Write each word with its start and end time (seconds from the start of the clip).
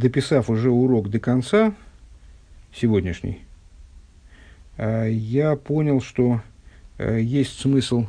дописав 0.00 0.50
уже 0.50 0.70
урок 0.70 1.10
до 1.10 1.20
конца, 1.20 1.74
сегодняшний, 2.74 3.40
я 4.78 5.56
понял, 5.56 6.00
что 6.00 6.40
есть 6.98 7.58
смысл 7.60 8.06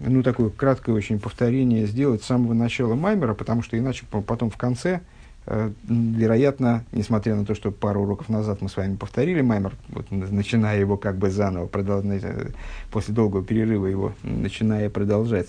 ну, 0.00 0.22
такое 0.22 0.50
краткое 0.50 0.92
очень 0.92 1.18
повторение 1.18 1.86
сделать 1.86 2.22
с 2.22 2.26
самого 2.26 2.54
начала 2.54 2.94
Маймера, 2.94 3.34
потому 3.34 3.62
что 3.62 3.78
иначе 3.78 4.04
потом 4.10 4.50
в 4.50 4.56
конце, 4.56 5.00
э, 5.46 5.70
вероятно, 5.88 6.84
несмотря 6.92 7.34
на 7.34 7.44
то, 7.44 7.54
что 7.54 7.70
пару 7.72 8.02
уроков 8.02 8.28
назад 8.28 8.62
мы 8.62 8.68
с 8.68 8.76
вами 8.76 8.96
повторили 8.96 9.40
Маймер, 9.40 9.74
вот, 9.88 10.10
начиная 10.10 10.78
его 10.78 10.96
как 10.96 11.16
бы 11.16 11.30
заново, 11.30 11.66
продолжать, 11.66 12.22
э, 12.22 12.50
после 12.92 13.14
долгого 13.14 13.44
перерыва 13.44 13.86
его, 13.86 14.12
начиная 14.22 14.88
продолжать, 14.90 15.48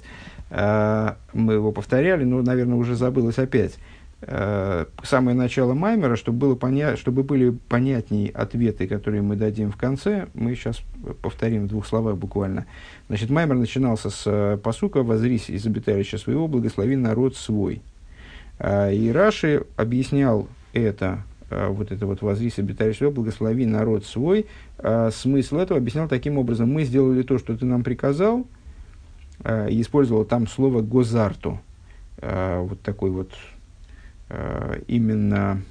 мы 0.51 1.53
его 1.53 1.71
повторяли, 1.71 2.23
но, 2.23 2.41
наверное, 2.41 2.75
уже 2.75 2.95
забылось 2.95 3.37
опять. 3.37 3.73
Э, 4.21 4.85
самое 5.01 5.35
начало 5.35 5.73
Маймера, 5.73 6.15
чтобы, 6.15 6.39
было 6.39 6.55
поня... 6.55 6.97
чтобы 6.97 7.23
были 7.23 7.51
понятнее 7.51 8.29
ответы, 8.31 8.87
которые 8.87 9.21
мы 9.21 9.37
дадим 9.37 9.71
в 9.71 9.77
конце, 9.77 10.27
мы 10.33 10.55
сейчас 10.55 10.81
повторим 11.21 11.65
в 11.65 11.67
двух 11.69 11.87
словах 11.87 12.17
буквально. 12.17 12.65
Значит, 13.07 13.29
Маймер 13.29 13.55
начинался 13.55 14.09
с 14.09 14.23
э, 14.25 14.57
посука 14.57 15.03
«Возрись 15.03 15.49
из 15.49 15.65
обиталища 15.65 16.17
своего, 16.17 16.47
благослови 16.47 16.97
народ 16.97 17.37
свой». 17.37 17.81
Э, 18.59 18.93
и 18.93 19.09
Раши 19.11 19.63
объяснял 19.77 20.47
это, 20.73 21.23
вот 21.49 21.91
это 21.91 22.05
вот 22.05 22.21
«Возрись 22.21 22.59
обиталище 22.59 22.97
своего, 22.99 23.13
благослови 23.13 23.65
народ 23.65 24.05
свой». 24.05 24.45
Смысл 25.11 25.57
этого 25.57 25.79
объяснял 25.79 26.07
таким 26.07 26.37
образом. 26.37 26.71
Мы 26.71 26.83
сделали 26.83 27.23
то, 27.23 27.39
что 27.39 27.57
ты 27.57 27.65
нам 27.65 27.83
приказал, 27.83 28.45
и 29.43 29.81
использовал 29.81 30.25
там 30.25 30.45
слово 30.47 30.81
«гозарту». 30.81 31.59
Вот 32.21 32.81
такой 32.81 33.09
вот 33.09 33.31
Э, 33.31 33.58
именно 34.87 35.61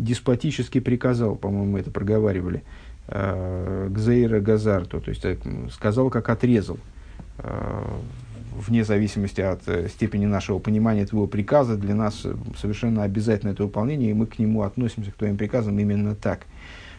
деспотически 0.00 0.80
приказал, 0.80 1.36
по-моему, 1.36 1.78
это 1.78 1.90
проговаривали, 1.90 2.62
э, 3.08 3.88
Гзейра 3.90 4.40
Газарту, 4.40 5.00
то 5.00 5.10
есть 5.10 5.24
э, 5.24 5.36
сказал, 5.72 6.10
как 6.10 6.28
отрезал, 6.28 6.78
вне 8.54 8.84
зависимости 8.84 9.40
от 9.40 9.62
степени 9.90 10.26
нашего 10.26 10.58
понимания 10.58 11.06
твоего 11.06 11.26
приказа, 11.26 11.78
для 11.78 11.94
нас 11.94 12.26
совершенно 12.58 13.04
обязательно 13.04 13.52
это 13.52 13.62
выполнение, 13.62 14.10
и 14.10 14.14
мы 14.14 14.26
к 14.26 14.38
нему 14.38 14.62
относимся, 14.62 15.10
к 15.10 15.14
твоим 15.14 15.38
приказам 15.38 15.78
именно 15.78 16.14
так. 16.14 16.40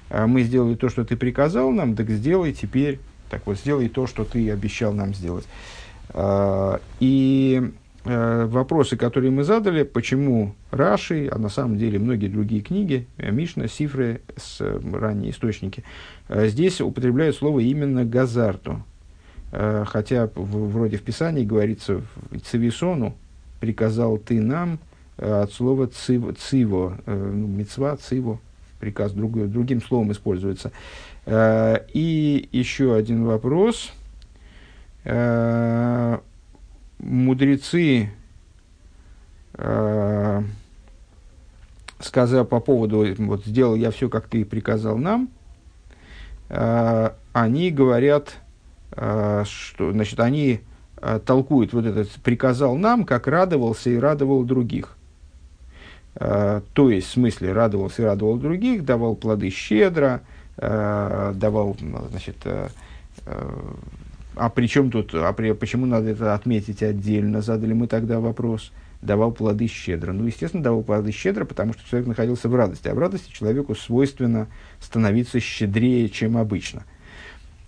Мы 0.09 0.41
сделали 0.41 0.73
то, 0.73 0.89
что 0.89 1.05
ты 1.05 1.15
приказал 1.15 1.71
нам, 1.71 1.95
так 1.95 2.09
сделай 2.09 2.53
теперь, 2.53 2.99
так 3.29 3.45
вот, 3.45 3.59
сделай 3.59 3.87
то, 3.87 4.07
что 4.07 4.25
ты 4.25 4.49
обещал 4.49 4.93
нам 4.93 5.13
сделать. 5.13 5.45
И 6.99 7.71
Э, 8.03 8.45
вопросы, 8.45 8.97
которые 8.97 9.29
мы 9.29 9.43
задали, 9.43 9.83
почему 9.83 10.55
Раши, 10.71 11.29
а 11.31 11.37
на 11.37 11.49
самом 11.49 11.77
деле 11.77 11.99
многие 11.99 12.29
другие 12.29 12.61
книги, 12.63 13.05
э, 13.17 13.29
Мишна, 13.29 13.67
Сифры, 13.67 14.21
с, 14.35 14.59
э, 14.59 14.79
ранние 14.91 15.31
источники, 15.31 15.83
здесь 16.27 16.81
употребляют 16.81 17.35
слово 17.35 17.59
именно 17.59 18.05
«газарту». 18.05 18.83
Хотя 19.51 20.27
в, 20.33 20.71
вроде 20.71 20.95
в 20.95 21.01
Писании 21.01 21.43
говорится 21.43 22.01
«цивисону», 22.49 23.15
«приказал 23.59 24.17
ты 24.17 24.39
нам» 24.39 24.79
от 25.17 25.51
слова 25.51 25.87
«циво», 25.87 26.33
циво, 26.33 26.97
ну, 27.05 27.47
«мецва», 27.47 27.97
«циво», 27.97 28.39
приказ 28.79 29.11
друг, 29.11 29.37
другим 29.49 29.81
словом 29.81 30.13
используется. 30.13 30.71
И 31.27 32.47
еще 32.53 32.95
один 32.95 33.25
вопрос 33.25 33.91
мудрецы, 37.01 38.11
э, 39.55 40.43
сказав 41.99 42.47
по 42.47 42.59
поводу, 42.59 43.05
вот 43.17 43.45
сделал 43.45 43.75
я 43.75 43.91
все, 43.91 44.09
как 44.09 44.27
ты 44.27 44.45
приказал 44.45 44.97
нам, 44.97 45.29
э, 46.49 47.09
они 47.33 47.71
говорят, 47.71 48.35
э, 48.91 49.43
что, 49.47 49.91
значит, 49.91 50.19
они 50.19 50.61
э, 50.97 51.19
толкуют 51.25 51.73
вот 51.73 51.85
этот 51.85 52.09
приказал 52.23 52.77
нам, 52.77 53.05
как 53.05 53.27
радовался 53.27 53.89
и 53.89 53.97
радовал 53.97 54.43
других. 54.43 54.95
Э, 56.15 56.61
то 56.73 56.89
есть, 56.89 57.07
в 57.07 57.11
смысле, 57.11 57.53
радовался 57.53 58.03
и 58.03 58.05
радовал 58.05 58.37
других, 58.37 58.85
давал 58.85 59.15
плоды 59.15 59.49
щедро, 59.49 60.21
э, 60.57 61.33
давал, 61.35 61.75
значит, 62.09 62.37
э, 62.45 62.69
э 63.25 63.73
а 64.35 64.49
при 64.49 64.67
чем 64.67 64.91
тут, 64.91 65.13
а 65.13 65.31
при, 65.33 65.51
почему 65.53 65.85
надо 65.85 66.09
это 66.09 66.33
отметить 66.33 66.83
отдельно, 66.83 67.41
задали 67.41 67.73
мы 67.73 67.87
тогда 67.87 68.19
вопрос, 68.19 68.71
давал 69.01 69.31
плоды 69.31 69.67
щедро. 69.67 70.13
Ну, 70.13 70.25
естественно, 70.25 70.63
давал 70.63 70.83
плоды 70.83 71.11
щедро, 71.11 71.45
потому 71.45 71.73
что 71.73 71.87
человек 71.89 72.07
находился 72.07 72.47
в 72.49 72.55
радости. 72.55 72.87
А 72.87 72.93
в 72.93 72.99
радости 72.99 73.31
человеку 73.31 73.75
свойственно 73.75 74.47
становиться 74.79 75.39
щедрее, 75.39 76.09
чем 76.09 76.37
обычно. 76.37 76.83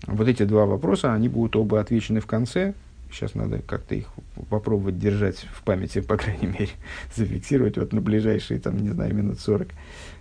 Вот 0.05 0.27
эти 0.27 0.43
два 0.43 0.65
вопроса, 0.65 1.13
они 1.13 1.29
будут 1.29 1.55
оба 1.55 1.79
отвечены 1.79 2.19
в 2.19 2.27
конце. 2.27 2.73
Сейчас 3.11 3.35
надо 3.35 3.59
как-то 3.59 3.95
их 3.95 4.07
попробовать 4.49 4.97
держать 4.97 5.45
в 5.53 5.63
памяти, 5.63 6.01
по 6.01 6.17
крайней 6.17 6.47
мере, 6.47 6.69
зафиксировать 7.15 7.77
вот 7.77 7.93
на 7.93 8.01
ближайшие, 8.01 8.59
там, 8.59 8.77
не 8.77 8.89
знаю, 8.89 9.13
минут 9.13 9.39
40. 9.39 9.67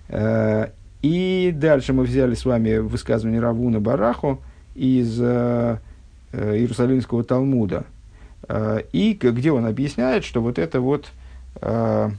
Э, 0.08 0.68
и 1.02 1.52
дальше 1.54 1.92
мы 1.92 2.04
взяли 2.04 2.34
с 2.34 2.44
вами 2.44 2.78
высказывание 2.78 3.40
Равуна 3.40 3.80
Бараху 3.80 4.40
из 4.74 5.18
э, 5.20 5.78
Иерусалимского 6.32 7.24
Талмуда. 7.24 7.84
Э, 8.48 8.82
и 8.92 9.12
где 9.12 9.52
он 9.52 9.66
объясняет, 9.66 10.24
что 10.24 10.40
вот 10.40 10.58
это 10.58 10.80
вот 10.80 11.06
э, 11.60 12.10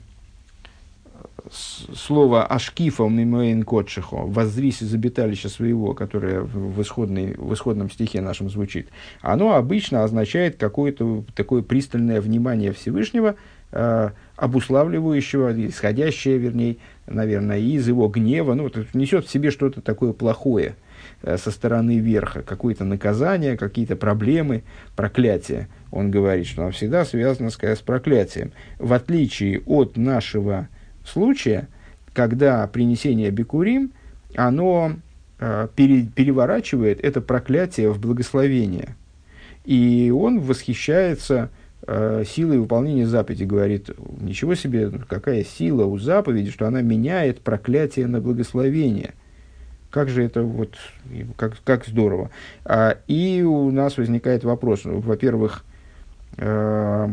слово 1.51 2.45
«ашкифа 2.45 3.03
мимоин 3.07 3.63
котшихо» 3.63 4.17
«воззрись 4.17 4.81
из 4.81 4.93
обиталища 4.93 5.49
своего», 5.49 5.93
которое 5.93 6.41
в, 6.41 6.81
исходной, 6.81 7.35
в 7.37 7.53
исходном 7.53 7.89
стихе 7.89 8.21
нашем 8.21 8.49
звучит, 8.49 8.87
оно 9.21 9.55
обычно 9.55 10.03
означает 10.03 10.57
какое-то 10.57 11.23
такое 11.35 11.61
пристальное 11.61 12.21
внимание 12.21 12.71
Всевышнего, 12.71 13.35
э, 13.71 14.09
обуславливающего, 14.37 15.67
исходящее, 15.67 16.37
вернее, 16.37 16.77
наверное, 17.07 17.59
из 17.59 17.87
его 17.87 18.07
гнева, 18.07 18.53
ну, 18.53 18.71
несет 18.93 19.25
в 19.25 19.31
себе 19.31 19.51
что-то 19.51 19.81
такое 19.81 20.13
плохое– 20.13 20.75
Э, 20.82 20.82
со 21.23 21.51
стороны 21.51 21.99
верха, 21.99 22.41
какое-то 22.41 22.83
наказание, 22.83 23.57
какие-то 23.57 23.95
проблемы, 23.95 24.63
проклятие. 24.95 25.67
Он 25.91 26.11
говорит, 26.11 26.47
что 26.47 26.63
оно 26.63 26.71
всегда 26.71 27.05
связано 27.05 27.49
с, 27.49 27.57
с 27.61 27.79
проклятием. 27.79 28.51
В 28.79 28.93
отличие 28.93 29.61
от 29.65 29.95
нашего 29.97 30.67
случая, 31.05 31.67
когда 32.13 32.65
принесение 32.67 33.31
бикурим, 33.31 33.91
оно 34.35 34.93
э, 35.39 35.67
пере, 35.75 36.05
переворачивает 36.05 37.03
это 37.03 37.21
проклятие 37.21 37.91
в 37.91 37.99
благословение. 37.99 38.95
И 39.65 40.11
он 40.13 40.39
восхищается 40.39 41.49
э, 41.85 42.23
силой 42.27 42.59
выполнения 42.59 43.07
заповеди. 43.07 43.43
Говорит, 43.43 43.89
ничего 44.19 44.55
себе, 44.55 44.91
какая 45.07 45.43
сила 45.43 45.85
у 45.85 45.97
заповеди, 45.97 46.51
что 46.51 46.67
она 46.67 46.81
меняет 46.81 47.41
проклятие 47.41 48.07
на 48.07 48.19
благословение– 48.19 49.13
как 49.93 50.09
же 50.09 50.23
это 50.23 50.41
вот, 50.41 50.75
как, 51.37 51.61
как 51.63 51.85
здорово. 51.85 52.31
А, 52.65 52.97
и 53.07 53.43
у 53.43 53.69
нас 53.69 53.97
возникает 53.97 54.43
вопрос, 54.43 54.85
ну, 54.85 54.99
во-первых, 54.99 55.63
э, 56.37 57.09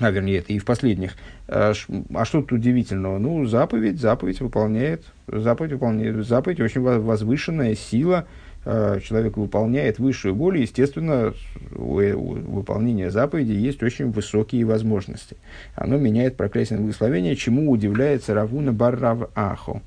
а 0.00 0.10
вернее, 0.10 0.38
это 0.38 0.54
и 0.54 0.58
в 0.58 0.64
последних, 0.64 1.12
а, 1.48 1.74
а 2.14 2.24
что 2.24 2.40
тут 2.40 2.52
удивительного? 2.52 3.18
Ну, 3.18 3.44
заповедь, 3.44 4.00
заповедь 4.00 4.40
выполняет, 4.40 5.04
заповедь 5.26 5.72
выполняет, 5.72 6.26
заповедь 6.26 6.60
очень 6.60 6.80
возвышенная 6.80 7.74
сила, 7.74 8.26
э, 8.64 9.00
человек 9.04 9.36
выполняет 9.36 9.98
высшую 9.98 10.34
волю, 10.34 10.62
естественно, 10.62 11.34
у, 11.76 11.98
у 12.00 12.32
выполнения 12.56 13.10
заповеди 13.10 13.52
есть 13.52 13.82
очень 13.82 14.10
высокие 14.10 14.64
возможности. 14.64 15.36
Оно 15.74 15.98
меняет 15.98 16.38
проклятие 16.38 16.78
на 16.78 16.84
благословение, 16.84 17.36
чему 17.36 17.70
удивляется 17.70 18.32
Равуна 18.32 18.72
Баррав 18.72 19.28
Ахо. 19.34 19.82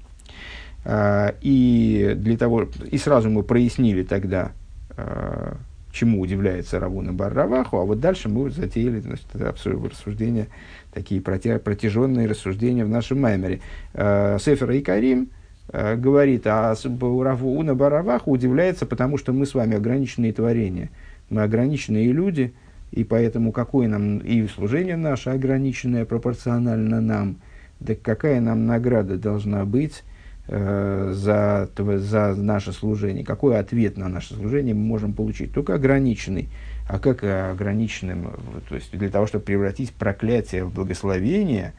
А, 0.85 1.33
и, 1.41 2.13
для 2.15 2.37
того, 2.37 2.69
и 2.91 2.97
сразу 2.99 3.29
мы 3.29 3.41
прояснили 3.41 4.03
тогда, 4.03 4.51
а, 4.95 5.57
чему 5.91 6.21
удивляется 6.21 6.79
Равуна 6.79 7.11
Барраваху, 7.11 7.77
а 7.77 7.85
вот 7.85 7.99
дальше 7.99 8.29
мы 8.29 8.51
затеяли 8.51 8.99
значит, 8.99 9.25
рассуждения, 9.33 10.47
такие 10.93 11.21
протяженные 11.21 12.27
рассуждения 12.27 12.85
в 12.85 12.89
нашем 12.89 13.21
маймере. 13.21 13.61
А, 13.95 14.37
Сефер 14.39 14.71
и 14.71 14.81
Карим 14.81 15.29
говорит, 15.73 16.45
а 16.45 16.75
Равуна 16.75 17.73
Барраваху 17.73 18.29
удивляется, 18.29 18.85
потому 18.85 19.17
что 19.17 19.33
мы 19.33 19.47
с 19.47 19.55
вами 19.55 19.75
ограниченные 19.75 20.31
творения, 20.31 20.91
мы 21.31 21.41
ограниченные 21.41 22.11
люди, 22.11 22.53
и 22.91 23.03
поэтому 23.03 23.51
какое 23.51 23.87
нам 23.87 24.19
и 24.19 24.45
служение 24.47 24.95
наше 24.95 25.31
ограниченное 25.31 26.05
пропорционально 26.05 27.01
нам, 27.01 27.37
да 27.79 27.95
какая 27.95 28.39
нам 28.41 28.67
награда 28.67 29.17
должна 29.17 29.65
быть, 29.65 30.03
Э, 30.47 31.11
за, 31.13 31.67
за 31.75 32.35
наше 32.35 32.71
служение, 32.71 33.25
какой 33.25 33.57
ответ 33.57 33.97
на 33.97 34.07
наше 34.07 34.35
служение 34.35 34.75
мы 34.75 34.81
можем 34.81 35.13
получить? 35.13 35.53
Только 35.53 35.73
ограниченный. 35.73 36.49
А 36.87 36.99
как 36.99 37.23
ограниченным? 37.23 38.31
То 38.69 38.75
есть 38.75 38.95
для 38.95 39.09
того, 39.09 39.25
чтобы 39.25 39.45
превратить 39.45 39.91
проклятие 39.91 40.65
в 40.65 40.73
благословение, 40.73 41.73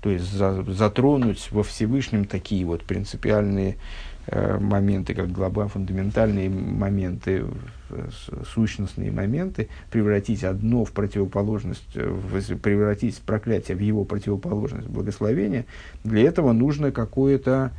то 0.00 0.10
есть 0.10 0.30
за, 0.32 0.62
затронуть 0.62 1.48
во 1.50 1.64
Всевышнем 1.64 2.24
такие 2.24 2.64
вот 2.64 2.84
принципиальные 2.84 3.78
э, 4.28 4.58
моменты, 4.58 5.14
как 5.14 5.32
глоба, 5.32 5.66
фундаментальные 5.66 6.50
моменты, 6.50 7.46
сущностные 8.54 9.10
моменты, 9.10 9.68
превратить 9.90 10.44
одно 10.44 10.84
в 10.84 10.92
противоположность, 10.92 11.96
э, 11.96 12.08
в, 12.08 12.58
превратить 12.58 13.18
проклятие 13.22 13.76
в 13.76 13.80
его 13.80 14.04
противоположность, 14.04 14.88
благословение, 14.88 15.66
для 16.04 16.22
этого 16.22 16.52
нужно 16.52 16.92
какое-то, 16.92 17.72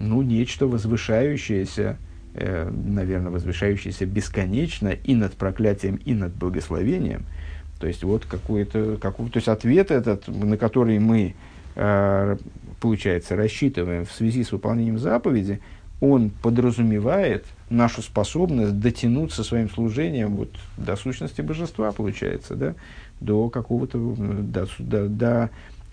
ну, 0.00 0.22
нечто 0.22 0.66
возвышающееся, 0.66 1.96
э, 2.34 2.68
наверное, 2.68 3.30
возвышающееся 3.30 4.06
бесконечно 4.06 4.88
и 4.88 5.14
над 5.14 5.34
проклятием, 5.34 5.96
и 6.04 6.14
над 6.14 6.34
благословением– 6.34 7.24
то 7.80 7.86
есть, 7.86 8.04
вот 8.04 8.26
какой-то, 8.26 8.98
какой, 9.00 9.30
то 9.30 9.38
есть 9.38 9.48
ответ 9.48 9.90
этот, 9.90 10.28
на 10.28 10.58
который 10.58 10.98
мы, 10.98 11.34
э, 11.76 12.36
получается, 12.78 13.36
рассчитываем 13.36 14.04
в 14.04 14.12
связи 14.12 14.44
с 14.44 14.52
выполнением 14.52 14.98
заповеди, 14.98 15.60
он 16.02 16.28
подразумевает 16.28 17.46
нашу 17.70 18.02
способность 18.02 18.78
дотянуться 18.78 19.42
своим 19.44 19.70
служением 19.70 20.36
вот, 20.36 20.50
до 20.76 20.94
сущности 20.94 21.40
божества, 21.40 21.90
получается, 21.92 22.54
да, 22.54 22.74
до 23.20 23.48
какого-то, 23.48 23.98
до, 23.98 24.68
до, 24.78 25.08
до 25.08 25.50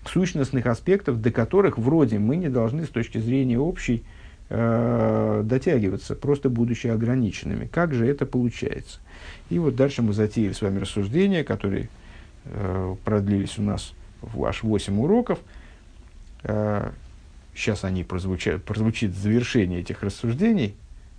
сущностных 0.08 0.66
аспектов, 0.66 1.20
до 1.20 1.30
которых 1.30 1.78
вроде 1.78 2.18
мы 2.18 2.36
не 2.36 2.48
должны 2.48 2.84
с 2.84 2.88
точки 2.88 3.18
зрения 3.18 3.58
общей 3.58 4.04
э, 4.48 5.42
дотягиваться, 5.44 6.14
просто 6.14 6.50
будучи 6.50 6.86
ограниченными. 6.86 7.66
Как 7.66 7.94
же 7.94 8.06
это 8.06 8.26
получается? 8.26 9.00
И 9.50 9.58
вот 9.58 9.76
дальше 9.76 10.02
мы 10.02 10.12
затеяли 10.12 10.52
с 10.52 10.62
вами 10.62 10.78
рассуждения, 10.78 11.44
которые 11.44 11.88
э, 12.44 12.96
продлились 13.04 13.58
у 13.58 13.62
нас 13.62 13.92
в 14.20 14.44
аж 14.44 14.62
8 14.62 15.00
уроков. 15.00 15.38
Э, 16.42 16.90
сейчас 17.54 17.84
они 17.84 18.04
прозвучат, 18.04 18.64
прозвучит 18.64 19.14
завершение 19.14 19.80
этих 19.80 20.02
рассуждений 20.02 20.76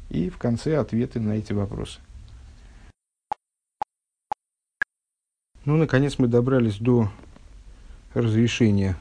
и 0.10 0.30
в 0.30 0.38
конце 0.38 0.78
ответы 0.78 1.20
на 1.20 1.34
эти 1.34 1.54
вопросы. 1.54 2.00
Ну, 5.66 5.78
наконец 5.78 6.18
мы 6.18 6.28
добрались 6.28 6.78
до 6.78 7.12
разрешения 8.14 8.96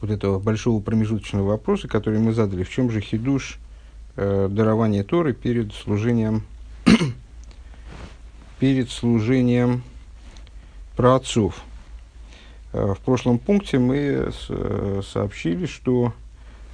вот 0.00 0.10
этого 0.10 0.38
большого 0.38 0.82
промежуточного 0.82 1.46
вопроса, 1.46 1.88
который 1.88 2.18
мы 2.18 2.32
задали. 2.32 2.62
В 2.62 2.70
чем 2.70 2.90
же 2.90 3.00
хидуш 3.00 3.58
э, 4.16 4.48
дарования 4.50 5.02
Торы 5.02 5.32
перед 5.32 5.72
служением 5.72 6.44
перед 8.58 8.90
служением 8.90 9.82
праотцов. 10.96 11.62
Э, 12.72 12.94
в 12.94 13.00
прошлом 13.00 13.38
пункте 13.38 13.78
мы 13.78 13.96
э, 14.48 15.02
сообщили, 15.02 15.66
что 15.66 16.12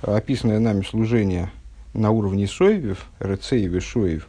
описанное 0.03 0.59
нами 0.59 0.83
служение 0.83 1.51
на 1.95 2.11
уровне 2.11 2.47
Соевев, 2.47 3.07
Рецеев 3.19 3.73
и 3.73 3.81
Шоев, 3.81 4.29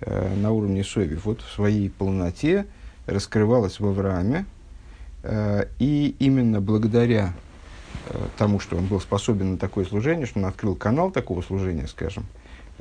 э, 0.00 0.34
на 0.36 0.52
уровне 0.52 0.84
Соевев, 0.84 1.24
вот 1.24 1.40
в 1.42 1.52
своей 1.52 1.90
полноте 1.90 2.66
раскрывалось 3.06 3.80
в 3.80 3.86
Аврааме, 3.86 4.44
и 5.78 6.16
именно 6.18 6.60
благодаря 6.60 7.34
тому, 8.38 8.60
что 8.60 8.76
он 8.76 8.86
был 8.86 9.00
способен 9.00 9.52
на 9.52 9.58
такое 9.58 9.84
служение, 9.84 10.26
что 10.26 10.38
он 10.38 10.46
открыл 10.46 10.74
канал 10.74 11.10
такого 11.10 11.42
служения, 11.42 11.86
скажем, 11.86 12.24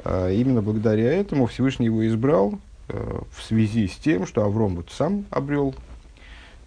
именно 0.05 0.61
благодаря 0.61 1.11
этому 1.11 1.47
Всевышний 1.47 1.88
его 1.88 2.07
избрал 2.07 2.59
Э, 2.89 3.19
в 3.31 3.44
связи 3.44 3.88
с 3.88 3.95
тем, 3.97 4.25
что 4.25 4.45
Авром 4.45 4.77
вот 4.77 4.91
сам 4.91 5.25
обрел 5.29 5.75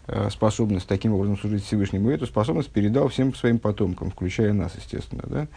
э, 0.07 0.29
способность 0.31 0.87
таким 0.87 1.15
образом 1.15 1.39
служить 1.39 1.65
Всевышнему, 1.65 2.11
и 2.11 2.15
эту 2.15 2.27
способность 2.27 2.71
передал 2.71 3.09
всем 3.09 3.35
своим 3.35 3.59
потомкам, 3.59 4.11
включая 4.11 4.53
нас, 4.53 4.75
естественно. 4.77 5.23
Да? 5.27 5.49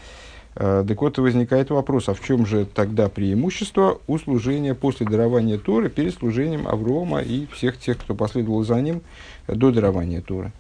Э, 0.56 0.84
так 0.88 1.02
вот, 1.02 1.18
возникает 1.18 1.70
вопрос, 1.70 2.10
а 2.10 2.14
в 2.14 2.22
чем 2.22 2.46
же 2.46 2.66
тогда 2.66 3.10
преимущество 3.10 4.00
у 4.08 4.18
служения 4.18 4.76
после 4.76 5.06
дарования 5.06 5.58
Торы 5.58 5.90
перед 5.90 6.14
служением 6.14 6.68
Аврома 6.68 7.22
и 7.22 7.48
всех 7.48 7.78
тех, 7.78 7.98
кто 7.98 8.16
последовал 8.16 8.64
за 8.64 8.80
ним 8.82 9.02
до 9.48 9.72
дарования 9.72 10.22
Торы? 10.22 10.52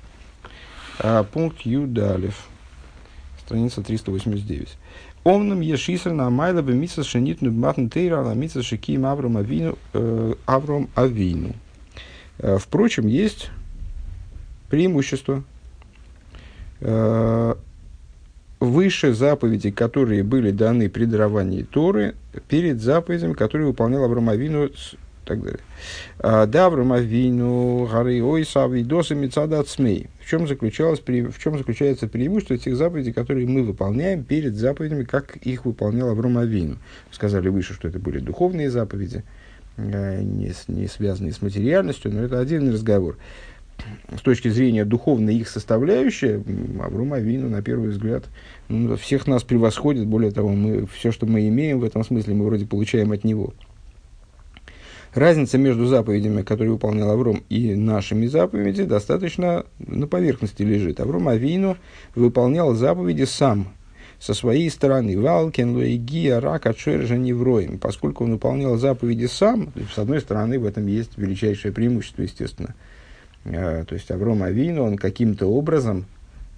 Пункт 1.31 1.61
Юдалев, 1.61 2.47
страница 3.45 3.81
389. 3.81 4.77
Омным 5.23 5.61
ешиср 5.61 6.11
на 6.11 6.29
майла 6.29 6.61
бы 6.61 6.73
митса 6.73 7.03
шенитну 7.03 7.49
бматн 7.49 7.87
тейра 7.87 8.23
на 8.23 8.33
митса 8.33 8.61
шиким 8.61 9.05
Авром 9.05 9.37
Авину, 9.37 9.77
э, 9.93 10.33
Авром 10.45 10.89
Авину. 10.95 11.55
Э, 12.39 12.57
впрочем, 12.57 13.07
есть 13.07 13.49
преимущество 14.69 15.43
э, 16.81 17.55
выше 18.63 19.13
заповедей, 19.13 19.71
которые 19.71 20.23
были 20.23 20.51
даны 20.51 20.89
при 20.89 21.05
даровании 21.05 21.63
Торы, 21.63 22.15
перед 22.47 22.81
заповедями, 22.81 23.33
которые 23.33 23.67
выполнял 23.67 24.03
Авраам 24.03 24.29
Авину 24.29 24.69
так 25.25 25.41
далее. 25.41 25.59
А, 26.19 26.45
Даврам 26.45 26.93
Авину, 26.93 27.85
Гары 27.85 28.21
Ойса, 28.23 28.65
Авидоса, 28.65 29.15
Мецада 29.15 29.63
Цмей. 29.63 30.07
В 30.19 30.29
чем, 30.29 30.47
заключалось, 30.47 30.99
в 30.99 31.39
чем 31.39 31.57
заключается 31.57 32.07
преимущество 32.07 32.55
этих 32.55 32.75
заповедей, 32.75 33.13
которые 33.13 33.47
мы 33.47 33.63
выполняем 33.63 34.23
перед 34.23 34.55
заповедями, 34.55 35.03
как 35.03 35.37
их 35.37 35.65
выполнял 35.65 36.09
Авраам 36.09 36.37
Авину? 36.37 36.77
Сказали 37.11 37.49
выше, 37.49 37.73
что 37.73 37.87
это 37.87 37.99
были 37.99 38.19
духовные 38.19 38.69
заповеди, 38.69 39.23
а, 39.77 40.21
не, 40.21 40.53
не 40.67 40.87
связанные 40.87 41.33
с 41.33 41.41
материальностью, 41.41 42.11
но 42.11 42.23
это 42.23 42.39
отдельный 42.39 42.73
разговор. 42.73 43.17
С 44.15 44.21
точки 44.21 44.47
зрения 44.47 44.85
духовной 44.85 45.35
их 45.35 45.49
составляющей, 45.49 46.41
Авраам 46.81 47.13
Авину, 47.13 47.49
на 47.49 47.61
первый 47.61 47.89
взгляд, 47.89 48.25
ну, 48.69 48.95
всех 48.95 49.27
нас 49.27 49.43
превосходит. 49.43 50.05
Более 50.05 50.31
того, 50.31 50.49
мы, 50.49 50.85
все, 50.87 51.11
что 51.11 51.25
мы 51.25 51.47
имеем 51.47 51.79
в 51.79 51.83
этом 51.83 52.03
смысле, 52.03 52.35
мы 52.35 52.45
вроде 52.45 52.65
получаем 52.65 53.11
от 53.11 53.23
него. 53.23 53.53
Разница 55.13 55.57
между 55.57 55.85
заповедями, 55.85 56.41
которые 56.41 56.71
выполнял 56.71 57.11
Авром, 57.11 57.43
и 57.49 57.75
нашими 57.75 58.25
заповедями 58.25 58.87
достаточно 58.87 59.65
на 59.79 60.07
поверхности 60.07 60.63
лежит. 60.63 60.99
Авром 60.99 61.27
Авину 61.27 61.77
выполнял 62.15 62.73
заповеди 62.73 63.23
сам, 63.23 63.73
со 64.23 64.33
своей 64.33 64.69
стороны. 64.69 65.19
Валкен, 65.19 65.73
Луиги, 65.75 66.29
Арак, 66.29 66.65
Ачержа, 66.65 67.17
Невроем. 67.17 67.77
Поскольку 67.77 68.23
он 68.23 68.31
выполнял 68.31 68.77
заповеди 68.77 69.25
сам, 69.25 69.73
с 69.93 69.97
одной 69.97 70.21
стороны, 70.21 70.59
в 70.59 70.65
этом 70.65 70.87
есть 70.87 71.17
величайшее 71.17 71.73
преимущество, 71.73 72.21
естественно. 72.21 72.73
А, 73.45 73.83
то 73.85 73.95
есть 73.95 74.09
Авром 74.11 74.43
Авину, 74.43 74.83
он 74.83 74.97
каким-то 74.97 75.47
образом 75.47 76.05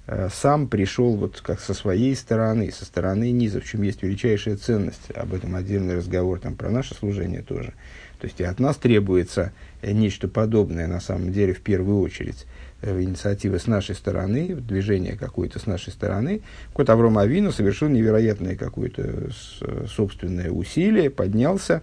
а, 0.07 0.29
сам 0.31 0.67
пришел 0.67 1.15
вот 1.15 1.41
как 1.41 1.59
со 1.59 1.73
своей 1.73 2.15
стороны, 2.15 2.71
со 2.71 2.85
стороны 2.85 3.31
низа, 3.31 3.59
в 3.59 3.65
чем 3.65 3.81
есть 3.81 4.03
величайшая 4.03 4.57
ценность. 4.57 5.11
Об 5.15 5.33
этом 5.33 5.55
отдельный 5.55 5.95
разговор 5.95 6.39
там 6.39 6.55
про 6.55 6.69
наше 6.69 6.93
служение 6.93 7.41
тоже. 7.41 7.73
То 8.19 8.27
есть 8.27 8.39
и 8.39 8.43
от 8.43 8.59
нас 8.59 8.77
требуется 8.77 9.51
э, 9.81 9.91
нечто 9.91 10.27
подобное, 10.27 10.87
на 10.87 10.99
самом 10.99 11.31
деле, 11.31 11.53
в 11.53 11.61
первую 11.61 12.01
очередь, 12.01 12.45
э, 12.81 13.01
инициатива 13.01 13.57
с 13.57 13.67
нашей 13.67 13.95
стороны, 13.95 14.55
движение 14.55 15.15
какое-то 15.15 15.59
с 15.59 15.65
нашей 15.65 15.91
стороны. 15.91 16.41
Кот 16.73 16.89
Аврома 16.89 17.21
Авину 17.21 17.51
совершил 17.51 17.89
невероятное 17.89 18.55
какое-то 18.55 19.29
э, 19.61 19.85
собственное 19.87 20.51
усилие, 20.51 21.09
поднялся 21.09 21.81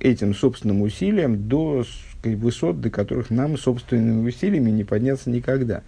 этим 0.00 0.34
собственным 0.34 0.82
усилием 0.82 1.48
до 1.48 1.84
высот, 2.28 2.80
до 2.80 2.90
которых 2.90 3.30
нам 3.30 3.58
собственными 3.58 4.28
усилиями 4.28 4.70
не 4.70 4.84
подняться 4.84 5.30
никогда. 5.30 5.82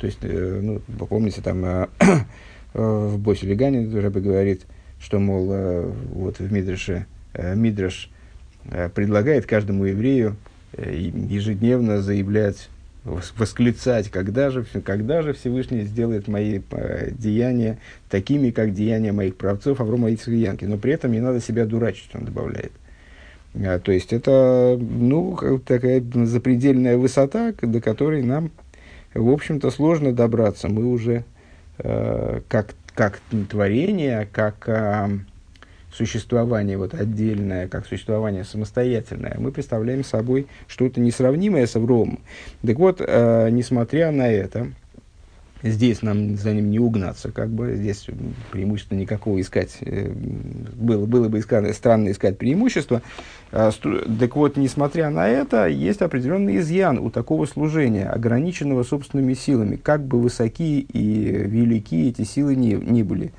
То 0.00 0.06
есть, 0.06 0.20
ну, 0.22 0.80
вы 0.88 1.06
помните, 1.06 1.40
там 1.42 1.88
в 2.74 3.18
Босе 3.18 3.46
Легане 3.46 3.88
Рэбе 3.88 4.20
говорит, 4.20 4.62
что, 5.00 5.18
мол, 5.18 5.46
вот 6.12 6.38
в 6.38 6.52
Мидраше, 6.52 7.06
Мидраш 7.34 8.10
Э, 8.70 8.88
предлагает 8.88 9.46
каждому 9.46 9.84
еврею 9.84 10.36
э, 10.72 11.10
ежедневно 11.28 12.00
заявлять, 12.00 12.70
восклицать, 13.04 14.08
когда 14.08 14.50
же, 14.50 14.64
когда 14.84 15.20
же 15.20 15.34
Всевышний 15.34 15.82
сделает 15.82 16.28
мои 16.28 16.60
э, 16.70 17.10
деяния 17.12 17.78
такими, 18.08 18.50
как 18.50 18.72
деяния 18.72 19.12
моих 19.12 19.36
правцов 19.36 19.80
Аврома 19.80 20.10
Ицхак 20.10 20.34
и 20.34 20.38
Янки. 20.38 20.64
Но 20.64 20.78
при 20.78 20.92
этом 20.92 21.12
не 21.12 21.20
надо 21.20 21.40
себя 21.40 21.66
дурачить, 21.66 22.08
он 22.14 22.24
добавляет. 22.24 22.72
А, 23.54 23.78
то 23.78 23.92
есть 23.92 24.12
это 24.12 24.78
ну, 24.80 25.38
такая 25.64 26.02
запредельная 26.24 26.96
высота, 26.96 27.52
до 27.60 27.80
которой 27.80 28.22
нам, 28.22 28.50
в 29.14 29.30
общем-то, 29.30 29.70
сложно 29.70 30.12
добраться. 30.12 30.68
Мы 30.68 30.86
уже 30.86 31.24
э, 31.78 32.40
как, 32.48 32.74
как 32.94 33.20
творение, 33.48 34.28
как 34.32 34.68
э, 34.68 35.08
существование 35.92 36.76
вот 36.76 36.94
отдельное, 36.94 37.68
как 37.68 37.86
существование 37.86 38.44
самостоятельное, 38.44 39.36
мы 39.38 39.52
представляем 39.52 40.02
собой 40.02 40.48
что-то 40.66 41.00
несравнимое 41.00 41.66
с 41.66 41.76
Авромом. 41.76 42.20
Так 42.66 42.78
вот, 42.78 43.00
э, 43.00 43.48
несмотря 43.50 44.10
на 44.10 44.28
это, 44.28 44.72
Здесь 45.64 46.02
нам 46.02 46.36
за 46.36 46.52
ним 46.52 46.70
не 46.70 46.78
угнаться, 46.78 47.32
как 47.32 47.48
бы 47.48 47.74
здесь 47.74 48.06
преимущества 48.52 48.96
никакого 48.96 49.40
искать. 49.40 49.78
Э, 49.80 50.10
было, 50.10 51.06
было 51.06 51.30
бы 51.30 51.38
искать, 51.38 51.74
странно 51.74 52.10
искать 52.10 52.36
преимущество. 52.36 53.00
А, 53.50 53.70
так 54.20 54.36
вот, 54.36 54.58
несмотря 54.58 55.08
на 55.08 55.26
это, 55.26 55.66
есть 55.66 56.02
определенный 56.02 56.58
изъян 56.58 56.98
у 56.98 57.08
такого 57.08 57.46
служения, 57.46 58.10
ограниченного 58.10 58.82
собственными 58.82 59.32
силами, 59.32 59.76
как 59.76 60.04
бы 60.04 60.20
высоки 60.20 60.80
и 60.80 61.30
велики 61.46 62.10
эти 62.10 62.24
силы 62.24 62.56
не, 62.56 62.74
не 62.74 63.02
были. 63.02 63.32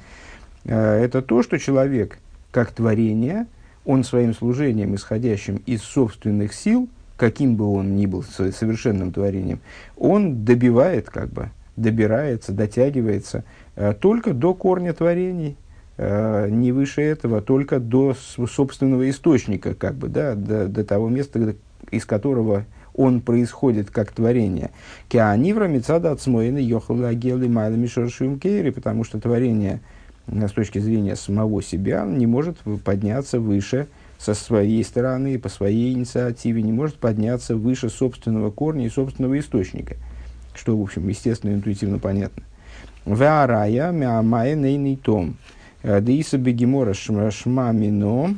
А, 0.66 1.00
это 1.00 1.22
то, 1.22 1.44
что 1.44 1.60
человек, 1.60 2.18
как 2.50 2.72
творение, 2.72 3.46
он 3.86 4.04
своим 4.04 4.34
служением, 4.34 4.96
исходящим 4.96 5.58
из 5.68 5.84
собственных 5.84 6.56
сил, 6.56 6.90
каким 7.18 7.56
бы 7.56 7.72
он 7.72 7.96
ни 7.96 8.08
был 8.08 8.24
совершенным 8.24 9.12
творением, 9.12 9.60
он 9.96 10.44
добивает 10.44 11.12
как 11.12 11.30
бы 11.30 11.52
добирается, 11.76 12.52
дотягивается 12.52 13.44
э, 13.76 13.94
только 13.94 14.34
до 14.34 14.54
корня 14.54 14.94
творений, 14.94 15.58
э, 15.98 16.50
не 16.50 16.72
выше 16.72 17.02
этого, 17.02 17.42
только 17.42 17.80
до 17.80 18.16
собственного 18.16 19.10
источника, 19.10 19.74
как 19.74 19.96
бы, 19.96 20.08
да, 20.08 20.36
до, 20.36 20.68
до 20.68 20.84
того 20.84 21.10
места, 21.10 21.56
из 21.92 22.06
которого 22.06 22.66
он 22.94 23.22
происходит 23.22 23.92
как 23.92 24.12
творение. 24.12 24.72
Кеанивра 25.10 25.66
мецада 25.68 26.12
отсмоина 26.12 26.58
йохала 26.60 27.10
агелы 27.10 27.50
майлами 27.50 27.88
шаршим 27.88 28.40
кейри, 28.40 28.70
потому 28.70 29.04
что 29.04 29.20
творение 29.20 29.82
э, 30.28 30.48
с 30.48 30.52
точки 30.52 30.80
зрения 30.80 31.16
самого 31.16 31.62
себя 31.62 32.06
не 32.06 32.26
может 32.26 32.58
подняться 32.84 33.40
выше 33.40 33.88
со 34.18 34.34
своей 34.34 34.82
стороны, 34.86 35.38
по 35.38 35.50
своей 35.50 35.94
инициативе, 35.94 36.62
не 36.62 36.72
может 36.72 36.96
подняться 36.96 37.58
выше 37.58 37.90
собственного 37.90 38.50
корня 38.50 38.86
и 38.86 38.90
собственного 38.90 39.38
источника 39.38 39.98
что, 40.58 40.78
в 40.78 40.82
общем, 40.82 41.08
естественно, 41.08 41.54
интуитивно 41.54 42.00
понятно. 42.00 42.44
Ваарая 43.06 43.92
мямая 43.92 44.56
нейный 44.56 44.96
том. 44.96 45.38
Э, 45.84 46.02
Деиса 46.02 46.38
бегемора 46.38 46.94
шма 46.94 47.72
мино 47.72 48.36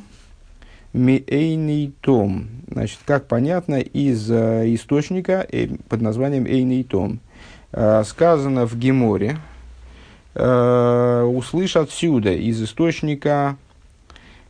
мейный 0.92 1.94
том. 2.02 2.48
Значит, 2.70 3.00
как 3.06 3.28
понятно 3.28 3.80
из 3.80 4.30
э, 4.30 4.74
источника 4.76 5.48
э, 5.50 5.70
под 5.88 6.02
названием 6.02 6.46
эйный 6.46 6.84
том. 6.84 7.20
Сказано 8.06 8.66
в 8.66 8.78
Геморе, 8.78 9.38
услышь 10.34 11.76
отсюда, 11.76 12.32
из 12.32 12.64
источника 12.64 13.58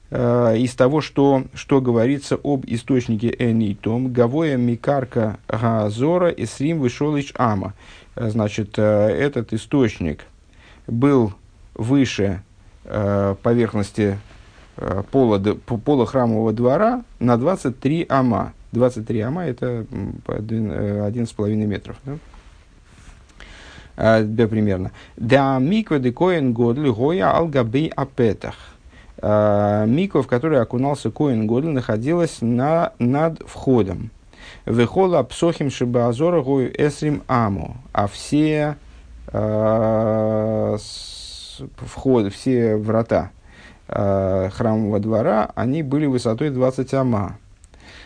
из 0.09 0.73
того, 0.73 1.01
что, 1.01 1.43
что 1.53 1.81
говорится 1.81 2.39
об 2.41 2.63
источнике 2.65 3.35
Энитом, 3.37 4.13
Гавоя 4.13 4.55
Микарка 4.55 5.37
Газора 5.49 6.29
и 6.29 6.45
Срим 6.45 6.79
Вышолыч 6.79 7.33
Ама. 7.35 7.73
Э, 8.15 8.29
значит, 8.29 8.75
э, 8.77 8.81
этот 8.81 9.51
источник 9.53 10.25
был 10.87 11.33
выше 11.73 12.41
поверхности 13.43 14.17
пола, 15.11 15.39
пола 15.39 16.05
храмового 16.05 16.53
двора 16.53 17.03
на 17.19 17.35
23 17.35 18.05
ама. 18.07 18.53
23 18.71 19.19
ама 19.19 19.45
это 19.45 19.85
11,5 20.25 21.53
метров. 21.65 21.97
Да? 22.05 24.23
Да, 24.23 24.47
примерно. 24.47 24.93
Да 25.17 25.59
миква 25.59 25.99
декоин 25.99 26.53
годли 26.53 26.89
гоя 26.89 27.35
алгабей 27.35 27.89
апетах. 27.89 28.55
А, 29.19 29.85
Миква, 29.85 30.21
в 30.21 30.27
которой 30.27 30.61
окунался 30.61 31.11
Коин 31.11 31.47
Годль, 31.47 31.69
находилась 31.69 32.37
на, 32.41 32.93
над 32.99 33.41
входом. 33.47 34.11
Вехола 34.65 35.23
псохим 35.23 35.69
шибаазора 35.71 36.41
гою 36.41 36.71
эсрим 36.77 37.23
аму. 37.27 37.77
А 37.93 38.07
все 38.07 38.75
э, 39.27 40.77
входы, 41.77 42.29
все 42.29 42.75
врата 42.75 43.31
э, 43.87 44.49
храмового 44.51 44.99
двора, 44.99 45.51
они 45.55 45.83
были 45.83 46.05
высотой 46.05 46.49
20 46.49 46.93
ама. 46.93 47.37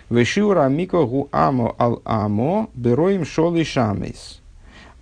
Вешиура 0.09 0.67
миква 0.67 1.05
гу 1.05 1.29
амо 1.31 1.75
ал 1.77 2.01
амо 2.05 2.69
бероим 2.75 3.25
шолы 3.25 3.63
шамейс. 3.63 4.41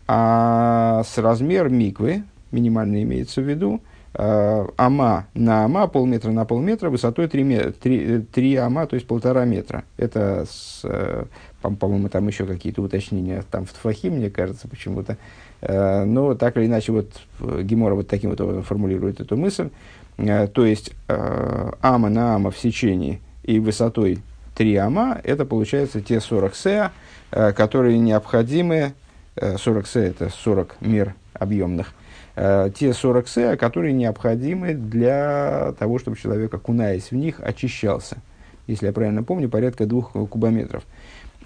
А 0.07 1.03
с 1.05 1.17
размер 1.17 1.69
миквы, 1.69 2.23
минимально 2.51 3.03
имеется 3.03 3.41
в 3.41 3.49
виду, 3.49 3.81
ама 4.21 5.27
на 5.33 5.63
ама, 5.63 5.87
полметра 5.87 6.31
на 6.31 6.43
полметра, 6.43 6.89
высотой 6.89 7.29
3, 7.29 7.71
3, 7.71 8.21
3 8.23 8.55
ама, 8.57 8.85
то 8.85 8.95
есть 8.95 9.07
полтора 9.07 9.45
метра. 9.45 9.85
Это, 9.95 10.45
с, 10.49 10.81
э, 10.83 11.23
по-моему, 11.61 12.09
там 12.09 12.27
еще 12.27 12.45
какие-то 12.45 12.81
уточнения, 12.81 13.45
там 13.49 13.65
в 13.65 13.71
Тфахе, 13.71 14.09
мне 14.09 14.29
кажется, 14.29 14.67
почему-то. 14.67 15.15
Э, 15.61 16.03
но 16.03 16.35
так 16.35 16.57
или 16.57 16.65
иначе, 16.65 16.91
вот 16.91 17.11
Гемора 17.39 17.95
вот 17.95 18.09
таким 18.09 18.31
вот 18.31 18.41
образом 18.41 18.63
формулирует 18.63 19.21
эту 19.21 19.37
мысль. 19.37 19.69
То 20.17 20.65
есть, 20.65 20.91
ама 21.07 22.09
на 22.09 22.35
ама 22.35 22.51
в 22.51 22.57
сечении 22.57 23.21
и 23.43 23.57
высотой 23.57 24.19
3 24.55 24.75
ама, 24.75 25.21
это 25.23 25.45
получается 25.45 26.01
те 26.01 26.19
40 26.19 26.55
сеа, 26.55 26.91
которые 27.29 27.97
необходимы, 27.99 28.91
40 29.37 29.87
сеа 29.87 30.01
это 30.01 30.29
40 30.29 30.75
мер 30.81 31.15
объемных, 31.33 31.93
э, 32.39 32.71
те 32.73 32.93
40 32.93 33.27
сеа, 33.27 33.57
которые 33.57 33.93
необходимы 33.93 34.73
для 34.73 35.73
того, 35.77 35.99
чтобы 35.99 36.17
человек, 36.17 36.53
окунаясь 36.53 37.11
в 37.11 37.15
них, 37.15 37.41
очищался. 37.41 38.17
Если 38.65 38.85
я 38.85 38.93
правильно 38.93 39.23
помню, 39.23 39.49
порядка 39.49 39.85
двух 39.85 40.11
кубометров. 40.11 40.83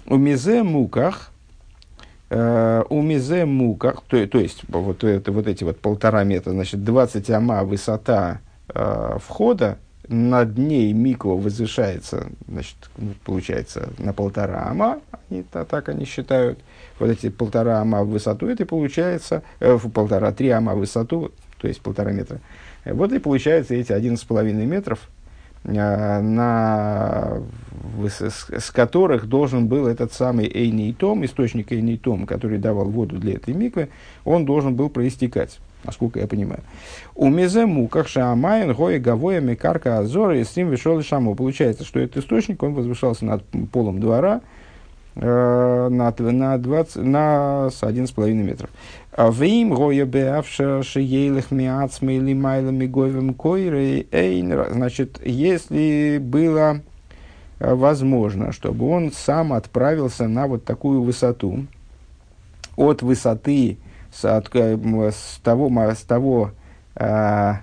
У 0.06 0.16
мизе 0.16 0.62
муках, 0.62 1.32
э, 2.30 2.84
у 2.88 3.02
мизе 3.02 3.44
муках, 3.44 4.04
то, 4.06 4.24
то 4.26 4.38
есть 4.38 4.62
вот, 4.68 5.02
это, 5.02 5.32
вот 5.32 5.48
эти 5.48 5.64
вот 5.64 5.80
полтора 5.80 6.22
метра, 6.22 6.52
значит, 6.52 6.84
20 6.84 7.28
ама 7.30 7.64
высота 7.64 8.40
э, 8.72 9.16
входа, 9.20 9.78
над 10.06 10.58
ней 10.58 10.92
микро 10.92 11.30
возвышается, 11.30 12.26
значит, 12.46 12.76
получается, 13.24 13.88
на 13.98 14.12
полтора 14.12 14.66
ама, 14.68 15.00
они, 15.34 15.44
так 15.52 15.88
они 15.88 16.04
считают, 16.04 16.58
вот 16.98 17.10
эти 17.10 17.28
полтора 17.28 17.80
ама 17.80 18.02
в 18.04 18.10
высоту, 18.10 18.46
это 18.46 18.64
получается, 18.66 19.42
э, 19.60 19.78
полтора, 19.92 20.32
три 20.32 20.50
ама 20.50 20.74
в 20.74 20.78
высоту, 20.78 21.32
то 21.60 21.68
есть 21.68 21.80
полтора 21.80 22.12
метра. 22.12 22.40
Вот 22.84 23.12
и 23.12 23.18
получается 23.18 23.74
эти 23.74 23.92
один 23.92 24.16
с 24.16 24.24
половиной 24.24 24.66
метров, 24.66 25.10
э, 25.64 25.70
на, 25.70 27.42
с, 28.08 28.44
с 28.50 28.70
которых 28.70 29.26
должен 29.26 29.66
был 29.66 29.86
этот 29.86 30.12
самый 30.12 30.46
Эйний 30.46 30.92
Том, 30.92 31.24
источник 31.24 31.72
Эйний 31.72 31.98
Том, 31.98 32.26
который 32.26 32.58
давал 32.58 32.86
воду 32.86 33.18
для 33.18 33.34
этой 33.34 33.54
миквы, 33.54 33.88
он 34.24 34.44
должен 34.44 34.74
был 34.74 34.88
проистекать 34.88 35.58
насколько 35.84 36.18
я 36.18 36.26
понимаю. 36.26 36.60
У 37.14 37.28
мезе 37.28 37.66
муках 37.66 38.08
шаамайн 38.08 38.72
гоя 38.72 38.98
гавоя 38.98 39.40
мекарка 39.40 39.98
азора 39.98 40.38
и 40.38 40.44
стрим 40.44 40.70
вешел 40.70 41.00
шаму. 41.02 41.34
Получается, 41.34 41.84
что 41.84 42.00
этот 42.00 42.24
источник, 42.24 42.62
он 42.62 42.74
возвышался 42.74 43.24
над 43.24 43.44
полом 43.70 44.00
двора, 44.00 44.40
Э, 45.16 45.88
на, 45.90 46.12
на, 46.18 46.58
20, 46.58 46.96
на 46.96 47.68
11,5 47.68 48.32
метров. 48.32 48.70
А 49.12 49.30
в 49.30 49.42
им 49.44 49.72
гоя 49.72 50.06
беавша 50.06 50.82
шиелых 50.82 51.52
миацмы 51.52 52.14
или 52.14 52.34
майлами 52.34 52.86
говем 52.86 53.32
койры 53.34 54.08
эйн. 54.10 54.72
Значит, 54.72 55.24
если 55.24 56.18
было 56.20 56.80
э, 57.60 57.74
возможно, 57.74 58.50
чтобы 58.50 58.88
он 58.88 59.12
сам 59.12 59.52
отправился 59.52 60.26
на 60.26 60.48
вот 60.48 60.64
такую 60.64 61.02
высоту, 61.02 61.66
от 62.76 63.02
высоты, 63.02 63.78
с, 64.12 64.24
от, 64.24 64.50
э, 64.56 64.76
с 65.12 65.38
того, 65.44 65.70
с 65.92 66.02
того 66.02 66.50
а, 66.96 67.60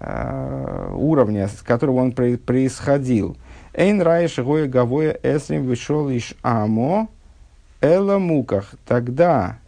а, 0.00 0.94
уровня, 0.94 1.48
с 1.48 1.60
которого 1.60 2.00
он 2.00 2.12
происходил– 2.12 3.36
Эйн 3.78 4.02
раиш 4.02 4.36
гоя 4.38 4.66
гавоя 4.66 5.16
эсрим 5.22 5.64
вышел 5.64 6.10
иш 6.10 6.34
амо 6.42 7.08
эла 7.80 8.18
муках. 8.18 8.74
Тогда 8.84 9.60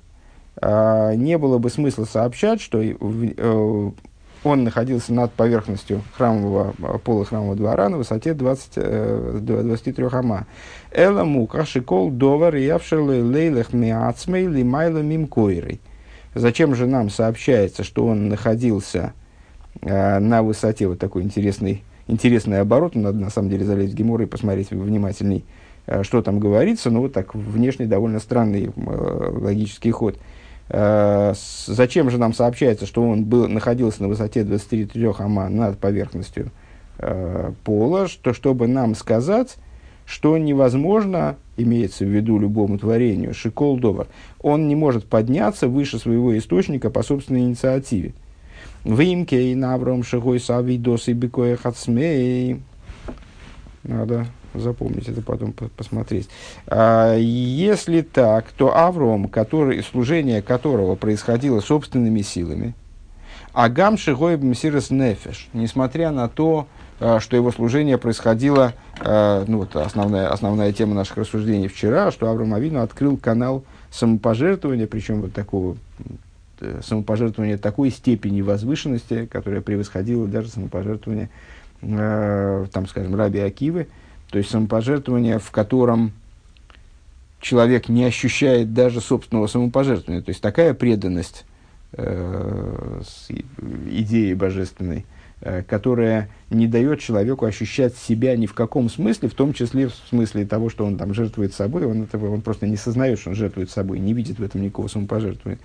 э, 0.60 1.14
не 1.14 1.38
было 1.38 1.58
бы 1.58 1.70
смысла 1.70 2.06
сообщать, 2.06 2.60
что 2.60 2.82
э, 2.82 3.90
он 4.42 4.64
находился 4.64 5.14
над 5.14 5.30
поверхностью 5.30 6.02
храмового, 6.16 6.74
пола 7.04 7.24
храмового 7.24 7.54
двора 7.54 7.88
на 7.88 7.98
высоте 7.98 8.34
20, 8.34 8.72
э, 8.78 9.38
23 9.42 10.06
ама. 10.10 10.48
Эла 10.90 11.22
мука 11.22 11.64
шикол 11.64 12.10
довар 12.10 12.56
явшелы 12.56 13.22
лейлех 13.22 13.72
миацмей 13.72 14.46
лимайла 14.46 15.02
мимкойрой. 15.02 15.80
Зачем 16.34 16.74
же 16.74 16.88
нам 16.88 17.10
сообщается, 17.10 17.84
что 17.84 18.06
он 18.06 18.28
находился 18.28 19.12
э, 19.82 20.18
на 20.18 20.42
высоте 20.42 20.88
вот 20.88 20.98
такой 20.98 21.22
интересной 21.22 21.84
интересный 22.10 22.60
оборот, 22.60 22.94
надо 22.94 23.18
на 23.18 23.30
самом 23.30 23.50
деле 23.50 23.64
залезть 23.64 23.92
в 23.92 23.96
Гемор 23.96 24.22
и 24.22 24.26
посмотреть 24.26 24.70
внимательней, 24.70 25.44
э, 25.86 26.02
что 26.02 26.22
там 26.22 26.38
говорится, 26.38 26.90
но 26.90 27.00
вот 27.00 27.12
так 27.12 27.34
внешне 27.34 27.86
довольно 27.86 28.20
странный 28.20 28.70
э, 28.74 29.30
логический 29.32 29.90
ход. 29.90 30.18
Э, 30.68 31.34
зачем 31.66 32.10
же 32.10 32.18
нам 32.18 32.34
сообщается, 32.34 32.86
что 32.86 33.02
он 33.02 33.24
был, 33.24 33.48
находился 33.48 34.02
на 34.02 34.08
высоте 34.08 34.44
23 34.44 35.10
ама 35.18 35.48
над 35.48 35.78
поверхностью 35.78 36.50
пола, 37.64 38.08
что, 38.08 38.34
чтобы 38.34 38.68
нам 38.68 38.94
сказать, 38.94 39.56
что 40.04 40.36
невозможно, 40.36 41.36
имеется 41.56 42.04
в 42.04 42.08
виду 42.08 42.38
любому 42.38 42.78
творению, 42.78 43.32
шикол 43.32 43.78
довар, 43.78 44.06
он 44.42 44.68
не 44.68 44.74
может 44.74 45.06
подняться 45.06 45.66
выше 45.66 45.98
своего 45.98 46.36
источника 46.36 46.90
по 46.90 47.02
собственной 47.02 47.40
инициативе. 47.40 48.12
Вимке 48.84 49.52
и 49.52 49.54
Навром 49.54 50.02
Шигой 50.02 50.40
Сави 50.40 50.78
Досы 50.78 51.12
Бекоя 51.12 51.56
Хацмей. 51.56 52.62
Надо 53.82 54.26
запомнить 54.54 55.08
это 55.08 55.22
потом 55.22 55.52
посмотреть. 55.52 56.28
А, 56.66 57.16
если 57.16 58.00
так, 58.02 58.46
то 58.52 58.76
Авром, 58.76 59.28
который, 59.28 59.82
служение 59.82 60.42
которого 60.42 60.96
происходило 60.96 61.60
собственными 61.60 62.22
силами, 62.22 62.74
Агам 63.52 63.98
Шигой 63.98 64.36
Мсирес 64.36 64.90
Нефеш, 64.90 65.48
несмотря 65.52 66.10
на 66.10 66.28
то, 66.28 66.66
а, 67.00 67.18
что 67.20 67.36
его 67.36 67.50
служение 67.50 67.98
происходило, 67.98 68.74
а, 69.00 69.44
ну 69.46 69.58
вот 69.58 69.74
основная, 69.76 70.28
основная 70.28 70.72
тема 70.72 70.94
наших 70.94 71.18
рассуждений 71.18 71.68
вчера, 71.68 72.10
что 72.10 72.28
Авраам 72.28 72.54
Авину 72.54 72.80
открыл 72.80 73.16
канал 73.16 73.64
самопожертвования, 73.90 74.86
причем 74.86 75.22
вот 75.22 75.32
такого 75.32 75.76
э, 76.60 76.80
самопожертвования 76.82 77.58
такой 77.58 77.90
степени 77.90 78.40
возвышенности, 78.42 79.26
которая 79.26 79.60
превосходила 79.60 80.26
даже 80.26 80.48
самопожертвование, 80.48 81.30
э, 81.82 82.66
там, 82.72 82.86
скажем, 82.86 83.14
Раби 83.14 83.40
Акивы, 83.40 83.88
то 84.30 84.38
есть 84.38 84.50
самопожертвование, 84.50 85.38
в 85.38 85.50
котором 85.50 86.12
человек 87.40 87.88
не 87.88 88.04
ощущает 88.04 88.74
даже 88.74 89.00
собственного 89.00 89.46
самопожертвования. 89.46 90.22
То 90.22 90.30
есть 90.30 90.40
такая 90.40 90.74
преданность 90.74 91.44
э, 91.92 93.02
идеи 93.90 94.34
божественной– 94.34 95.06
которая 95.68 96.28
не 96.50 96.66
дает 96.66 97.00
человеку 97.00 97.46
ощущать 97.46 97.96
себя 97.96 98.36
ни 98.36 98.46
в 98.46 98.54
каком 98.54 98.90
смысле, 98.90 99.28
в 99.28 99.34
том 99.34 99.52
числе 99.52 99.88
в 99.88 99.94
смысле 100.08 100.44
того, 100.44 100.68
что 100.68 100.84
он 100.84 100.98
там 100.98 101.14
жертвует 101.14 101.54
собой, 101.54 101.86
он, 101.86 102.02
этого, 102.02 102.32
он 102.32 102.42
просто 102.42 102.66
не 102.66 102.76
сознает, 102.76 103.18
что 103.18 103.30
он 103.30 103.36
жертвует 103.36 103.70
собой, 103.70 104.00
не 104.00 104.12
видит 104.12 104.38
в 104.38 104.42
этом 104.42 104.60
никакого 104.60 104.88
самопожертвования. 104.88 105.60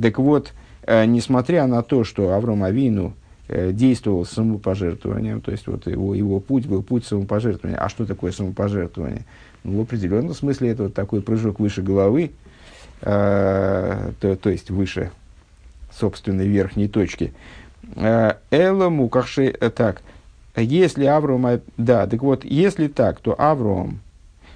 Так 0.00 0.18
вот, 0.18 0.52
э, 0.84 1.04
несмотря 1.04 1.66
на 1.66 1.82
то, 1.82 2.04
что 2.04 2.32
Авром 2.32 2.62
Авину 2.62 3.14
э, 3.48 3.72
действовал 3.72 4.24
самопожертвованием, 4.24 5.40
то 5.40 5.50
есть 5.50 5.66
вот 5.66 5.86
его, 5.86 6.14
его 6.14 6.40
путь 6.40 6.66
был 6.66 6.82
путь 6.82 7.04
самопожертвования. 7.04 7.78
А 7.78 7.88
что 7.88 8.06
такое 8.06 8.32
самопожертвование? 8.32 9.24
Ну, 9.64 9.78
в 9.78 9.80
определенном 9.82 10.32
смысле 10.32 10.70
это 10.70 10.84
вот 10.84 10.94
такой 10.94 11.20
прыжок 11.20 11.60
выше 11.60 11.82
головы, 11.82 12.30
э, 13.02 14.12
то, 14.20 14.36
то 14.36 14.48
есть 14.48 14.70
выше 14.70 15.10
собственной 15.92 16.46
верхней 16.46 16.86
точки– 16.88 17.34
Э, 17.69 17.69
Эла 17.94 18.88
мукахши, 18.88 19.54
э, 19.58 19.70
так, 19.70 20.02
если 20.56 21.04
Авраам, 21.04 21.60
да, 21.76 22.06
так 22.06 22.22
вот, 22.22 22.44
если 22.44 22.88
так, 22.88 23.20
то 23.20 23.34
Авраам, 23.38 24.00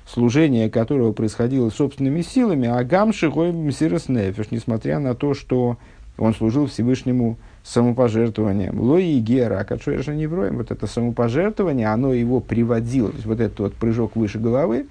служение 0.07 0.71
которого 0.71 1.12
происходило 1.12 1.71
собственными 1.71 2.23
силами, 2.23 2.69
а 2.69 2.83
Гамши 2.85 3.28
Нефеш, 3.28 4.50
несмотря 4.50 4.99
на 4.99 5.14
то, 5.14 5.35
что 5.35 5.78
он 6.19 6.35
служил 6.35 6.66
Всевышнему 6.66 7.37
самопожертвованием. 7.64 8.78
Лои 8.78 9.16
и 9.16 9.21
Гера, 9.21 9.61
а 9.61 9.64
Качуэша 9.64 10.14
Невроем, 10.14 10.59
вот 10.59 10.71
это 10.71 10.87
самопожертвование, 10.87 11.88
оно 11.88 12.12
его 12.12 12.40
приводило, 12.40 13.09
то 13.09 13.14
есть 13.14 13.26
вот 13.26 13.40
этот 13.40 13.59
вот 13.59 13.75
прыжок 13.75 14.16
выше 14.16 14.38
головы, 14.38 14.87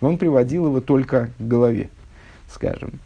он 0.00 0.18
приводил 0.18 0.66
его 0.66 0.80
только 0.80 1.30
к 1.38 1.42
голове, 1.46 1.90
скажем 2.50 2.98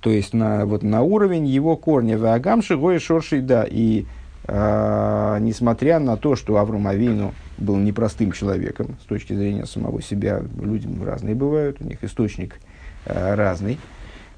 то 0.00 0.10
есть 0.10 0.32
на, 0.32 0.66
вот, 0.66 0.82
на 0.82 1.02
уровень 1.02 1.46
его 1.46 1.76
корня. 1.76 2.18
Вагам 2.18 2.62
шигой 2.62 2.98
шорший 2.98 3.40
да. 3.42 3.66
И 3.68 4.06
э, 4.44 5.38
несмотря 5.40 5.98
на 5.98 6.16
то, 6.16 6.36
что 6.36 6.56
Авраам 6.56 6.86
Авину 6.86 7.34
был 7.58 7.76
непростым 7.76 8.32
человеком 8.32 8.96
с 9.02 9.04
точки 9.04 9.34
зрения 9.34 9.66
самого 9.66 10.02
себя, 10.02 10.42
люди 10.60 10.88
разные 11.04 11.34
бывают, 11.34 11.76
у 11.80 11.84
них 11.84 12.02
источник 12.02 12.58
э, 13.04 13.34
разный. 13.34 13.78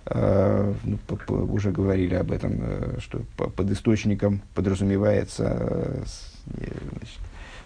Э, 0.06 0.74
ну, 0.82 0.98
по, 1.06 1.16
по, 1.16 1.32
уже 1.32 1.70
говорили 1.70 2.14
об 2.14 2.32
этом, 2.32 2.58
э, 2.60 2.98
что 2.98 3.20
по, 3.36 3.48
под 3.48 3.70
источником 3.70 4.42
подразумевается 4.54 5.56
э, 5.58 6.02
значит, 6.56 7.20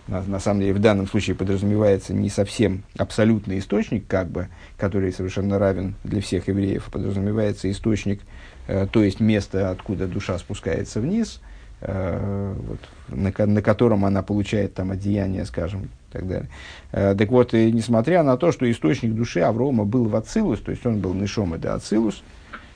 на, 0.08 0.22
на 0.22 0.38
самом 0.38 0.60
деле 0.60 0.74
в 0.74 0.78
данном 0.78 1.06
случае 1.06 1.36
подразумевается 1.36 2.14
не 2.14 2.28
совсем 2.28 2.82
абсолютный 2.96 3.58
источник, 3.58 4.06
как 4.06 4.28
бы, 4.28 4.48
который 4.76 5.12
совершенно 5.12 5.58
равен 5.58 5.94
для 6.04 6.20
всех 6.20 6.48
евреев, 6.48 6.88
а 6.88 6.90
подразумевается 6.90 7.70
источник, 7.70 8.20
э, 8.68 8.86
то 8.90 9.02
есть 9.02 9.20
место, 9.20 9.70
откуда 9.70 10.06
душа 10.06 10.38
спускается 10.38 11.00
вниз, 11.00 11.40
э, 11.80 12.54
вот, 12.56 12.78
на, 13.08 13.46
на 13.46 13.62
котором 13.62 14.04
она 14.04 14.22
получает 14.22 14.74
там 14.74 14.92
одеяние, 14.92 15.44
скажем, 15.44 15.84
и 15.84 16.12
так 16.12 16.28
далее. 16.28 16.48
Э, 16.92 17.14
так 17.16 17.30
вот, 17.30 17.54
и 17.54 17.72
несмотря 17.72 18.22
на 18.22 18.36
то, 18.36 18.52
что 18.52 18.70
источник 18.70 19.14
души 19.14 19.40
Аврома 19.40 19.84
был 19.84 20.04
в 20.04 20.14
Ацилус, 20.14 20.60
то 20.60 20.70
есть 20.70 20.86
он 20.86 21.00
был 21.00 21.14
Нишом 21.14 21.54
и 21.54 21.66
Ацилус, 21.66 22.22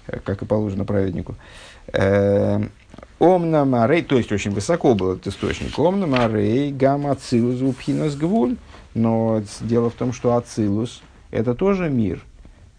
э, 0.08 0.18
как 0.24 0.42
и 0.42 0.46
положено 0.46 0.84
праведнику, 0.84 1.36
э, 1.92 2.60
Омна 3.18 3.64
Марей, 3.64 4.02
то 4.02 4.16
есть 4.16 4.32
очень 4.32 4.50
высоко 4.50 4.94
был 4.94 5.12
этот 5.12 5.26
источник. 5.28 5.78
Омна 5.78 6.06
Марей, 6.06 6.72
гам 6.72 7.06
Ацилус, 7.06 7.60
Упхинас 7.60 8.16
Гвуль. 8.16 8.56
Но 8.94 9.42
дело 9.60 9.90
в 9.90 9.94
том, 9.94 10.12
что 10.12 10.36
Ацилус– 10.36 11.02
это 11.30 11.54
тоже 11.54 11.90
мир. 11.90 12.24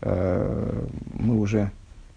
Э, 0.01 0.83
мы 1.13 1.39
уже 1.39 1.71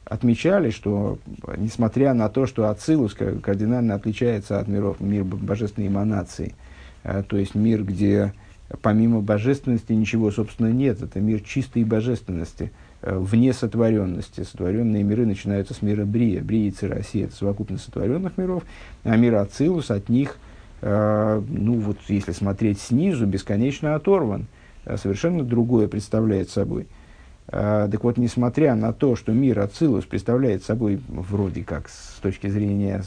отмечали, 0.05 0.71
что 0.71 1.19
несмотря 1.57 2.15
на 2.15 2.29
то, 2.29 2.47
что 2.47 2.69
Ацилус 2.71 3.15
кардинально 3.15 3.95
отличается 3.95 4.59
от 4.59 4.69
миров, 4.69 5.01
мир 5.01 5.25
божественной 5.25 5.89
эманации, 5.89 6.55
э, 7.03 7.23
то 7.29 7.37
есть 7.37 7.55
мир, 7.55 7.85
где 7.85 8.33
помимо 8.83 9.21
божественности 9.21 9.93
ничего, 9.93 10.31
собственно, 10.31 10.73
нет, 10.73 11.03
это 11.03 11.21
мир 11.21 11.41
чистой 11.41 11.85
божественности– 11.85 12.73
вне 13.05 13.53
сотворенности. 13.53 14.43
Сотворенные 14.43 15.03
миры 15.03 15.27
начинаются 15.27 15.75
с 15.75 15.83
мира 15.83 16.05
Брия. 16.05 16.43
Брия 16.43 16.69
и 16.69 16.71
Цирасия– 16.71 17.25
это 17.27 17.37
совокупность 17.37 17.85
сотворенных 17.85 18.39
миров, 18.39 18.63
а 19.05 19.17
мир 19.17 19.37
Ацилус 19.37 19.91
от 19.91 20.09
них, 20.09 20.37
э, 20.81 21.43
ну 21.47 21.75
вот 21.81 21.99
если 22.09 22.33
смотреть 22.33 22.81
снизу, 22.81 23.27
бесконечно 23.27 23.95
оторван. 23.95 24.47
Э, 24.85 24.97
совершенно 24.97 25.45
другое 25.45 25.87
представляет 25.89 26.49
собой. 26.49 26.87
Э, 27.49 27.89
так 27.91 28.03
вот, 28.03 28.17
несмотря 28.17 28.75
на 28.75 28.93
то, 28.93 29.17
что 29.17 29.33
мир 29.33 29.61
Ацилус 29.61 30.05
представляет 30.05 30.65
собой, 30.65 31.01
вроде 31.09 31.63
как 31.63 31.89
с 31.89 32.21
точки 32.23 32.47
зрения, 32.47 33.03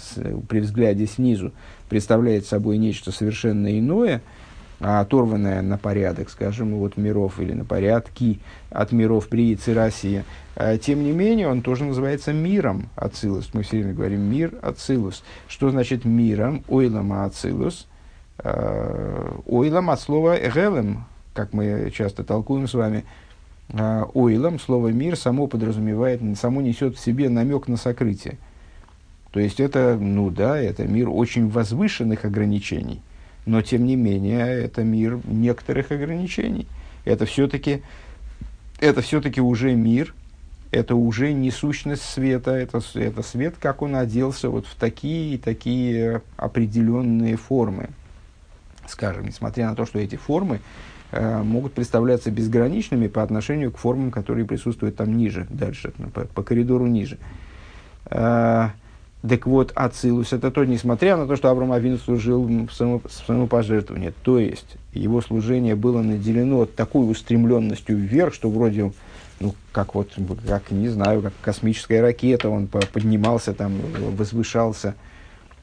при 0.48 0.60
взгляде 0.60 1.08
снизу, 1.08 1.54
представляет 1.90 2.46
собой 2.46 2.78
нечто 2.78 3.12
совершенно 3.12 3.78
иное– 3.78 4.22
оторванная 4.80 5.62
на 5.62 5.78
порядок, 5.78 6.30
скажем, 6.30 6.74
от 6.82 6.98
миров 6.98 7.40
или 7.40 7.54
на 7.54 7.66
порядки 7.66 8.40
от 8.70 8.92
миров 8.92 9.28
при 9.28 9.56
Цирасии. 9.56 10.24
А, 10.56 10.78
тем 10.78 11.04
не 11.04 11.12
менее, 11.12 11.48
он 11.48 11.62
тоже 11.62 11.84
называется 11.84 12.34
миром 12.34 12.90
Ацилус. 12.96 13.50
Мы 13.54 13.64
все 13.64 13.78
время 13.78 13.94
говорим 13.94 14.22
мир 14.22 14.54
Ацилус. 14.62 15.24
Что 15.48 15.72
значит 15.72 16.06
миром? 16.06 16.64
Ойлам 16.68 17.14
Ацилус. 17.14 17.88
А, 18.38 19.40
ойлам 19.48 19.90
от 19.90 20.00
слова 20.00 20.38
гелем, 20.38 21.06
как 21.34 21.54
мы 21.54 21.92
часто 21.94 22.24
толкуем 22.24 22.68
с 22.68 22.74
вами. 22.74 23.06
Ойлам, 24.14 24.60
слово 24.60 24.90
мир, 24.90 25.18
само 25.18 25.48
подразумевает, 25.48 26.22
само 26.40 26.62
несет 26.62 26.96
в 26.96 27.00
себе 27.00 27.28
намек 27.28 27.68
на 27.68 27.76
сокрытие. 27.76 28.38
То 29.32 29.42
есть 29.42 29.60
это, 29.60 29.98
ну 30.00 30.30
да, 30.30 30.58
это 30.58 30.86
мир 30.86 31.10
очень 31.10 31.50
возвышенных 31.50 32.24
ограничений 32.24 33.02
но 33.48 33.62
тем 33.62 33.86
не 33.86 33.96
менее 33.96 34.46
это 34.46 34.84
мир 34.84 35.20
некоторых 35.24 35.92
ограничений. 35.92 36.68
Это 37.06 37.26
все-таки 37.26 37.82
это 38.80 39.02
все-таки 39.02 39.42
уже 39.42 39.74
мир, 39.74 40.14
это 40.72 40.96
уже 40.96 41.34
не 41.34 41.50
сущность 41.50 42.04
света, 42.04 42.52
это, 42.52 42.82
это 42.94 43.24
свет, 43.24 43.56
как 43.60 43.82
он 43.82 43.96
оделся 43.96 44.50
вот 44.50 44.68
в 44.68 44.76
такие 44.76 45.36
и 45.36 45.38
такие 45.38 46.22
определенные 46.36 47.38
формы. 47.38 47.90
Скажем, 48.88 49.26
несмотря 49.26 49.70
на 49.70 49.76
то, 49.76 49.86
что 49.86 49.98
эти 49.98 50.16
формы 50.16 50.60
э, 51.12 51.42
могут 51.42 51.74
представляться 51.74 52.30
безграничными 52.32 53.08
по 53.08 53.24
отношению 53.24 53.72
к 53.72 53.78
формам, 53.78 54.12
которые 54.12 54.46
присутствуют 54.46 54.98
там 54.98 55.18
ниже, 55.18 55.48
дальше, 55.50 55.94
по, 56.14 56.26
по 56.26 56.44
коридору 56.44 56.86
ниже. 56.86 57.18
Э, 58.06 58.70
так 59.22 59.48
вот, 59.48 59.72
Ацилус 59.76 60.34
это 60.34 60.52
то, 60.52 60.64
несмотря 60.64 61.18
на 61.18 61.26
то, 61.28 61.36
что 61.36 61.50
Авраам 61.50 61.72
Авин 61.72 61.98
служил 61.98 62.44
в, 62.44 62.72
само, 62.72 63.02
самопожертвовании. 63.10 64.14
То 64.24 64.40
есть, 64.40 64.78
его 64.94 65.22
служение 65.22 65.76
было 65.76 66.02
наделено 66.02 66.66
такой 66.66 67.10
устремленностью 67.10 67.98
вверх, 67.98 68.34
что 68.34 68.50
вроде, 68.50 68.92
ну, 69.40 69.56
как 69.72 69.96
вот, 69.96 70.12
как, 70.48 70.70
не 70.72 70.90
знаю, 70.90 71.22
как 71.22 71.34
космическая 71.42 72.02
ракета, 72.02 72.50
он 72.50 72.68
поднимался 72.68 73.54
там, 73.54 73.74
возвышался 74.16 74.94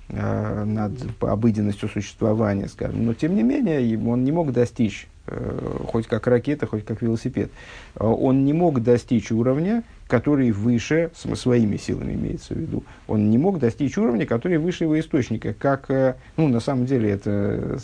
э, 0.08 0.64
над 0.64 0.92
обыденностью 1.20 1.88
существования, 1.88 2.68
скажем. 2.68 3.06
Но, 3.06 3.14
тем 3.14 3.36
не 3.36 3.44
менее, 3.44 3.98
он 3.98 4.24
не 4.24 4.32
мог 4.32 4.52
достичь 4.52 5.06
Э, 5.26 5.78
хоть 5.86 6.06
как 6.06 6.26
ракета, 6.26 6.66
хоть 6.66 6.84
как 6.84 7.00
велосипед, 7.00 7.50
э, 7.94 8.04
он 8.04 8.44
не 8.44 8.52
мог 8.52 8.82
достичь 8.82 9.32
уровня, 9.32 9.82
который 10.06 10.50
выше, 10.50 11.10
своими 11.14 11.76
силами 11.76 12.12
имеется 12.12 12.54
в 12.54 12.58
виду, 12.58 12.84
он 13.06 13.30
не 13.30 13.38
мог 13.38 13.58
достичь 13.58 13.96
уровня, 13.96 14.26
который 14.26 14.58
выше 14.58 14.84
его 14.84 14.98
источника. 14.98 15.54
Как, 15.54 15.90
э, 15.90 16.16
ну, 16.36 16.48
на 16.48 16.60
самом 16.60 16.86
деле, 16.86 17.10
это 17.10 17.78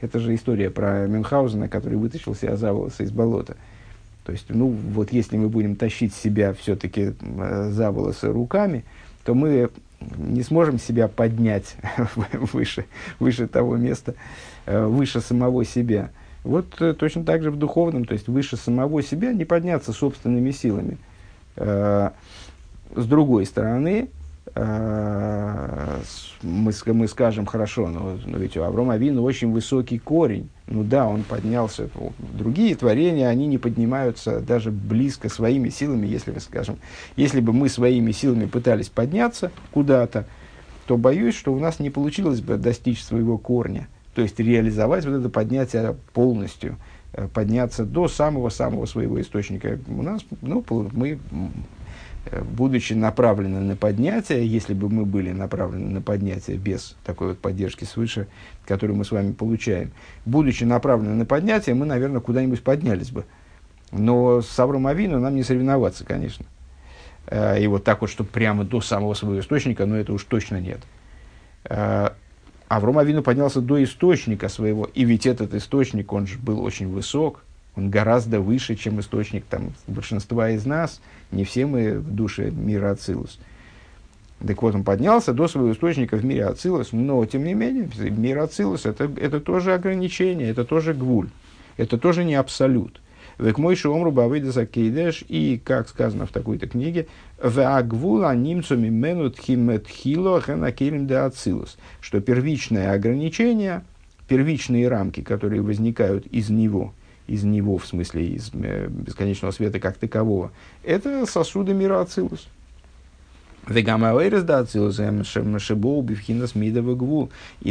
Это 0.00 0.18
же 0.18 0.34
история 0.34 0.70
про 0.70 1.06
Мюнхгаузена, 1.06 1.68
который 1.68 1.96
вытащил 1.96 2.34
себя 2.34 2.56
за 2.56 2.72
волосы 2.72 3.04
из 3.04 3.10
болота. 3.10 3.56
То 4.24 4.32
есть, 4.32 4.46
ну, 4.48 4.68
вот 4.68 5.10
если 5.10 5.38
мы 5.38 5.48
будем 5.48 5.74
тащить 5.76 6.14
себя 6.14 6.52
все-таки 6.52 7.14
э, 7.18 7.70
за 7.70 7.90
волосы 7.90 8.28
руками, 8.28 8.84
то 9.24 9.34
мы 9.34 9.70
не 10.18 10.42
сможем 10.42 10.78
себя 10.78 11.08
поднять 11.08 11.76
выше, 12.34 12.84
выше 13.18 13.48
того 13.48 13.76
места, 13.76 14.14
э, 14.66 14.84
выше 14.84 15.20
самого 15.20 15.64
себя. 15.64 16.10
Вот 16.44 16.76
точно 16.98 17.24
так 17.24 17.42
же 17.42 17.50
в 17.50 17.56
духовном, 17.56 18.04
то 18.04 18.12
есть 18.12 18.28
выше 18.28 18.56
самого 18.56 19.02
себя 19.02 19.32
не 19.32 19.44
подняться 19.44 19.92
собственными 19.92 20.52
силами. 20.52 20.98
С 21.56 22.12
другой 22.94 23.46
стороны, 23.46 24.10
Э, 24.58 26.00
мы, 26.42 26.72
мы 26.86 27.08
скажем, 27.08 27.44
хорошо, 27.44 27.88
но, 27.88 28.16
но 28.24 28.38
ведь 28.38 28.56
у 28.56 28.62
Аврома 28.62 28.94
Авину 28.94 29.22
очень 29.22 29.52
высокий 29.52 29.98
корень. 29.98 30.48
Ну 30.66 30.82
да, 30.82 31.06
он 31.06 31.24
поднялся. 31.24 31.90
Другие 32.18 32.74
творения, 32.74 33.28
они 33.28 33.46
не 33.46 33.58
поднимаются 33.58 34.40
даже 34.40 34.70
близко 34.70 35.28
своими 35.28 35.68
силами. 35.68 36.06
Если 36.06 36.30
мы 36.30 36.40
скажем, 36.40 36.78
если 37.16 37.40
бы 37.40 37.52
мы 37.52 37.68
своими 37.68 38.12
силами 38.12 38.46
пытались 38.46 38.88
подняться 38.88 39.50
куда-то, 39.72 40.24
то 40.86 40.96
боюсь, 40.96 41.34
что 41.34 41.52
у 41.52 41.58
нас 41.58 41.78
не 41.78 41.90
получилось 41.90 42.40
бы 42.40 42.56
достичь 42.56 43.04
своего 43.04 43.36
корня. 43.36 43.88
То 44.14 44.22
есть 44.22 44.40
реализовать 44.40 45.04
вот 45.04 45.16
это 45.20 45.28
поднятие 45.28 45.96
полностью, 46.14 46.72
э, 46.72 46.95
подняться 47.32 47.84
до 47.84 48.08
самого-самого 48.08 48.86
своего 48.86 49.20
источника. 49.20 49.78
У 49.88 50.02
нас, 50.02 50.22
ну, 50.42 50.64
мы 50.70 51.18
Э, 52.30 52.42
будучи 52.42 52.92
направлены 52.92 53.60
на 53.60 53.76
поднятие, 53.76 54.46
если 54.46 54.74
бы 54.74 54.88
мы 54.88 55.04
были 55.04 55.32
направлены 55.32 55.90
на 55.90 56.00
поднятие 56.00 56.56
без 56.56 56.96
такой 57.04 57.28
вот 57.28 57.38
поддержки 57.38 57.84
свыше, 57.84 58.26
которую 58.66 58.96
мы 58.96 59.04
с 59.04 59.12
вами 59.12 59.32
получаем, 59.32 59.92
будучи 60.24 60.64
направлены 60.64 61.14
на 61.14 61.24
поднятие, 61.24 61.74
мы, 61.74 61.86
наверное, 61.86 62.20
куда-нибудь 62.20 62.62
поднялись 62.62 63.10
бы. 63.10 63.24
Но 63.92 64.42
с 64.42 64.58
Авром 64.58 64.88
Авину 64.88 65.20
нам 65.20 65.36
не 65.36 65.44
соревноваться, 65.44 66.04
конечно. 66.04 66.46
Э, 67.26 67.60
и 67.60 67.66
вот 67.68 67.84
так 67.84 68.00
вот, 68.00 68.10
чтобы 68.10 68.30
прямо 68.30 68.64
до 68.64 68.80
самого 68.80 69.14
своего 69.14 69.38
источника, 69.38 69.86
но 69.86 69.96
это 69.96 70.12
уж 70.12 70.24
точно 70.24 70.60
нет. 70.60 70.80
Авром 72.68 72.98
Авину 72.98 73.22
поднялся 73.22 73.60
до 73.60 73.82
источника 73.82 74.48
своего, 74.48 74.88
и 74.92 75.04
ведь 75.04 75.26
этот 75.26 75.54
источник, 75.54 76.12
он 76.12 76.26
же 76.26 76.38
был 76.38 76.62
очень 76.62 76.88
высок, 76.88 77.44
он 77.76 77.90
гораздо 77.90 78.40
выше, 78.40 78.74
чем 78.74 78.98
источник 79.00 79.44
там, 79.44 79.72
большинства 79.86 80.50
из 80.50 80.64
нас. 80.64 81.00
Не 81.30 81.44
все 81.44 81.66
мы 81.66 81.98
в 81.98 82.14
душе 82.14 82.50
мира 82.50 82.90
Ацилус. 82.90 83.38
Так 84.44 84.62
вот, 84.62 84.74
он 84.74 84.82
поднялся 84.82 85.32
до 85.32 85.46
своего 85.46 85.72
источника 85.72 86.16
в 86.16 86.24
мире 86.24 86.46
Ацилус, 86.46 86.92
но, 86.92 87.24
тем 87.26 87.44
не 87.44 87.54
менее, 87.54 87.88
мир 88.10 88.38
Ацилус 88.38 88.86
это, 88.86 89.10
это 89.16 89.40
тоже 89.40 89.74
ограничение, 89.74 90.50
это 90.50 90.64
тоже 90.64 90.94
гвуль, 90.94 91.28
это 91.76 91.98
тоже 91.98 92.24
не 92.24 92.34
абсолют. 92.34 93.00
Век 93.38 93.58
мой 93.58 93.76
шиомру 93.76 94.12
бавыдаса 94.12 94.66
кейдеш, 94.66 95.24
и, 95.28 95.60
как 95.62 95.88
сказано 95.88 96.26
в 96.26 96.30
такой-то 96.30 96.66
книге, 96.66 97.06
в 97.40 97.60
агвула 97.60 98.34
немцами 98.34 98.88
менут 98.88 99.38
химетхило 99.38 100.40
хенакелем 100.40 101.06
де 101.06 101.16
ацилус, 101.16 101.76
что 102.00 102.20
первичное 102.20 102.92
ограничение, 102.92 103.84
первичные 104.26 104.88
рамки, 104.88 105.20
которые 105.20 105.62
возникают 105.62 106.26
из 106.26 106.50
него– 106.50 106.92
из 107.26 107.42
него, 107.44 107.78
в 107.78 107.86
смысле 107.86 108.28
из 108.28 108.50
э, 108.52 108.88
бесконечного 108.88 109.52
света 109.52 109.80
как 109.80 109.96
такового, 109.96 110.52
это 110.84 111.24
сосуды 111.26 111.72
мира 111.74 112.00
Ацилус. 112.00 112.46
И 113.68 113.82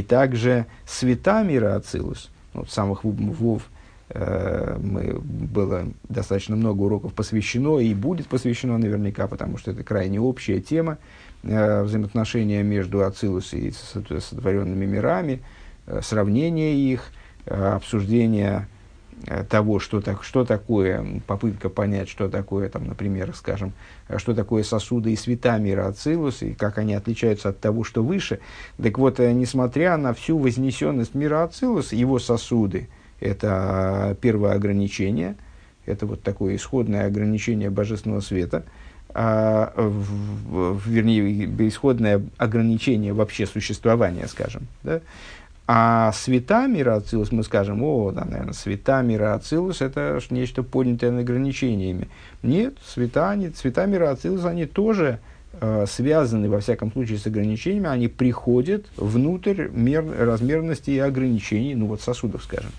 также 0.02 0.66
света 0.86 1.44
мира 1.44 1.76
Ацилус, 1.76 2.30
вот 2.54 2.70
самых 2.70 3.06
вов, 3.06 3.64
мы, 4.14 5.20
было 5.20 5.88
достаточно 6.10 6.56
много 6.56 6.84
уроков 6.84 7.14
посвящено 7.14 7.80
и 7.80 7.94
будет 7.96 8.28
посвящено 8.28 8.78
наверняка, 8.78 9.28
потому 9.28 9.58
что 9.58 9.72
это 9.72 9.84
крайне 9.84 10.22
общая 10.22 10.62
тема 10.62 11.00
э, 11.44 11.82
взаимоотношения 11.82 12.62
между 12.62 13.04
Ацилус 13.04 13.54
и 13.54 13.72
сотворенными 13.72 14.86
мирами, 14.86 15.42
э, 15.88 16.02
сравнение 16.04 16.76
их, 16.76 17.12
э, 17.46 17.56
обсуждение 17.56 18.68
Э, 19.28 19.44
того, 19.44 19.80
что, 19.80 20.02
так, 20.02 20.24
что 20.24 20.44
такое, 20.44 21.22
попытка 21.26 21.70
понять, 21.70 22.10
что 22.10 22.30
такое, 22.30 22.70
там, 22.70 22.86
например, 22.86 23.34
скажем, 23.34 23.74
э, 24.08 24.18
что 24.18 24.36
такое 24.36 24.64
сосуды 24.64 25.14
и 25.14 25.16
света 25.16 25.58
мира 25.58 25.88
Ацилус, 25.88 26.42
и 26.42 26.54
как 26.54 26.78
они 26.78 26.94
отличаются 26.94 27.50
от 27.50 27.60
того, 27.60 27.84
что 27.84 28.04
выше. 28.04 28.40
Так 28.82 28.98
вот, 28.98 29.20
э, 29.20 29.32
несмотря 29.32 29.98
на 29.98 30.14
всю 30.14 30.38
вознесенность 30.38 31.16
мира 31.16 31.44
Ацилус, 31.44 31.94
его 31.94 32.20
сосуды– 32.20 32.90
это 33.20 34.18
первое 34.22 34.54
ограничение, 34.54 35.36
это 35.86 36.06
вот 36.06 36.22
такое 36.22 36.56
исходное 36.56 37.08
ограничение 37.08 37.70
божественного 37.70 38.22
света, 38.22 38.64
а, 39.14 39.72
в, 39.78 40.78
в, 40.78 40.90
вернее, 40.90 41.46
исходное 41.68 42.22
ограничение 42.38 43.14
вообще 43.14 43.46
существования, 43.46 44.28
скажем, 44.28 44.68
да, 44.84 45.02
а 45.68 46.12
света 46.12 46.68
мира 46.68 46.96
Ацилус, 46.96 47.32
мы 47.32 47.44
скажем, 47.44 47.82
о, 47.82 48.12
да, 48.12 48.24
наверное, 48.26 48.54
света 48.54 49.02
мира 49.02 49.34
Ацилус 49.34 49.82
это 49.82 50.20
нечто 50.30 50.62
поднятое 50.62 51.10
над 51.10 51.22
ограничениями. 51.22 52.08
Нет, 52.44 52.76
света, 52.86 53.32
они, 53.32 53.50
цвета 53.50 53.88
мира 53.88 54.12
Ацилус, 54.12 54.46
они 54.46 54.68
тоже 54.68 55.20
э, 55.60 55.86
связаны, 55.88 56.50
во 56.50 56.60
всяком 56.60 56.92
случае, 56.92 57.18
с 57.18 57.26
ограничениями, 57.26 57.88
они 57.88 58.08
приходят 58.08 58.86
внутрь 58.96 59.70
мер, 59.70 60.06
размерности 60.20 60.92
и 60.92 61.00
ограничений, 61.00 61.74
ну 61.74 61.88
вот 61.88 62.02
сосудов, 62.02 62.44
скажем. 62.44 62.72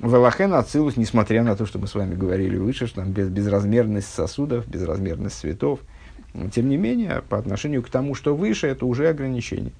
Велахен 0.00 0.52
Ацилус, 0.52 0.96
несмотря 0.96 1.42
на 1.42 1.56
то, 1.56 1.64
что 1.64 1.78
мы 1.78 1.86
с 1.86 1.94
вами 1.94 2.14
говорили 2.14 2.56
выше, 2.56 2.86
что 2.86 2.96
там 2.96 3.12
без, 3.12 3.28
безразмерность 3.28 4.12
сосудов, 4.12 4.68
безразмерность 4.68 5.38
цветов, 5.38 5.80
тем 6.52 6.68
не 6.68 6.76
менее, 6.76 7.22
по 7.28 7.38
отношению 7.38 7.82
к 7.82 7.88
тому, 7.88 8.14
что 8.14 8.36
выше, 8.36 8.66
это 8.66 8.84
уже 8.84 9.08
ограничение. 9.08 9.72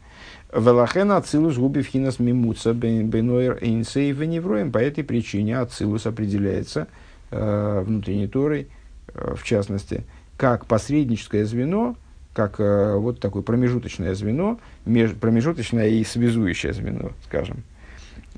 Велахен 0.55 1.13
Ацилус 1.13 1.59
губи 1.59 1.83
вхинас 1.83 2.19
мимуца 2.19 2.73
бенойр 2.73 3.59
эйнсей 3.61 4.13
веневроем. 4.13 4.73
По 4.73 4.79
этой 4.79 5.05
причине 5.05 5.59
Ацилус 5.59 6.07
определяется 6.07 6.89
э, 7.31 7.83
внутренней 7.85 8.27
Торой, 8.27 8.69
э, 9.09 9.35
в 9.37 9.43
частности, 9.45 10.05
как 10.39 10.65
посредническое 10.65 11.45
звено, 11.45 11.97
как 12.33 12.59
э, 12.59 12.97
вот 12.97 13.21
такое 13.21 13.43
промежуточное 13.43 14.15
звено, 14.15 14.59
меж, 14.87 15.13
промежуточное 15.13 15.89
и 15.89 16.05
связующее 16.05 16.73
звено, 16.73 17.13
скажем, 17.27 17.63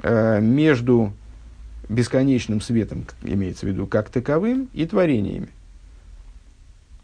э, 0.03 0.41
между 0.41 1.13
бесконечным 1.89 2.61
светом, 2.61 3.07
имеется 3.23 3.67
в 3.67 3.69
виду, 3.69 3.87
как 3.87 4.11
таковым, 4.11 4.69
и 4.73 4.87
творениями. 4.87 5.49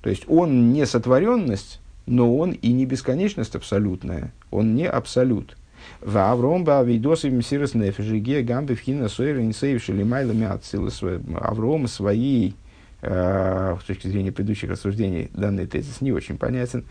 То 0.03 0.11
есть 0.11 0.25
он 0.29 0.73
не 0.73 0.85
сотворенность, 0.87 1.81
но 2.07 2.37
он 2.37 2.53
и 2.53 2.73
не 2.73 2.85
бесконечность 2.85 3.57
абсолютная, 3.57 4.33
он 4.51 4.75
не 4.75 4.87
абсолют. 4.87 5.57
В 6.01 6.19
Авром 6.19 6.65
Бавидос 6.65 7.25
и 7.25 7.31
Мессирос 7.31 7.75
Нефежи 7.75 8.19
Гея 8.19 8.43
Гамбе 8.43 8.75
Вхина 8.75 9.09
Сойра 9.09 9.43
Инсейвши 9.43 9.93
Лимайлами 9.93 10.47
Ацилус 10.47 11.03
Авром 11.41 11.89
своей, 11.89 12.55
э, 13.03 13.77
с 13.81 13.85
точки 13.85 14.09
зрения 14.09 14.33
предыдущих 14.33 14.71
рассуждений, 14.71 15.31
данный 15.33 15.67
тезис 15.67 16.01
не 16.01 16.13
очень 16.13 16.37
понятен, 16.37 16.85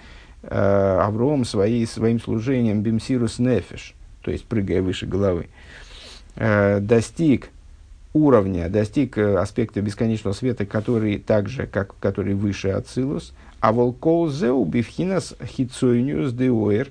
э, 0.44 0.98
Авром 1.02 1.46
своей, 1.46 1.86
своим 1.86 2.20
служением 2.20 2.82
Бимсирус 2.82 3.40
Нефеш, 3.40 3.94
то 4.22 4.32
есть 4.32 4.46
прыгая 4.46 4.82
выше 4.82 5.06
головы, 5.06 5.48
э, 6.36 6.80
достиг 6.80 7.50
уровня, 8.14 8.70
достиг 8.70 9.18
э, 9.18 9.38
аспекта 9.38 9.82
бесконечного 9.82 10.34
света, 10.34 10.66
который 10.66 11.18
также, 11.18 11.68
как 11.68 11.96
который 12.00 12.36
выше 12.36 12.70
Ацилус, 12.70 13.34
а 13.60 13.74
волкол 13.74 14.30
зеу 14.30 14.64
бифхинас 14.66 15.36
хитсойниус 15.44 16.32
деоэр, 16.34 16.90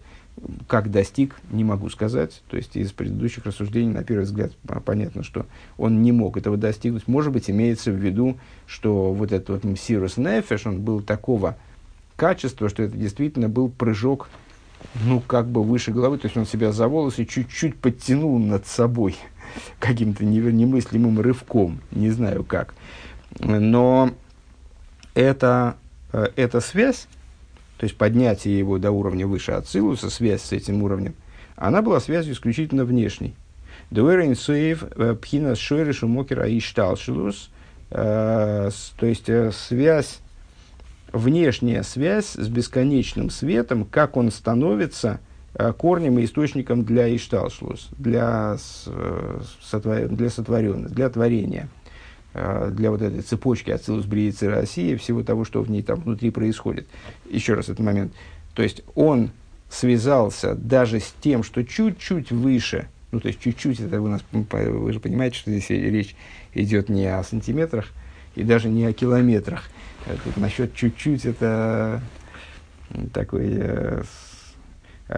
как 0.67 0.91
достиг, 0.91 1.37
не 1.51 1.63
могу 1.63 1.89
сказать. 1.91 2.43
То 2.49 2.57
есть 2.57 2.77
из 2.77 2.93
предыдущих 2.93 3.47
рассуждений, 3.47 3.93
на 3.93 4.03
первый 4.03 4.25
взгляд, 4.25 4.53
понятно, 4.85 5.23
что 5.23 5.47
он 5.77 6.03
не 6.03 6.11
мог 6.11 6.37
этого 6.37 6.57
достигнуть. 6.57 7.07
Может 7.07 7.33
быть, 7.33 7.51
имеется 7.51 7.93
в 7.93 7.97
виду, 7.97 8.39
что 8.67 9.13
вот 9.13 9.33
этот 9.33 9.51
вот 9.51 9.65
Мсирус 9.65 10.17
Нефеш, 10.17 10.67
он 10.67 10.81
был 10.81 11.03
такого 11.03 11.57
качества, 12.17 12.69
что 12.69 12.83
это 12.83 12.97
действительно 12.97 13.49
был 13.49 13.69
прыжок, 13.69 14.29
ну, 15.05 15.21
как 15.21 15.47
бы 15.47 15.63
выше 15.63 15.93
головы. 15.93 16.19
То 16.19 16.27
есть 16.27 16.37
он 16.37 16.47
себя 16.47 16.73
за 16.73 16.89
волосы 16.89 17.25
чуть-чуть 17.25 17.77
подтянул 17.77 18.39
над 18.39 18.67
собой 18.67 19.17
каким-то 19.79 20.25
немыслимым 20.25 21.21
рывком. 21.21 21.81
Не 21.91 22.11
знаю 22.11 22.45
как. 22.45 22.75
Но 23.41 24.11
это 25.15 25.77
Э, 26.13 26.29
эта 26.37 26.61
связь, 26.61 27.09
то 27.79 27.85
есть 27.85 27.97
поднятие 27.97 28.59
его 28.59 28.79
до 28.79 28.91
уровня 28.91 29.27
выше 29.27 29.53
Ацилуса, 29.53 30.11
связь 30.11 30.43
с 30.43 30.53
этим 30.53 30.83
уровнем, 30.83 31.15
она 31.57 31.83
была 31.83 32.01
связью 32.01 32.35
исключительно 32.35 32.85
внешней. 32.85 33.35
Дуэрин 33.91 34.37
суев 34.37 34.85
э, 34.85 35.17
пхина 35.21 35.57
шойрешу 35.57 36.09
мокера 36.09 36.47
и 36.47 36.61
шталшилус, 36.61 37.51
э, 37.91 38.71
то 38.97 39.07
есть 39.07 39.29
связь, 39.55 40.19
внешняя 41.13 41.83
связь 41.83 42.33
с 42.35 42.49
бесконечным 42.49 43.31
светом, 43.31 43.85
как 43.85 44.17
он 44.17 44.31
становится 44.31 45.21
корнем 45.79 46.19
и 46.19 46.25
источником 46.25 46.85
для 46.85 47.15
Ишталшлус, 47.15 47.91
для, 47.99 48.57
сотвор... 49.61 50.09
для 50.09 50.31
сотворенности, 50.31 50.95
для 50.95 51.09
творения, 51.09 51.69
для 52.35 52.91
вот 52.91 53.03
этой 53.03 53.21
цепочки 53.21 53.71
Ацилус 53.71 54.07
Бриицы 54.07 54.49
России, 54.49 54.97
всего 54.97 55.23
того, 55.23 55.45
что 55.45 55.63
в 55.63 55.71
ней 55.71 55.83
там 55.83 56.01
внутри 56.01 56.31
происходит. 56.31 56.87
Еще 57.29 57.55
раз 57.55 57.67
этот 57.67 57.81
момент. 57.81 58.15
То 58.55 58.63
есть 58.63 58.83
он 58.95 59.31
связался 59.71 60.55
даже 60.55 61.01
с 61.01 61.15
тем, 61.21 61.43
что 61.43 61.63
чуть-чуть 61.65 62.33
выше, 62.33 62.89
ну 63.11 63.21
то 63.21 63.29
есть 63.29 63.41
чуть-чуть, 63.41 63.81
это 63.81 64.01
у 64.01 64.09
нас, 64.09 64.23
вы 64.31 64.93
же 64.93 65.01
понимаете, 65.01 65.37
что 65.37 65.51
здесь 65.51 65.69
речь 65.69 66.17
идет 66.55 66.89
не 66.89 67.07
о 67.07 67.23
сантиметрах 67.23 67.91
и 68.35 68.43
даже 68.43 68.69
не 68.69 68.87
о 68.87 68.93
километрах. 68.93 69.65
Тут 70.25 70.37
насчет 70.37 70.75
чуть-чуть 70.75 71.27
это 71.27 72.01
такой 73.13 73.49
э, 73.51 74.03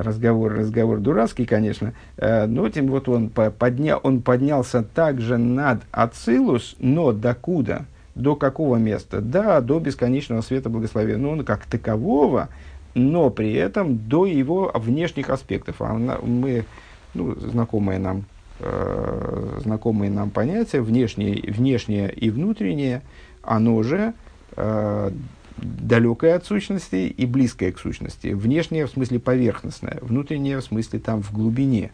разговор, 0.03 0.55
разговор 0.55 1.01
дурацкий, 1.01 1.47
конечно, 1.47 1.93
э, 2.17 2.47
но 2.47 2.69
тем 2.69 2.89
вот 2.89 3.09
он, 3.09 3.31
подня, 3.31 3.97
он 3.97 4.23
поднялся 4.23 4.83
также 4.83 5.39
над 5.39 5.83
Ацилус, 5.91 6.77
но 6.79 7.13
докуда? 7.13 7.87
До 8.15 8.37
какого 8.37 8.77
места? 8.77 9.21
Да, 9.21 9.61
до 9.61 9.81
бесконечного 9.81 10.41
света 10.41 10.69
благословения. 10.69 11.21
Но 11.21 11.31
он 11.33 11.45
как 11.45 11.67
такового 11.67 12.49
но 12.95 13.31
при 13.31 13.53
этом 13.55 13.99
до 14.09 14.27
его 14.27 14.71
внешних 14.75 15.31
аспектов. 15.31 15.77
А 15.81 15.93
мы, 15.95 16.65
ну, 17.13 17.35
знакомые 17.35 17.99
нам, 17.99 18.25
э, 18.61 19.59
знакомые 19.63 20.11
нам 20.11 20.31
понятия, 20.31 20.81
внешнее, 20.81 21.43
внешнее 21.51 22.13
и 22.13 22.31
внутреннее, 22.31 23.03
оно 23.43 23.83
же 23.83 24.15
э, 24.57 25.11
далекое 25.57 26.37
от 26.37 26.45
сущности 26.47 27.07
и 27.07 27.27
близкое 27.27 27.73
к 27.73 27.79
сущности. 27.79 28.29
Внешнее 28.29 28.87
в 28.87 28.91
смысле 28.91 29.21
поверхностное, 29.21 29.99
внутреннее 30.01 30.59
в 30.59 30.65
смысле 30.65 30.99
там 30.99 31.23
в 31.23 31.33
глубине. 31.33 31.93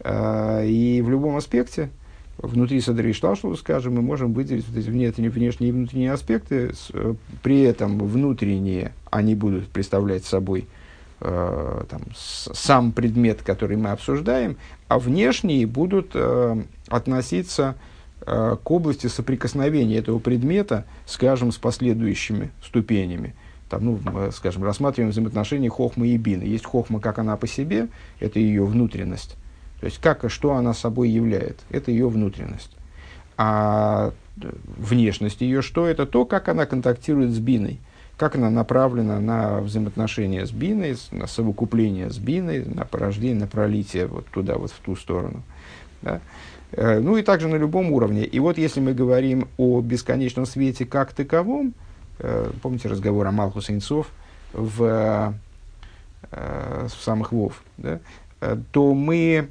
Э, 0.00 0.66
и 0.66 1.00
в 1.02 1.08
любом 1.08 1.36
аспекте, 1.36 1.90
внутри 2.38 2.80
Садри 2.80 3.12
Шталшова, 3.12 3.54
скажем, 3.54 3.94
мы 3.94 4.02
можем 4.02 4.32
выделить 4.32 4.66
вот 4.68 4.76
эти 4.76 4.88
внешние, 4.88 5.70
и 5.70 5.72
внутренние 5.72 6.12
аспекты, 6.12 6.72
э, 6.92 7.14
при 7.42 7.62
этом 7.62 7.98
внутренние, 7.98 8.92
они 9.10 9.34
будут 9.34 9.68
представлять 9.68 10.24
собой 10.24 10.66
э, 11.20 11.84
там, 11.88 12.02
сам 12.14 12.92
предмет, 12.92 13.42
который 13.42 13.76
мы 13.76 13.90
обсуждаем, 13.90 14.56
а 14.88 14.98
внешние 14.98 15.66
будут 15.66 16.10
э, 16.14 16.62
относиться 16.88 17.76
к 18.20 18.70
области 18.70 19.06
соприкосновения 19.06 19.98
этого 19.98 20.18
предмета, 20.18 20.86
скажем, 21.04 21.52
с 21.52 21.58
последующими 21.58 22.52
ступенями. 22.64 23.34
Там, 23.68 23.84
ну, 23.84 24.00
мы, 24.02 24.32
скажем, 24.32 24.64
рассматриваем 24.64 25.10
взаимоотношения 25.10 25.68
хохмы 25.68 26.08
и 26.08 26.16
бины. 26.16 26.44
Есть 26.44 26.64
хохма, 26.64 27.00
как 27.00 27.18
она 27.18 27.36
по 27.36 27.46
себе, 27.46 27.88
это 28.20 28.38
ее 28.38 28.64
внутренность 28.64 29.36
то 29.84 29.88
есть, 29.88 30.00
как, 30.00 30.24
что 30.30 30.54
она 30.54 30.72
собой 30.72 31.10
являет? 31.10 31.60
Это 31.68 31.90
ее 31.90 32.08
внутренность. 32.08 32.70
А 33.36 34.14
э, 34.40 34.50
внешность 34.78 35.42
ее 35.42 35.60
что? 35.60 35.86
Это 35.86 36.06
то, 36.06 36.24
как 36.24 36.48
она 36.48 36.64
контактирует 36.64 37.32
с 37.32 37.38
биной. 37.38 37.80
Как 38.16 38.34
она 38.34 38.48
направлена 38.48 39.20
на 39.20 39.60
взаимоотношения 39.60 40.46
с 40.46 40.52
биной, 40.52 40.96
на 41.10 41.26
совокупление 41.26 42.08
с 42.08 42.16
биной, 42.16 42.64
на 42.64 42.86
порождение, 42.86 43.40
на 43.40 43.46
пролитие 43.46 44.06
вот 44.06 44.24
туда, 44.28 44.56
вот 44.56 44.70
в 44.70 44.78
ту 44.78 44.96
сторону. 44.96 45.42
Да? 46.00 46.22
Э, 46.76 46.98
ну 46.98 47.16
и 47.16 47.22
также 47.22 47.48
на 47.48 47.56
любом 47.56 47.92
уровне. 47.92 48.24
И 48.24 48.38
вот 48.40 48.58
если 48.58 48.80
мы 48.80 48.94
говорим 48.94 49.48
о 49.56 49.80
бесконечном 49.80 50.46
свете 50.46 50.84
как 50.84 51.12
таковом, 51.12 51.74
э, 52.18 52.50
помните 52.62 52.88
разговор 52.88 53.26
о 53.26 53.32
Малху 53.32 53.60
Сейнцов 53.60 54.08
в, 54.52 55.34
в 56.30 56.90
самых 57.00 57.32
Вов, 57.32 57.62
да? 57.76 58.00
то 58.72 58.94
мы 58.94 59.48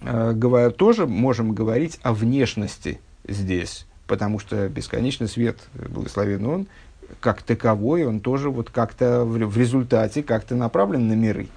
э, 0.00 0.32
говоря, 0.32 0.70
тоже 0.70 1.06
можем 1.06 1.52
говорить 1.52 1.98
о 2.02 2.12
внешности 2.12 3.00
здесь, 3.26 3.86
потому 4.06 4.38
что 4.38 4.68
бесконечный 4.68 5.28
свет, 5.28 5.58
благословен 5.74 6.46
он, 6.46 6.66
как 7.20 7.42
таковой, 7.42 8.06
он 8.06 8.20
тоже 8.20 8.50
вот 8.50 8.70
как-то 8.70 9.24
в, 9.24 9.36
в 9.36 9.58
результате 9.58 10.22
как-то 10.22 10.54
направлен 10.54 11.08
на 11.08 11.14
миры. 11.14 11.48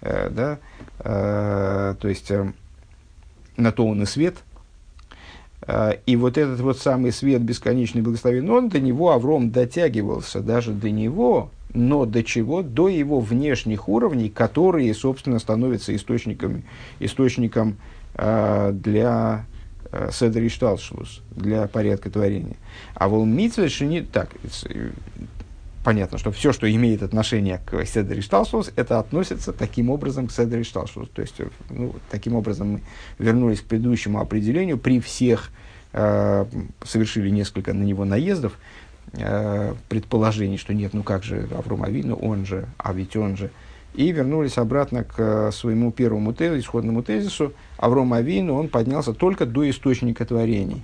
Э, 0.00 0.28
да? 0.30 0.58
э, 1.00 1.94
то 1.98 2.08
есть 2.08 2.30
э, 2.30 2.52
на 3.56 3.72
то 3.72 3.86
он 3.86 4.02
и 4.02 4.06
свет. 4.06 4.36
Э, 5.62 5.94
и 6.06 6.16
вот 6.16 6.38
этот 6.38 6.60
вот 6.60 6.78
самый 6.78 7.12
свет 7.12 7.42
бесконечный 7.42 8.02
благословен 8.02 8.48
он, 8.50 8.68
до 8.68 8.80
него 8.80 9.12
Авром 9.12 9.50
дотягивался, 9.50 10.40
даже 10.40 10.72
до 10.72 10.90
него 10.90 11.50
но 11.74 12.06
до 12.06 12.22
чего? 12.22 12.62
До 12.62 12.88
его 12.88 13.20
внешних 13.20 13.88
уровней, 13.88 14.30
которые, 14.30 14.94
собственно, 14.94 15.40
становятся 15.40 15.94
источниками, 15.94 16.62
источником 17.00 17.76
э, 18.14 18.70
для 18.72 19.44
э, 19.90 20.10
Седри 20.12 20.48
Шталшлус, 20.48 21.20
для 21.32 21.66
порядка 21.66 22.10
творения. 22.10 22.56
А 22.94 23.08
вол 23.08 23.24
митве 23.24 23.68
не 23.80 24.02
так, 24.02 24.30
понятно, 25.84 26.18
что 26.18 26.32
все, 26.32 26.52
что 26.52 26.70
имеет 26.70 27.02
отношение 27.02 27.60
к 27.64 27.84
Седри 27.84 28.22
Шталшлус, 28.22 28.72
это 28.74 28.98
относится 28.98 29.52
таким 29.52 29.90
образом 29.90 30.26
к 30.26 30.32
Седри 30.32 30.64
Шталшлус. 30.64 31.08
То 31.10 31.22
есть, 31.22 31.34
э, 31.38 31.48
ну, 31.70 31.94
таким 32.10 32.34
образом 32.34 32.72
мы 32.72 32.80
вернулись 33.18 33.60
к 33.60 33.64
предыдущему 33.64 34.20
определению, 34.20 34.78
при 34.78 34.98
всех 34.98 35.50
э, 35.92 36.46
совершили 36.84 37.30
несколько 37.30 37.72
на 37.72 37.84
него 37.84 38.04
наездов, 38.04 38.58
э, 39.12 39.74
предположений, 39.88 40.56
что 40.56 40.74
нет, 40.74 40.94
ну 40.94 41.02
как 41.02 41.22
же 41.22 41.48
Авром 41.56 41.84
Авину, 41.84 42.16
он 42.16 42.46
же, 42.46 42.66
а 42.78 42.92
ведь 42.92 43.14
он 43.16 43.36
же. 43.36 43.50
И 43.94 44.10
вернулись 44.10 44.58
обратно 44.58 45.04
к 45.04 45.14
э, 45.18 45.52
своему 45.52 45.92
первому 45.92 46.32
тезису, 46.32 46.60
исходному 46.60 47.02
тезису. 47.02 47.52
Авром 47.76 48.12
Авину, 48.12 48.54
он 48.54 48.68
поднялся 48.68 49.12
только 49.12 49.46
до 49.46 49.68
источника 49.70 50.24
творений. 50.24 50.82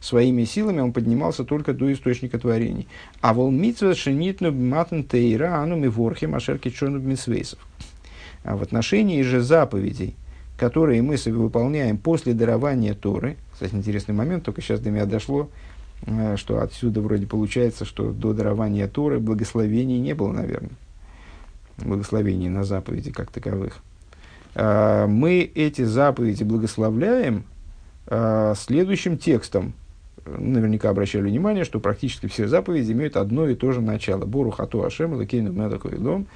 Своими 0.00 0.44
силами 0.44 0.80
он 0.80 0.92
поднимался 0.92 1.44
только 1.44 1.72
до 1.72 1.92
источника 1.92 2.38
творений. 2.38 2.86
А 3.20 3.34
вол 3.34 3.50
митцва 3.50 3.94
шенитну 3.94 4.52
матн 4.52 5.02
тейра 5.02 5.56
ану 5.56 5.76
миворхи 5.76 6.26
машерки 6.26 6.70
чону 6.70 6.98
митсвейсов. 6.98 7.58
А 8.44 8.56
в 8.56 8.62
отношении 8.62 9.22
же 9.22 9.40
заповедей, 9.40 10.14
которые 10.56 11.02
мы 11.02 11.16
выполняем 11.16 11.98
после 11.98 12.32
дарования 12.32 12.94
Торы, 12.94 13.36
кстати, 13.52 13.74
интересный 13.74 14.14
момент, 14.14 14.44
только 14.44 14.62
сейчас 14.62 14.80
до 14.80 14.90
меня 14.90 15.04
дошло, 15.04 15.50
Э, 16.06 16.36
что 16.36 16.60
отсюда 16.60 17.00
вроде 17.00 17.26
получается, 17.26 17.84
что 17.84 18.12
до 18.12 18.32
дарования 18.32 18.88
Торы 18.88 19.18
благословений 19.18 19.98
не 19.98 20.14
было, 20.14 20.32
наверное. 20.32 20.70
Благословений 21.78 22.48
на 22.48 22.64
заповеди 22.64 23.10
как 23.10 23.30
таковых. 23.30 23.78
Э, 24.54 25.06
мы 25.06 25.40
эти 25.54 25.82
заповеди 25.82 26.44
благословляем 26.44 27.44
э, 28.06 28.54
следующим 28.56 29.18
текстом. 29.18 29.74
Наверняка 30.36 30.90
обращали 30.90 31.22
внимание, 31.22 31.64
что 31.64 31.80
практически 31.80 32.26
все 32.26 32.48
заповеди 32.48 32.92
имеют 32.92 33.16
одно 33.16 33.48
и 33.48 33.54
то 33.54 33.72
же 33.72 33.80
начало. 33.80 34.24
Бору 34.24 34.50
хату 34.50 34.84
ашем 34.84 35.14
лакейну 35.14 35.52
дом. 35.98 36.26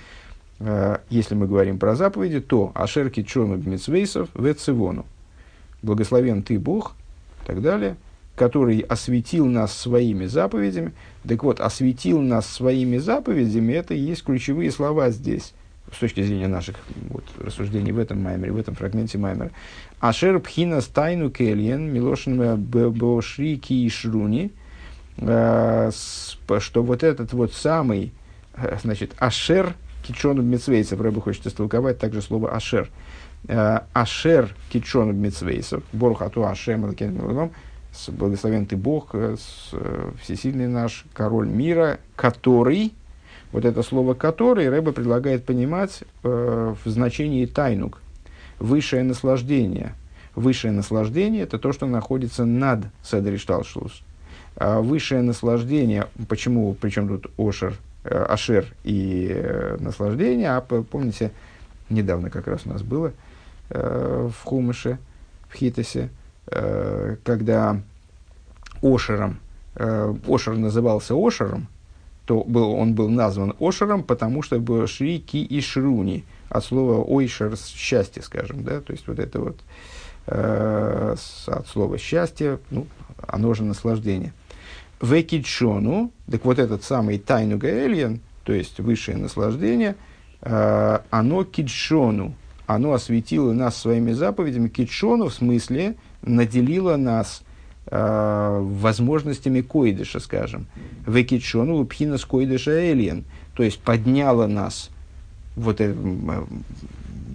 Если 1.10 1.34
мы 1.34 1.46
говорим 1.46 1.78
про 1.78 1.96
заповеди, 1.96 2.40
то 2.40 2.72
ашер 2.74 3.10
китшону 3.10 3.56
бмитсвейсов 3.56 4.28
вецивону. 4.34 5.04
Благословен 5.82 6.42
ты 6.42 6.58
Бог, 6.58 6.94
и 7.42 7.46
так 7.46 7.60
далее– 7.60 7.96
который 8.34 8.80
осветил 8.80 9.46
нас 9.46 9.76
своими 9.76 10.26
заповедями. 10.26 10.92
Так 11.26 11.44
вот, 11.44 11.60
осветил 11.60 12.20
нас 12.20 12.46
своими 12.46 12.98
заповедями, 12.98 13.72
это 13.74 13.94
и 13.94 13.98
есть 13.98 14.24
ключевые 14.24 14.70
слова 14.70 15.10
здесь, 15.10 15.52
с 15.92 15.98
точки 15.98 16.22
зрения 16.22 16.48
наших 16.48 16.76
вот, 17.10 17.24
рассуждений 17.38 17.92
в 17.92 17.98
этом 17.98 18.22
маймере, 18.22 18.52
в 18.52 18.56
этом 18.56 18.74
фрагменте 18.74 19.18
маймера. 19.18 19.50
Ашер 20.00 20.38
пхина 20.40 20.80
стайну 20.80 21.30
кельен, 21.30 21.92
милошин 21.92 22.56
бошри 22.56 23.56
кишруни, 23.56 24.52
э, 25.18 25.90
что 26.58 26.82
вот 26.82 27.02
этот 27.02 27.32
вот 27.32 27.52
самый, 27.52 28.12
э, 28.54 28.78
значит, 28.82 29.12
ашер, 29.18 29.74
кичон 30.02 30.44
мецвейцев, 30.44 31.00
Рэбе 31.00 31.20
хочет 31.20 31.46
истолковать 31.46 31.98
также 31.98 32.22
слово 32.22 32.54
ашер. 32.54 32.90
Э, 33.48 33.80
ашер 33.92 34.54
кичон 34.70 35.16
мецвейцев, 35.16 35.82
борхату 35.92 36.46
ашем, 36.46 36.84
благословен 38.08 38.66
ты 38.66 38.76
Бог, 38.76 39.10
э, 39.14 39.36
э, 39.72 40.10
всесильный 40.20 40.68
наш 40.68 41.04
король 41.12 41.48
мира, 41.48 41.98
который, 42.16 42.92
вот 43.52 43.64
это 43.64 43.82
слово 43.82 44.14
«который» 44.14 44.68
Рэба 44.68 44.92
предлагает 44.92 45.44
понимать 45.44 46.02
э, 46.22 46.74
в 46.84 46.88
значении 46.88 47.46
тайнук, 47.46 48.00
высшее 48.58 49.02
наслаждение. 49.02 49.94
Высшее 50.34 50.72
наслаждение– 50.72 51.42
это 51.44 51.58
то, 51.58 51.72
что 51.72 51.86
находится 51.86 52.44
над 52.44 52.86
Седришталшус. 53.04 54.02
А 54.56 54.80
высшее 54.80 55.22
наслаждение, 55.22 56.08
почему, 56.28 56.74
причем 56.74 57.08
тут 57.08 57.30
Ошер, 57.38 57.74
э, 58.04 58.14
Ашер 58.14 58.66
и 58.84 59.28
э, 59.30 59.76
наслаждение, 59.78 60.50
а 60.50 60.60
помните, 60.60 61.32
недавно 61.90 62.30
как 62.30 62.46
раз 62.46 62.62
у 62.64 62.70
нас 62.70 62.82
было 62.82 63.12
э, 63.70 64.30
в 64.32 64.44
Хумыше, 64.44 64.98
в 65.48 65.54
Хитосе, 65.54 66.10
Э, 66.46 67.16
когда 67.24 67.80
Ошером, 68.82 69.38
э, 69.76 70.14
Ошер 70.26 70.56
назывался 70.56 71.14
Ошером, 71.14 71.68
то 72.24 72.44
был, 72.44 72.72
он 72.72 72.94
был 72.94 73.08
назван 73.08 73.54
Ошером, 73.58 74.04
потому 74.04 74.42
что 74.42 74.58
был 74.60 74.86
Шри 74.86 75.18
Ки 75.18 75.38
и 75.38 75.60
Шруни, 75.60 76.24
от 76.48 76.64
слова 76.64 77.04
Ойшер– 77.04 77.56
счастье, 77.74 78.22
скажем, 78.22 78.62
да, 78.62 78.80
то 78.80 78.92
есть 78.92 79.08
вот 79.08 79.18
это 79.18 79.40
вот 79.40 79.56
э, 80.26 81.16
от 81.46 81.68
слова 81.68 81.98
счастье, 81.98 82.58
ну, 82.70 82.86
оно 83.26 83.54
же 83.54 83.64
наслаждение. 83.64 84.32
Векидшону, 85.00 86.12
так 86.30 86.44
вот 86.44 86.58
этот 86.58 86.84
самый 86.84 87.18
тайну 87.18 87.58
гаэльян, 87.58 88.20
то 88.44 88.52
есть 88.52 88.78
высшее 88.78 89.16
наслаждение, 89.16 89.96
э, 90.42 90.98
оно 91.10 91.44
кидшону, 91.44 92.34
оно 92.66 92.92
осветило 92.92 93.52
нас 93.52 93.76
своими 93.76 94.12
заповедями, 94.12 94.68
кидшону 94.68 95.28
в 95.28 95.34
смысле 95.34 95.96
наделило 96.22 96.96
нас 96.96 97.42
э, 97.86 98.58
возможностями 98.60 99.60
койдыша, 99.60 100.20
скажем. 100.20 100.66
Векидшону 101.06 101.84
пхинас 101.84 102.24
койдыша 102.24 102.72
эльян, 102.72 103.24
то 103.54 103.62
есть 103.62 103.80
подняло 103.80 104.46
нас 104.46 104.90
вот 105.56 105.80
это 105.80 105.96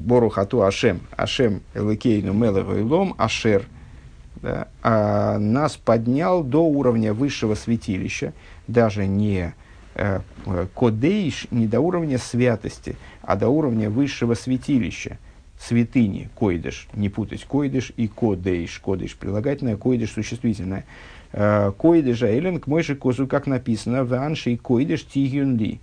Борухату 0.05 0.63
Ашем, 0.63 1.01
Ашем 1.15 1.61
Элакейну 1.73 2.33
Мелевайлом 2.33 3.15
Ашер– 3.17 3.65
да, 4.41 4.67
а 4.83 5.37
нас 5.39 5.77
поднял 5.77 6.43
до 6.43 6.63
уровня 6.65 7.13
высшего 7.13 7.55
святилища, 7.55 8.33
даже 8.67 9.07
не 9.07 9.53
э, 9.95 10.19
кодейш, 10.73 11.47
не 11.51 11.67
до 11.67 11.79
уровня 11.79 12.17
святости, 12.17 12.95
а 13.21 13.35
до 13.35 13.49
уровня 13.49 13.89
высшего 13.89 14.33
святилища, 14.35 15.17
святыни, 15.59 16.29
койдыш, 16.35 16.87
не 16.93 17.09
путать 17.09 17.43
койдыш 17.45 17.91
и 17.97 18.07
кодейш, 18.07 18.79
кодейш 18.79 19.15
прилагательное, 19.15 19.77
койдыш 19.77 20.11
существительное. 20.11 20.85
Э, 21.33 21.71
койдыша 21.75 22.37
элен 22.37 22.59
к 22.59 22.67
мойши 22.67 22.95
козу, 22.95 23.27
как 23.27 23.47
написано, 23.47 24.03
в 24.03 24.13
анши 24.13 24.57
койдыш 24.57 25.05
тигюнли, 25.05 25.79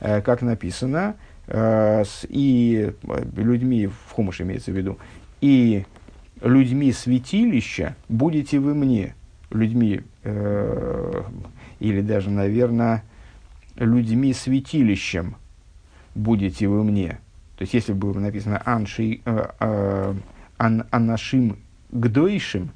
э, 0.00 0.22
как 0.22 0.42
написано, 0.42 1.16
э, 1.46 2.04
с, 2.04 2.26
и 2.28 2.92
людьми, 3.36 3.86
в 3.86 4.12
хумуш 4.12 4.40
имеется 4.40 4.72
в 4.72 4.76
виду, 4.76 4.98
и 5.40 5.84
людьми 6.42 6.92
святилища 6.92 7.96
будете 8.08 8.58
вы 8.58 8.74
мне, 8.74 9.14
людьми, 9.50 10.02
или 11.80 12.00
даже, 12.02 12.30
наверное, 12.30 13.02
людьми 13.76 14.34
святилищем 14.34 15.36
будете 16.14 16.68
вы 16.68 16.84
мне. 16.84 17.18
То 17.58 17.62
есть, 17.62 17.74
если 17.74 17.92
бы 17.92 18.12
было 18.12 18.20
написано 18.20 18.62
«анши, 18.64 19.20
э, 19.24 19.46
э, 19.60 20.14
ан, 20.56 20.84
«анашим 20.90 21.58
гдойшим», 21.90 22.70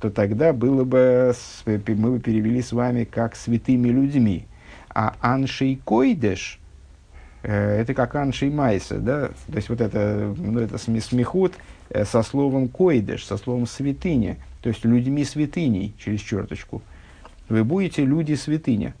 то 0.00 0.10
тогда 0.10 0.52
было 0.52 0.82
бы, 0.82 1.32
мы 1.66 1.78
бы 1.78 2.18
перевели 2.18 2.60
с 2.60 2.72
вами 2.72 3.04
как 3.04 3.36
«святыми 3.36 3.88
людьми». 3.88 4.46
А 4.88 5.14
«аншей 5.20 5.80
койдеш» 5.84 6.58
э, 7.42 7.80
это 7.80 7.94
как 7.94 8.14
«аншей 8.14 8.50
майса», 8.50 8.98
да? 8.98 9.28
То 9.28 9.56
есть, 9.56 9.68
вот 9.68 9.80
это, 9.80 10.34
ну, 10.36 10.58
это 10.58 10.78
смехут, 10.78 11.52
Э, 11.94 12.06
со 12.06 12.22
словом 12.22 12.68
койдеш, 12.68 13.26
со 13.26 13.36
словом 13.36 13.66
святыня, 13.66 14.38
то 14.62 14.70
есть 14.70 14.84
людьми 14.84 15.24
святыней, 15.24 15.92
через 15.98 16.20
черточку. 16.20 16.80
Вы 17.50 17.64
будете 17.64 18.04
люди 18.04 18.34
святыня. 18.34 18.94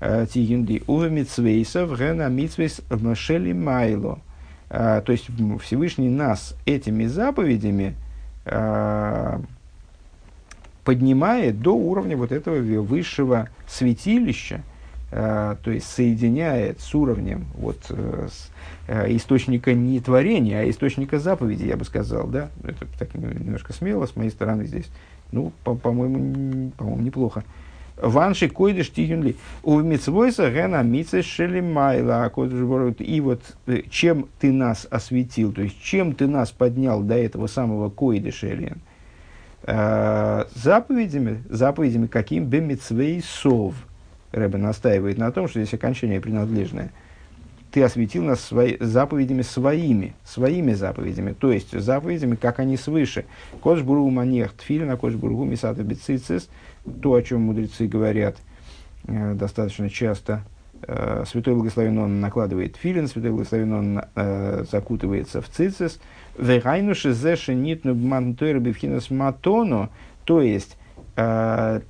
Э, 0.00 0.26
Тигинди. 0.30 0.82
Уве 0.86 1.08
митцвейсов 1.08 1.98
гена 1.98 2.28
митцвейс 2.28 2.82
мшели 2.90 3.52
майло. 3.52 4.18
Э, 4.70 5.02
то 5.04 5.12
есть 5.12 5.28
Всевышний 5.62 6.08
нас 6.08 6.54
этими 6.66 7.06
заповедями 7.06 7.94
поднимает 10.84 11.60
до 11.60 11.76
уровня 11.76 12.16
вот 12.16 12.32
этого 12.32 12.56
высшего 12.80 13.50
святилища, 13.66 14.62
то 15.10 15.58
есть 15.66 15.86
соединяет 15.86 16.80
с 16.80 16.94
уровнем 16.94 17.44
вот, 17.58 17.76
с, 17.90 18.48
Э, 18.90 19.04
источника 19.14 19.74
не 19.74 20.00
творения, 20.00 20.60
а 20.60 20.70
источника 20.70 21.18
заповеди, 21.18 21.66
я 21.66 21.76
бы 21.76 21.84
сказал, 21.84 22.26
да? 22.26 22.48
Это 22.64 22.86
так 22.98 23.14
немножко 23.14 23.74
смело 23.74 24.06
с 24.06 24.16
моей 24.16 24.30
стороны 24.30 24.64
здесь. 24.64 24.86
Ну, 25.30 25.52
по- 25.62 25.74
по-моему, 25.74 26.70
по-моему, 26.70 27.02
неплохо. 27.02 27.44
Ванши 28.00 28.48
койдыш 28.48 28.90
тихюнли. 28.90 29.36
У 29.62 29.80
митцвойса 29.80 30.50
гена 30.50 30.82
митце 30.82 31.22
шелемайла. 31.22 32.32
И 32.98 33.20
вот 33.20 33.42
э, 33.66 33.82
чем 33.90 34.28
ты 34.40 34.52
нас 34.52 34.86
осветил, 34.90 35.52
то 35.52 35.62
есть 35.62 35.80
чем 35.82 36.14
ты 36.14 36.26
нас 36.26 36.50
поднял 36.50 37.02
до 37.02 37.16
этого 37.16 37.46
самого 37.46 37.90
койдыша 37.90 38.48
элен, 38.48 38.80
э, 39.64 40.44
заповедями, 40.54 41.42
заповедями 41.48 42.06
каким 42.06 42.46
бы 42.46 42.60
митцвей 42.60 43.22
сов. 43.22 43.74
Рэбе 44.32 44.58
настаивает 44.58 45.16
на 45.18 45.32
том, 45.32 45.48
что 45.48 45.60
здесь 45.60 45.74
окончание 45.74 46.20
принадлежное– 46.20 46.90
ты 47.70 47.82
осветил 47.82 48.24
нас 48.24 48.40
свои, 48.40 48.76
заповедями 48.80 49.42
своими, 49.42 50.14
своими 50.24 50.72
заповедями, 50.72 51.34
то 51.38 51.52
есть 51.52 51.78
заповедями, 51.78 52.36
как 52.36 52.60
они 52.60 52.76
свыше. 52.76 53.26
Кодж 53.60 53.82
буру 53.82 54.08
манех 54.08 54.52
тфилина, 54.52 54.96
кодж 54.96 55.16
бургу 55.16 55.44
мисата 55.44 55.82
бицицис, 55.82 56.48
то, 57.02 57.14
о 57.14 57.22
чем 57.22 57.42
мудрецы 57.42 57.86
говорят 57.86 58.36
э, 59.06 59.34
достаточно 59.34 59.90
часто. 59.90 60.44
Э, 60.82 61.24
святой 61.26 61.54
благословен 61.54 61.98
он 61.98 62.20
накладывает 62.20 62.76
филин, 62.76 63.08
святой 63.08 63.32
благословен 63.32 63.72
он 63.72 64.02
э, 64.14 64.64
закутывается 64.70 65.42
в 65.42 65.48
цицис. 65.48 66.00
Вегайнуши 66.38 67.12
зеши 67.12 67.54
нитну 67.54 67.94
мантойр 67.94 68.60
бифхинас 68.60 69.10
матону, 69.10 69.90
то 70.24 70.40
есть, 70.40 70.76
э, 71.16 71.80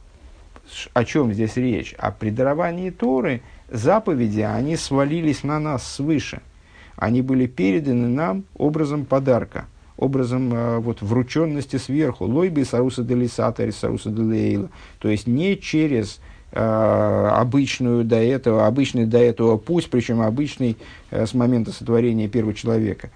о 0.93 1.05
чем 1.05 1.33
здесь 1.33 1.57
речь? 1.57 1.95
О 1.99 2.11
предаровании 2.11 2.91
Торы– 2.91 3.43
заповеди, 3.71 4.41
они 4.41 4.77
свалились 4.77 5.45
на 5.45 5.59
нас 5.59 5.87
свыше. 5.87 6.41
Они 6.97 7.23
были 7.23 7.47
переданы 7.47 8.09
нам 8.09 8.45
образом 8.57 9.05
подарка, 9.05 9.67
образом 9.97 10.53
э, 10.53 10.79
вот, 10.79 11.01
врученности 11.01 11.77
сверху. 11.77 12.25
Лойби 12.25 12.65
саруса 12.65 13.05
делисата 13.05 13.71
саруса 13.71 14.11
делейла. 14.11 14.69
То 14.99 15.09
есть 15.09 15.27
не 15.29 15.57
через 15.57 16.21
э, 16.51 16.59
обычную 16.61 18.05
до 18.05 18.17
этого, 18.17 18.67
обычный 18.67 19.07
до 19.07 19.19
этого 19.19 19.59
путь, 19.59 19.89
причем 19.91 20.23
обычный 20.23 20.77
э, 21.11 21.25
с 21.25 21.35
момента 21.35 21.71
сотворения 21.71 22.29
первого 22.29 22.55
человека. 22.55 23.11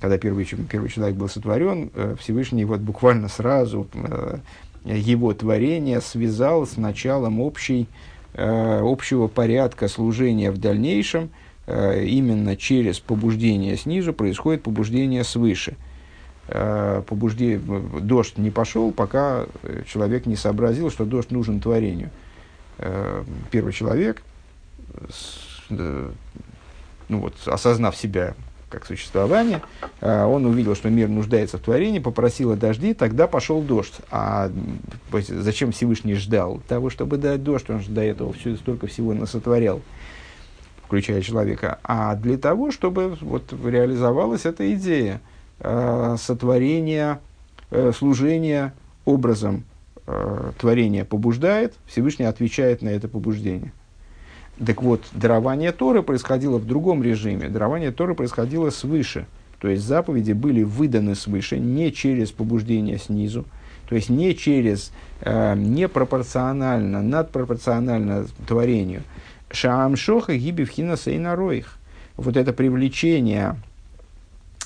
Когда 0.00 0.18
первый, 0.18 0.44
первый 0.44 0.88
человек 0.90 1.16
был 1.16 1.28
сотворен, 1.28 1.90
Всевышний 2.20 2.64
вот 2.64 2.78
буквально 2.78 3.26
сразу 3.26 3.88
его 4.84 5.34
творение 5.34 6.00
связал 6.00 6.68
с 6.68 6.76
началом 6.76 7.40
общей 7.40 7.88
общего 8.34 9.26
порядка 9.26 9.88
служения 9.88 10.50
в 10.50 10.58
дальнейшем, 10.58 11.30
э, 11.66 12.04
именно 12.04 12.56
через 12.56 13.00
побуждение 13.00 13.76
снизу 13.76 14.12
происходит 14.12 14.62
побуждение 14.62 15.24
свыше. 15.24 15.76
Э, 16.48 17.02
побуждение, 17.06 17.58
дождь 18.00 18.38
не 18.38 18.50
пошел, 18.50 18.92
пока 18.92 19.46
человек 19.86 20.26
не 20.26 20.36
сообразил, 20.36 20.90
что 20.90 21.04
дождь 21.04 21.30
нужен 21.30 21.60
творению. 21.60 22.10
Первый 23.50 23.72
человек, 23.72 24.22
ну 25.68 26.12
вот, 27.08 27.34
осознав 27.46 27.96
себя 27.96 28.34
как 28.68 28.86
существование, 28.86 29.62
а, 30.00 30.26
он 30.26 30.46
увидел, 30.46 30.74
что 30.74 30.90
мир 30.90 31.08
нуждается 31.08 31.58
в 31.58 31.60
творении, 31.60 31.98
попросил 31.98 32.52
о 32.52 32.56
дожди, 32.56 32.94
тогда 32.94 33.26
пошел 33.26 33.62
дождь. 33.62 33.94
А 34.10 34.50
зачем 35.28 35.72
Всевышний 35.72 36.14
ждал? 36.14 36.60
Того, 36.68 36.90
чтобы 36.90 37.16
дать 37.16 37.42
дождь, 37.42 37.68
он 37.70 37.80
же 37.80 37.90
до 37.90 38.02
этого 38.02 38.32
все, 38.32 38.56
столько 38.56 38.86
всего 38.86 39.14
насотворял, 39.14 39.80
включая 40.86 41.22
человека. 41.22 41.78
А 41.82 42.14
для 42.14 42.38
того, 42.38 42.70
чтобы 42.70 43.16
вот, 43.20 43.52
реализовалась 43.64 44.44
эта 44.44 44.72
идея 44.74 45.20
э, 45.60 46.16
сотворения, 46.18 47.20
э, 47.70 47.92
служения 47.96 48.74
образом 49.04 49.64
э, 50.06 50.52
творения 50.58 51.04
побуждает, 51.04 51.74
Всевышний 51.86 52.26
отвечает 52.26 52.82
на 52.82 52.90
это 52.90 53.08
побуждение. 53.08 53.72
Так 54.64 54.82
вот, 54.82 55.06
дарование 55.12 55.72
Торы 55.72 56.02
происходило 56.02 56.58
в 56.58 56.66
другом 56.66 57.02
режиме. 57.02 57.48
Дарование 57.48 57.92
Торы 57.92 58.14
происходило 58.14 58.70
свыше. 58.70 59.26
То 59.60 59.68
есть 59.68 59.84
заповеди 59.84 60.32
были 60.32 60.62
выданы 60.62 61.14
свыше, 61.14 61.58
не 61.58 61.92
через 61.92 62.30
побуждение 62.30 62.98
снизу, 62.98 63.44
то 63.88 63.96
есть 63.96 64.08
не 64.08 64.36
через 64.36 64.92
э, 65.20 65.54
непропорционально, 65.56 67.02
надпропорционально 67.02 68.26
творению. 68.46 69.02
Шаам 69.50 69.96
шоха 69.96 70.36
гибивхина 70.36 70.96
сейнароих. 70.96 71.76
Вот 72.16 72.36
это 72.36 72.52
привлечение 72.52 73.56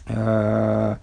э, 0.09 0.97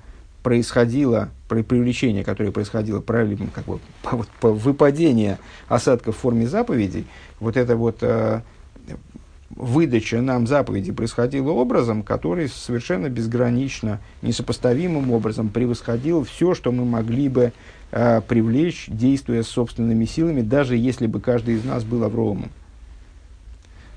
происходило, 0.44 1.30
при 1.48 1.64
привлечение, 1.64 2.24
которое 2.24 2.52
происходило 2.52 3.00
правильно, 3.00 3.48
как 3.54 3.66
бы, 3.66 3.80
по, 4.04 4.26
по 4.40 4.52
выпадение 4.52 5.40
осадков 5.68 6.16
в 6.16 6.20
форме 6.20 6.48
заповедей, 6.48 7.08
вот 7.40 7.58
это 7.58 7.76
вот 7.76 8.00
э, 8.02 8.42
выдача 9.56 10.22
нам 10.22 10.48
заповеди 10.48 10.92
происходила 10.92 11.52
образом, 11.52 12.04
который 12.04 12.50
совершенно 12.50 13.10
безгранично, 13.10 14.00
несопоставимым 14.22 15.12
образом 15.12 15.50
превосходил 15.50 16.24
все, 16.24 16.54
что 16.54 16.72
мы 16.72 16.86
могли 16.86 17.30
бы 17.30 17.52
э, 17.92 18.22
привлечь, 18.28 18.86
действуя 18.88 19.44
собственными 19.44 20.06
силами, 20.06 20.42
даже 20.42 20.76
если 20.76 21.08
бы 21.08 21.20
каждый 21.20 21.56
из 21.56 21.66
нас 21.66 21.84
был 21.84 22.04
Авроомом. 22.04 22.52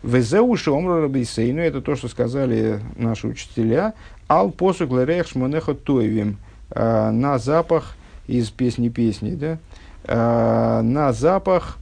Везеуши 0.02 0.70
омру 0.70 1.02
рабисейну, 1.02 1.60
это 1.60 1.80
то, 1.80 1.94
что 1.94 2.08
сказали 2.08 2.80
наши 2.96 3.28
учителя, 3.28 3.94
ал 4.28 4.50
посук 4.50 4.90
лерех 4.90 5.28
шмонехо 5.28 5.74
тоевим, 5.74 6.38
на 6.74 7.38
запах 7.38 7.94
из 8.26 8.50
песни 8.50 8.88
песни, 8.88 9.34
да, 9.34 10.82
на 10.82 11.12
запах 11.12 11.78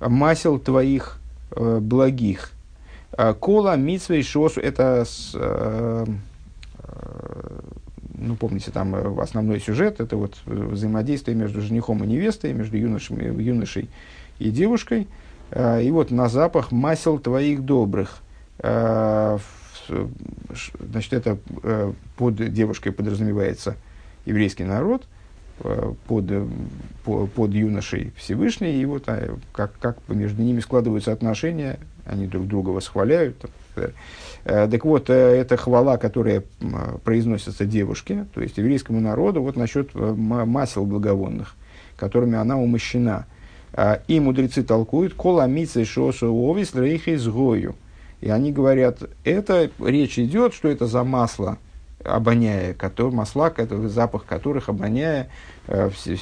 масел 0.00 0.58
твоих 0.58 1.19
благих. 1.56 2.52
Кола 3.40 3.76
митсвей 3.76 4.22
шосу, 4.22 4.60
это 4.60 5.04
ну, 8.20 8.36
помните, 8.36 8.70
там 8.70 8.94
э, 8.94 9.22
основной 9.22 9.60
сюжет, 9.60 10.00
это 10.00 10.16
вот 10.16 10.36
взаимодействие 10.44 11.36
между 11.36 11.60
женихом 11.62 12.04
и 12.04 12.06
невестой, 12.06 12.52
между 12.52 12.76
юношей, 12.76 13.16
юношей 13.42 13.88
и 14.38 14.50
девушкой. 14.50 15.08
И 15.52 15.90
вот 15.90 16.12
на 16.12 16.28
запах 16.28 16.70
масел 16.70 17.18
твоих 17.18 17.64
добрых. 17.64 18.18
Значит, 19.88 21.12
это 21.12 21.38
э, 21.62 21.92
под 22.16 22.52
девушкой 22.52 22.92
подразумевается 22.92 23.74
еврейский 24.26 24.62
народ, 24.62 25.02
э, 25.02 25.06
под, 26.06 26.24
под 27.04 27.50
юношей 27.52 28.12
Всевышний, 28.16 28.80
и 28.80 28.84
вот 28.84 29.04
а, 29.08 29.36
как, 29.52 29.72
как 29.78 29.98
между 30.08 30.42
ними 30.42 30.60
складываются 30.60 31.12
отношения, 31.12 31.78
они 32.06 32.26
друг 32.26 32.46
друга 32.46 32.70
восхваляют. 32.70 33.38
Там, 33.38 33.50
Э, 34.44 34.68
так 34.70 34.84
вот, 34.84 35.10
э, 35.10 35.12
это 35.12 35.56
хвала, 35.56 35.96
которая 35.96 36.42
произносится 37.04 37.64
девушке, 37.64 38.26
то 38.34 38.40
есть 38.40 38.58
еврейскому 38.58 39.00
народу, 39.00 39.42
вот 39.42 39.56
насчет 39.56 39.90
э, 39.94 40.12
масел 40.14 40.84
благовонных, 40.86 41.54
которыми 41.96 42.36
она 42.36 42.58
умощена. 42.58 43.26
И 44.08 44.18
мудрецы 44.18 44.64
толкуют 44.64 45.14
«Кола 45.14 45.46
митсей 45.46 45.84
шосу 45.84 46.34
овис 46.34 46.74
рейхи 46.74 47.14
сгою». 47.14 47.76
И 48.20 48.28
они 48.28 48.50
говорят, 48.50 48.98
это 49.22 49.70
речь 49.78 50.18
идет, 50.18 50.54
что 50.54 50.66
это 50.66 50.86
за 50.86 51.04
масло, 51.04 51.56
обоняя, 52.04 52.74
который, 52.74 53.12
масла, 53.12 53.50
который, 53.50 53.88
запах 53.88 54.24
которых, 54.24 54.68
обоняя, 54.68 55.28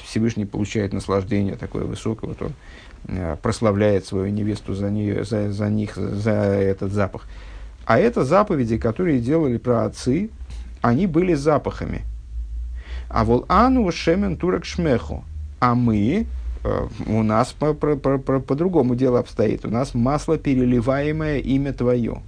Всевышний 0.04 0.44
получает 0.44 0.92
наслаждение 0.92 1.56
такое 1.56 1.84
высокое, 1.84 2.30
вот 2.30 2.42
он 2.42 3.36
прославляет 3.42 4.06
свою 4.06 4.32
невесту 4.32 4.74
за, 4.74 4.90
нее, 4.90 5.24
за, 5.24 5.52
за 5.52 5.68
них, 5.68 5.96
за 5.96 6.32
этот 6.32 6.92
запах. 6.92 7.26
А 7.86 7.98
это 7.98 8.24
заповеди, 8.24 8.76
которые 8.76 9.18
делали 9.18 9.56
про 9.56 9.86
отцы, 9.86 10.30
они 10.82 11.06
были 11.06 11.34
запахами. 11.34 12.02
А 13.08 13.24
вол 13.24 13.46
ану 13.48 13.90
шемен 13.90 14.36
турек 14.36 14.64
шмеху. 14.66 15.24
А 15.60 15.74
мы, 15.74 16.26
э, 16.64 16.86
у 17.06 17.22
нас 17.22 17.52
по, 17.52 17.72
по, 17.72 17.96
по, 17.96 18.18
по, 18.18 18.40
по-другому 18.40 18.94
дело 18.94 19.20
обстоит. 19.20 19.64
У 19.64 19.70
нас 19.70 19.94
масло 19.94 20.36
переливаемое 20.36 21.38
имя 21.38 21.72
твое. 21.72 22.20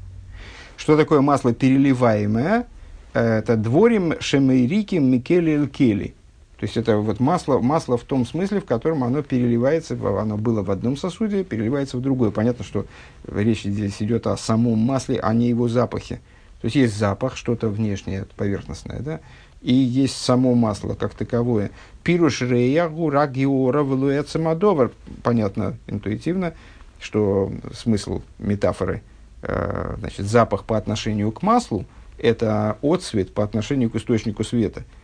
Что 0.76 0.96
такое 0.96 1.20
масло 1.20 1.52
переливаемое? 1.52 2.66
Это 3.12 3.56
дворим 3.56 4.14
шемейрики 4.20 4.96
микели 4.96 5.52
элькели. 5.52 6.14
То 6.58 6.64
есть 6.64 6.76
это 6.76 6.98
вот 6.98 7.20
масло, 7.20 7.58
масло 7.58 7.96
в 7.96 8.04
том 8.04 8.26
смысле, 8.26 8.60
в 8.60 8.66
котором 8.66 9.02
оно 9.02 9.22
переливается, 9.22 9.94
оно 9.94 10.36
было 10.36 10.62
в 10.62 10.70
одном 10.70 10.96
сосуде, 10.96 11.42
переливается 11.42 11.96
в 11.96 12.02
другой. 12.02 12.30
Понятно, 12.30 12.64
что 12.64 12.84
речь 13.26 13.62
здесь 13.62 14.02
идет 14.02 14.26
о 14.26 14.36
самом 14.36 14.78
масле, 14.78 15.18
а 15.20 15.32
не 15.32 15.48
его 15.48 15.68
запахе. 15.68 16.20
То 16.60 16.66
есть 16.66 16.76
есть 16.76 16.96
запах, 16.96 17.36
что-то 17.36 17.70
внешнее, 17.70 18.26
поверхностное, 18.36 19.00
да, 19.00 19.20
и 19.62 19.72
есть 19.72 20.16
само 20.16 20.54
масло 20.54 20.94
как 20.94 21.14
таковое. 21.14 21.70
Пируш 22.02 22.42
реягу 22.42 23.08
рагиора 23.08 23.82
валуэцамадовар. 23.82 24.92
Понятно 25.22 25.78
интуитивно, 25.86 26.52
что 27.00 27.50
смысл 27.72 28.20
метафоры, 28.38 29.02
э, 29.42 29.94
значит, 29.98 30.26
запах 30.26 30.64
по 30.64 30.76
отношению 30.76 31.32
к 31.32 31.42
маслу– 31.42 31.86
это 32.22 32.78
отцвет 32.82 33.32
по 33.32 33.42
отношению 33.42 33.90
к 33.90 33.96
источнику 33.96 34.44
света– 34.44 34.84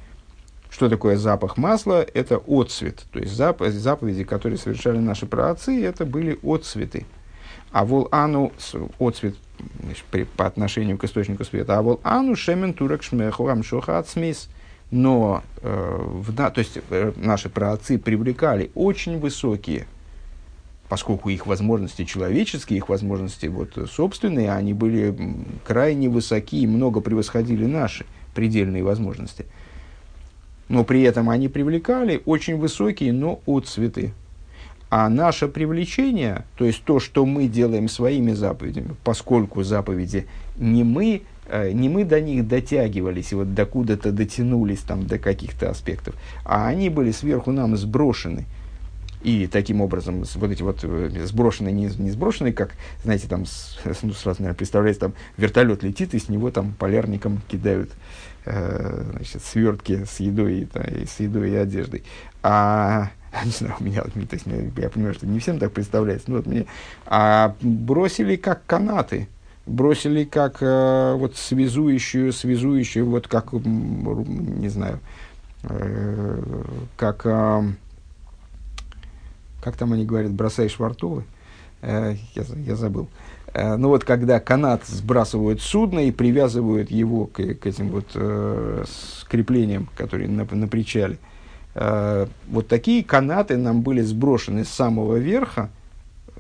что 0.77 0.91
такое 0.91 1.17
запах 1.17 1.57
масла? 1.57 2.05
Это 2.13 2.37
отцвет. 2.37 3.05
То 3.11 3.19
есть 3.19 3.33
зап- 3.33 3.67
заповеди, 3.71 4.25
которые 4.25 4.59
совершали 4.59 4.99
наши 4.99 5.25
праотцы, 5.25 5.83
это 5.83 6.05
были 6.05 6.39
отцветы. 6.43 7.07
А 7.73 7.87
вол 7.87 8.09
ану, 8.11 8.53
отцвет 8.99 9.37
при, 10.11 10.25
по 10.25 10.45
отношению 10.47 10.99
к 10.99 11.05
источнику 11.05 11.45
света, 11.45 11.79
а 11.79 11.83
вол 11.83 12.01
ану 12.03 12.37
шемен 12.37 12.75
турак 12.75 13.03
шмеху 13.03 13.49
амшоха 13.49 13.99
ацмис. 13.99 14.51
Но 14.91 15.43
э, 15.63 15.99
в, 15.99 16.33
да, 16.35 16.51
то 16.51 16.59
есть 16.59 16.79
э, 16.91 17.13
наши 17.17 17.49
праотцы 17.49 17.99
привлекали 17.99 18.71
очень 18.75 19.19
высокие, 19.19 19.87
поскольку 20.89 21.29
их 21.31 21.47
возможности 21.47 22.05
человеческие, 22.05 22.79
их 22.79 22.89
возможности 22.89 23.47
вот, 23.47 23.77
собственные, 23.91 24.53
они 24.53 24.73
были 24.73 25.17
крайне 25.65 26.09
высоки 26.09 26.61
и 26.61 26.67
много 26.67 27.01
превосходили 27.01 27.67
наши 27.67 28.07
предельные 28.35 28.83
возможности– 28.83 29.47
но 30.69 30.85
при 30.85 31.03
этом 31.03 31.31
они 31.31 31.49
привлекали 31.49 32.23
очень 32.25 32.57
высокие, 32.57 33.13
но 33.13 33.41
отцветы. 33.47 34.13
А 34.89 35.09
наше 35.09 35.49
привлечение, 35.49 36.45
то 36.57 36.65
есть 36.65 36.85
то, 36.85 37.01
что 37.01 37.27
мы 37.27 37.49
делаем 37.49 37.89
своими 37.89 38.33
заповедями, 38.33 38.95
поскольку 39.03 39.63
заповеди 39.63 40.27
не 40.57 40.85
мы, 40.85 41.23
э, 41.49 41.73
не 41.73 41.89
мы 41.89 42.05
до 42.05 42.21
них 42.21 42.47
дотягивались, 42.47 43.33
и 43.33 43.35
вот 43.35 43.53
докуда-то 43.53 44.13
дотянулись 44.13 44.81
там 44.81 45.07
до 45.07 45.19
каких-то 45.19 45.71
аспектов, 45.71 46.15
а 46.45 46.69
они 46.69 46.89
были 46.89 47.11
сверху 47.11 47.51
нам 47.51 47.77
сброшены. 47.77 48.45
И 49.27 49.47
таким 49.49 49.81
образом, 49.81 50.25
вот 50.37 50.51
эти 50.51 50.63
вот 50.63 50.81
э, 50.83 51.27
сброшенные, 51.27 51.73
не, 51.73 51.87
не 51.87 52.11
сброшенные, 52.11 52.53
как, 52.53 52.71
знаете, 53.03 53.27
там, 53.29 53.45
ну, 54.03 54.13
сразу, 54.13 54.41
наверное, 54.41 54.57
представляете, 54.57 55.01
там 55.01 55.15
вертолет 55.37 55.83
летит, 55.83 56.15
и 56.15 56.19
с 56.19 56.29
него 56.29 56.51
там 56.51 56.75
полярником 56.79 57.43
кидают 57.49 57.91
Э, 58.49 59.03
значит, 59.11 59.43
свертки 59.43 60.05
с 60.05 60.21
едой, 60.21 60.61
и, 60.61 61.05
с 61.05 61.19
едой 61.19 61.51
и 61.51 61.57
одеждой. 61.57 62.05
А 62.45 63.11
не 63.45 63.51
знаю, 63.51 63.75
у 63.81 63.83
меня, 63.83 64.03
то 64.03 64.11
есть, 64.15 64.47
я 64.47 64.89
понимаю, 64.89 65.15
что 65.15 65.27
не 65.27 65.41
всем 65.41 65.59
так 65.59 65.73
представляется, 65.73 66.31
но 66.31 66.37
вот 66.37 66.47
мне, 66.47 66.67
а 67.07 67.57
бросили 67.61 68.37
как 68.37 68.65
канаты, 68.65 69.27
бросили 69.67 70.23
как 70.23 70.59
э, 70.61 71.15
вот 71.17 71.37
связующую, 71.37 72.33
связующую, 72.33 73.05
вот 73.05 73.27
как, 73.27 73.53
не 73.53 74.69
знаю, 74.69 75.01
э, 75.65 76.63
как, 76.97 77.23
э, 77.25 77.63
как 79.67 79.77
там 79.77 79.93
они 79.93 80.05
говорят, 80.05 80.31
бросаешь 80.31 80.79
вартовы, 80.79 81.25
э, 81.83 82.15
я, 82.37 82.45
я 82.55 82.77
забыл, 82.77 83.09
э, 83.53 83.75
ну 83.75 83.89
вот 83.89 84.05
когда 84.05 84.39
канат 84.39 84.87
сбрасывают 84.87 85.61
судно 85.61 86.07
и 86.07 86.13
привязывают 86.13 86.89
его 86.89 87.27
к, 87.27 87.43
к 87.43 87.67
этим 87.67 87.89
вот 87.89 88.07
э, 88.15 88.85
скреплениям, 89.23 89.89
которые 89.97 90.29
на, 90.29 90.47
на 90.49 90.69
причале, 90.69 91.19
э, 91.75 92.27
вот 92.47 92.69
такие 92.69 93.03
канаты 93.03 93.57
нам 93.57 93.83
были 93.83 94.03
сброшены 94.03 94.65
с 94.65 94.69
самого 94.69 95.17
верха, 95.17 95.69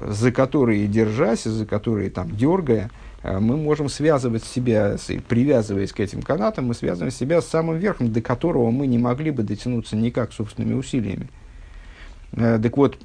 за 0.00 0.30
которые 0.30 0.86
держась, 0.86 1.42
за 1.42 1.66
которые 1.66 2.10
там 2.10 2.30
дергая, 2.30 2.92
э, 3.24 3.40
мы 3.40 3.56
можем 3.56 3.88
связывать 3.88 4.44
себя, 4.44 4.98
привязываясь 5.28 5.92
к 5.92 5.98
этим 5.98 6.22
канатам, 6.22 6.66
мы 6.66 6.74
связываем 6.74 7.10
себя 7.10 7.42
с 7.42 7.48
самым 7.48 7.78
верхом, 7.78 8.12
до 8.12 8.20
которого 8.20 8.70
мы 8.70 8.86
не 8.86 8.98
могли 8.98 9.32
бы 9.32 9.42
дотянуться 9.42 9.96
никак 9.96 10.32
собственными 10.32 10.74
усилиями. 10.74 11.28
Э, 12.36 12.58
так 12.62 12.76
вот, 12.76 12.98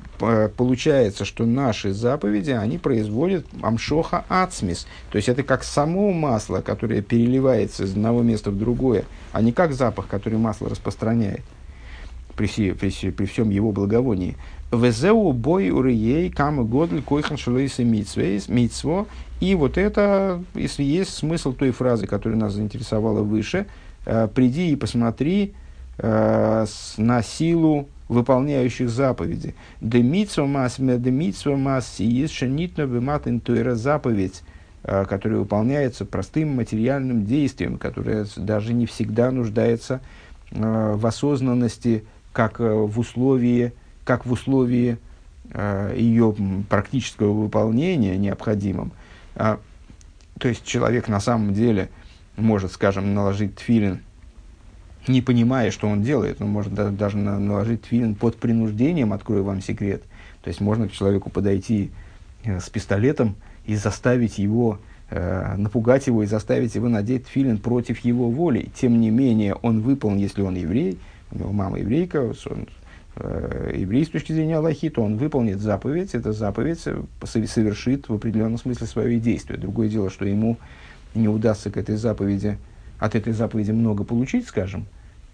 получается, 0.55 1.25
что 1.25 1.45
наши 1.45 1.93
заповеди, 1.93 2.51
они 2.51 2.77
производят 2.77 3.45
амшоха 3.61 4.23
ацмис. 4.29 4.85
То 5.11 5.15
есть 5.15 5.29
это 5.29 5.41
как 5.43 5.63
само 5.63 6.11
масло, 6.11 6.61
которое 6.61 7.01
переливается 7.01 7.85
из 7.85 7.93
одного 7.93 8.21
места 8.21 8.51
в 8.51 8.57
другое, 8.57 9.05
а 9.31 9.41
не 9.41 9.51
как 9.51 9.73
запах, 9.73 10.07
который 10.07 10.37
масло 10.37 10.69
распространяет 10.69 11.41
при, 12.35 12.71
при, 12.73 13.11
при 13.11 13.25
всем 13.25 13.49
его 13.49 13.71
благовонии. 13.71 14.35
Везеу 14.71 15.33
бой 15.33 15.69
урией 15.69 16.29
кам 16.29 16.65
годль 16.65 17.01
койхан 17.01 17.37
митсво. 17.37 19.07
И 19.39 19.55
вот 19.55 19.77
это, 19.77 20.43
если 20.53 20.83
есть 20.83 21.13
смысл 21.13 21.53
той 21.53 21.71
фразы, 21.71 22.07
которая 22.07 22.39
нас 22.39 22.53
заинтересовала 22.53 23.21
выше, 23.21 23.65
э, 24.05 24.27
приди 24.33 24.71
и 24.71 24.75
посмотри 24.75 25.53
э, 25.97 26.65
на 26.97 27.23
силу 27.23 27.87
выполняющих 28.11 28.89
заповеди. 28.89 29.55
Демитсва 29.79 30.45
мас, 30.45 30.75
демитсва 30.77 31.55
мас, 31.55 31.99
есть 31.99 32.33
шанитно 32.33 32.85
туэра 33.39 33.75
заповедь, 33.75 34.43
э, 34.83 35.05
которая 35.05 35.39
выполняется 35.39 36.03
простым 36.03 36.49
материальным 36.57 37.25
действием, 37.25 37.77
которое 37.77 38.27
даже 38.35 38.73
не 38.73 38.85
всегда 38.85 39.31
нуждается 39.31 40.01
э, 40.51 40.93
в 40.93 41.07
осознанности, 41.07 42.03
как 42.33 42.59
э, 42.59 42.69
в 42.69 42.99
условии, 42.99 43.71
как 44.03 44.25
в 44.25 44.31
условии 44.31 44.97
ее 45.97 46.33
практического 46.69 47.33
выполнения 47.33 48.17
необходимым. 48.17 48.93
А, 49.35 49.59
то 50.39 50.47
есть 50.47 50.63
человек 50.63 51.09
на 51.09 51.19
самом 51.19 51.53
деле 51.53 51.89
может, 52.37 52.71
скажем, 52.71 53.13
наложить 53.13 53.55
тфилин– 53.55 53.99
не 55.07 55.21
понимая, 55.21 55.71
что 55.71 55.87
он 55.87 56.03
делает. 56.03 56.41
Он 56.41 56.49
может 56.49 56.73
даже, 56.73 57.17
наложить 57.17 57.85
филин 57.85 58.15
под 58.15 58.35
принуждением, 58.37 59.13
открою 59.13 59.43
вам 59.43 59.61
секрет. 59.61 60.03
То 60.43 60.49
есть 60.49 60.61
можно 60.61 60.87
к 60.87 60.91
человеку 60.91 61.29
подойти 61.29 61.91
э, 62.43 62.59
с 62.59 62.69
пистолетом 62.69 63.35
и 63.65 63.75
заставить 63.75 64.37
его, 64.37 64.79
э, 65.09 65.55
напугать 65.57 66.07
его 66.07 66.23
и 66.23 66.27
заставить 66.27 66.75
его 66.75 66.89
надеть 66.89 67.27
филин 67.27 67.57
против 67.57 67.99
его 67.99 68.29
воли. 68.29 68.69
Тем 68.75 68.99
не 68.99 69.09
менее, 69.09 69.55
он 69.55 69.81
выполнил, 69.81 70.21
если 70.21 70.41
он 70.41 70.55
еврей, 70.55 70.99
у 71.31 71.39
него 71.39 71.51
мама 71.51 71.79
еврейка, 71.79 72.33
он 72.49 72.67
э, 73.15 73.75
еврей 73.77 74.05
с 74.05 74.09
точки 74.09 74.33
зрения 74.33 74.57
Аллахи, 74.57 74.89
то 74.89 75.01
он 75.03 75.17
выполнит 75.17 75.59
заповедь, 75.59 76.13
эта 76.13 76.33
заповедь 76.33 76.79
совершит 76.79 78.09
в 78.09 78.13
определенном 78.13 78.57
смысле 78.57 78.87
свое 78.87 79.19
действие. 79.19 79.59
Другое 79.59 79.89
дело, 79.89 80.09
что 80.09 80.25
ему 80.25 80.57
не 81.13 81.27
удастся 81.27 81.69
к 81.71 81.77
этой 81.77 81.97
заповеди, 81.97 82.57
от 83.01 83.15
этой 83.15 83.33
заповеди 83.33 83.71
много 83.71 84.03
получить, 84.03 84.47
скажем, 84.47 84.85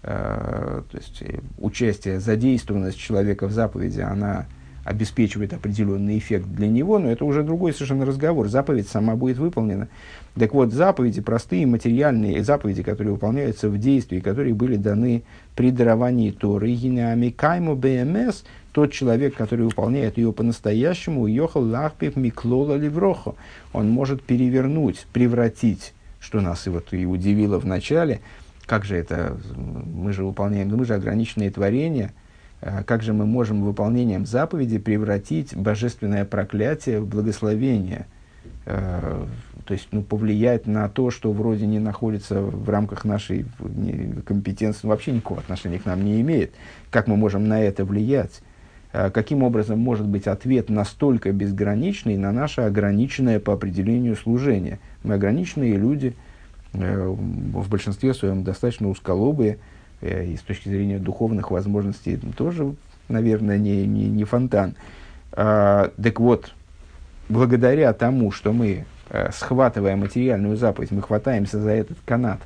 э, 0.02 0.82
то 0.90 0.96
есть 0.96 1.20
э, 1.20 1.40
участие, 1.58 2.18
задействованность 2.18 2.98
человека 2.98 3.46
в 3.46 3.52
заповеди, 3.52 4.00
она 4.00 4.46
обеспечивает 4.84 5.52
определенный 5.52 6.16
эффект 6.16 6.46
для 6.46 6.66
него, 6.66 6.98
но 6.98 7.10
это 7.10 7.26
уже 7.26 7.42
другой 7.42 7.74
совершенно 7.74 8.06
разговор. 8.06 8.48
Заповедь 8.48 8.88
сама 8.88 9.16
будет 9.16 9.36
выполнена. 9.36 9.88
Так 10.34 10.54
вот, 10.54 10.72
заповеди, 10.72 11.20
простые 11.20 11.66
материальные 11.66 12.42
заповеди, 12.42 12.82
которые 12.82 13.12
выполняются 13.12 13.68
в 13.68 13.76
действии, 13.76 14.20
которые 14.20 14.54
были 14.54 14.76
даны 14.76 15.24
при 15.54 15.70
даровании 15.70 16.30
Торы, 16.30 16.74
кайму 17.36 17.76
БМС, 17.76 18.44
тот 18.72 18.92
человек, 18.92 19.34
который 19.34 19.66
выполняет 19.66 20.16
ее 20.16 20.32
по-настоящему, 20.32 21.26
йохал 21.26 21.64
лахпив 21.64 22.16
миклола 22.16 22.76
ливрохо, 22.76 23.34
он 23.74 23.90
может 23.90 24.22
перевернуть, 24.22 25.06
превратить, 25.12 25.92
что 26.20 26.40
нас 26.40 26.66
и, 26.66 26.70
вот, 26.70 26.92
и 26.92 27.06
удивило 27.06 27.58
в 27.58 27.66
начале, 27.66 28.20
как 28.66 28.84
же 28.84 28.96
это, 28.96 29.38
мы 29.56 30.12
же 30.12 30.24
выполняем, 30.24 30.68
мы 30.68 30.84
же 30.84 30.94
ограниченные 30.94 31.50
творения– 31.50 32.12
Э, 32.60 32.82
как 32.84 33.02
же 33.02 33.12
мы 33.12 33.26
можем 33.26 33.62
выполнением 33.62 34.26
заповеди 34.26 34.78
превратить 34.78 35.56
божественное 35.56 36.24
проклятие 36.24 37.00
в 37.00 37.06
благословение? 37.06 38.06
Э, 38.66 39.24
то 39.64 39.74
есть 39.74 39.88
ну, 39.92 40.02
повлиять 40.02 40.66
на 40.66 40.88
то, 40.88 41.10
что 41.10 41.32
вроде 41.32 41.66
не 41.66 41.78
находится 41.78 42.40
в 42.40 42.68
рамках 42.68 43.04
нашей 43.04 43.44
компетенции, 44.24 44.80
ну, 44.84 44.90
вообще 44.90 45.12
никакого 45.12 45.40
отношения 45.40 45.78
к 45.78 45.84
нам 45.84 46.04
не 46.04 46.20
имеет. 46.20 46.54
Как 46.90 47.06
мы 47.06 47.16
можем 47.16 47.48
на 47.48 47.60
это 47.60 47.84
влиять? 47.84 48.40
Э, 48.92 49.10
каким 49.10 49.42
образом 49.42 49.78
может 49.78 50.06
быть 50.06 50.26
ответ 50.26 50.68
настолько 50.68 51.32
безграничный 51.32 52.16
на 52.16 52.32
наше 52.32 52.62
ограниченное 52.62 53.40
по 53.40 53.52
определению 53.52 54.16
служение? 54.16 54.80
Мы 55.02 55.14
ограниченные 55.14 55.76
люди, 55.76 56.14
в 56.72 57.68
большинстве 57.70 58.12
своем 58.12 58.44
достаточно 58.44 58.88
узколобые, 58.88 59.58
Э, 60.00 60.24
и 60.24 60.36
с 60.36 60.40
точки 60.40 60.68
зрения 60.68 60.98
духовных 60.98 61.50
возможностей 61.50 62.18
тоже, 62.36 62.74
наверное, 63.08 63.58
не, 63.58 63.86
не, 63.86 64.08
не 64.08 64.24
фонтан. 64.24 64.74
А, 65.32 65.90
так 66.02 66.20
вот, 66.20 66.54
благодаря 67.28 67.92
тому, 67.92 68.30
что 68.30 68.52
мы, 68.52 68.84
э, 69.10 69.30
схватывая 69.32 69.96
материальную 69.96 70.56
заповедь, 70.56 70.90
мы 70.92 71.02
хватаемся 71.02 71.60
за 71.60 71.70
этот 71.70 71.98
канат, 72.04 72.40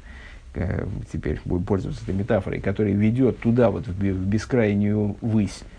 э, 0.54 0.86
теперь 1.12 1.40
будем 1.44 1.64
пользоваться 1.64 2.02
этой 2.04 2.14
метафорой, 2.14 2.60
который 2.60 2.92
ведет 2.92 3.38
туда, 3.40 3.70
вот 3.70 3.86
в, 3.86 4.02
бескрайнюю 4.02 5.16
высь, 5.20 5.60
э, 5.62 5.71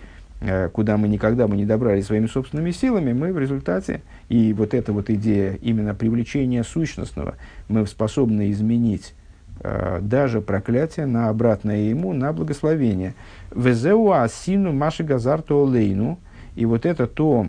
куда 0.73 0.97
мы 0.97 1.07
никогда 1.07 1.47
бы 1.47 1.55
не 1.55 1.65
добрались 1.65 2.07
своими 2.07 2.27
собственными 2.27 2.71
силами, 2.71 3.13
мы 3.13 3.31
в 3.31 3.39
результате, 3.39 4.01
и 4.29 4.53
вот 4.53 4.73
эта 4.73 4.91
вот 4.91 5.09
идея 5.09 5.53
именно 5.61 5.95
привлечения 5.95 6.63
сущностного, 6.63 7.35
мы 7.69 7.87
способны 7.87 8.51
изменить 8.51 9.13
Э, 9.63 9.99
даже 10.01 10.41
проклятие 10.41 11.05
на 11.05 11.29
обратное 11.29 11.77
ему, 11.77 12.13
на 12.13 12.33
благословение. 12.33 13.15
Везеу 13.55 14.11
асину 14.11 14.73
маши 14.73 15.03
газарту 15.03 15.65
олейну. 15.65 16.19
И 16.55 16.65
вот 16.65 16.85
это 16.85 17.07
то, 17.07 17.47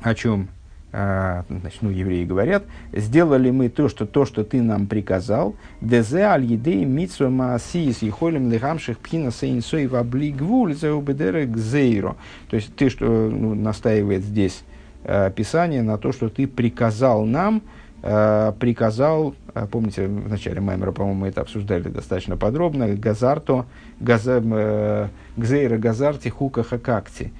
о 0.00 0.14
чем 0.14 0.44
э, 0.44 0.46
значит, 0.92 1.82
ну, 1.82 1.90
евреи 1.90 2.24
говорят, 2.24 2.64
сделали 2.92 3.50
мы 3.50 3.68
то, 3.68 3.88
что, 3.88 4.06
то, 4.06 4.24
что 4.24 4.44
ты 4.44 4.60
нам 4.60 4.86
приказал, 4.86 5.54
дезе 5.80 6.22
аль 6.22 6.44
едей 6.44 6.84
митсу 6.84 7.30
маасиис 7.30 8.02
ехолем 8.02 8.50
лихамших 8.50 8.98
пхина 8.98 9.30
сейнсой 9.30 9.86
вабли 9.86 10.30
гвуль 10.30 10.74
гзейро. 10.74 12.16
То 12.48 12.56
есть 12.56 12.74
ты, 12.74 12.90
что 12.90 13.06
ну, 13.06 13.54
настаивает 13.54 14.24
здесь 14.24 14.62
э, 15.04 15.30
Писание 15.34 15.82
на 15.82 15.96
то, 15.98 16.12
что 16.12 16.28
ты 16.28 16.46
приказал 16.46 17.24
нам, 17.24 17.62
Э, 18.02 18.52
приказал, 18.58 19.34
э, 19.54 19.66
помните, 19.70 20.06
в 20.06 20.28
начале 20.28 20.60
Маймера, 20.60 20.90
по-моему, 20.90 21.20
мы 21.20 21.28
это 21.28 21.42
обсуждали 21.42 21.88
достаточно 21.88 22.36
подробно, 22.38 22.88
Газарто, 22.88 23.66
газа, 24.00 24.42
э, 24.42 25.08
Гзейра 25.36 25.76
Газарти 25.76 26.28
Хука 26.28 26.62
Хакакти. 26.62 27.30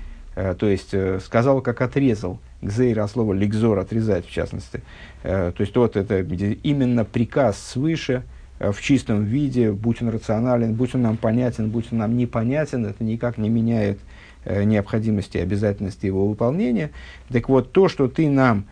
То 0.59 0.67
есть, 0.67 0.95
сказал, 1.25 1.61
как 1.61 1.81
отрезал. 1.81 2.39
Гзейра, 2.63 3.07
слово 3.07 3.33
ликзор, 3.33 3.79
отрезать 3.79 4.27
в 4.27 4.31
частности. 4.31 4.83
То 5.23 5.55
есть, 5.59 5.77
вот 5.77 5.97
это 5.97 6.21
именно 6.21 7.05
приказ 7.05 7.59
свыше, 7.59 8.23
в 8.59 8.81
чистом 8.83 9.25
виде, 9.25 9.73
будь 9.73 10.03
он 10.03 10.11
рационален, 10.11 10.75
будь 10.75 10.95
он 10.95 11.03
нам 11.03 11.17
понятен, 11.17 11.71
будь 11.71 11.87
он 11.93 11.99
нам 11.99 12.17
непонятен, 12.17 12.85
это 12.85 13.03
никак 13.03 13.39
не 13.39 13.49
меняет 13.49 13.99
необходимости 14.45 15.39
и 15.39 15.41
обязательности 15.41 16.07
его 16.07 16.29
выполнения. 16.29 16.91
Так 17.31 17.49
вот, 17.49 17.73
то, 17.73 17.89
что 17.89 18.07
ты 18.09 18.29
нам 18.29 18.67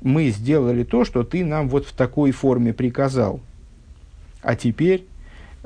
мы 0.00 0.30
сделали 0.30 0.82
то, 0.82 1.04
что 1.04 1.22
ты 1.22 1.44
нам 1.44 1.68
вот 1.68 1.86
в 1.86 1.92
такой 1.92 2.32
форме 2.32 2.72
приказал. 2.72 3.40
А 4.42 4.56
теперь 4.56 5.06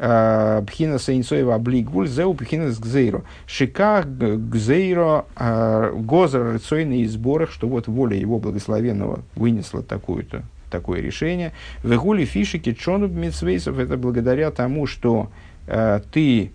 а, 0.04 0.60
Бхина 0.62 0.98
Сейнсоева 0.98 1.54
Облигвуль 1.54 2.08
Зеу 2.08 2.32
Бхина 2.32 2.72
с 2.72 2.78
Гзейро. 2.78 3.22
Шиках 3.46 4.06
Гзейро 4.06 5.26
а, 5.36 5.92
Гозер 5.92 6.54
рыцойные 6.54 7.08
сборах, 7.08 7.52
что 7.52 7.68
вот 7.68 7.86
воля 7.86 8.16
его 8.16 8.38
благословенного 8.40 9.20
вынесла 9.36 9.82
такую-то 9.82 10.42
такое 10.70 11.00
решение. 11.00 11.52
Вегули 11.84 12.24
фишики 12.24 12.72
чонуб 12.72 13.12
митсвейсов 13.12 13.78
это 13.78 13.96
благодаря 13.96 14.50
тому, 14.50 14.86
что 14.86 15.30
э, 15.66 16.00
ты 16.10 16.50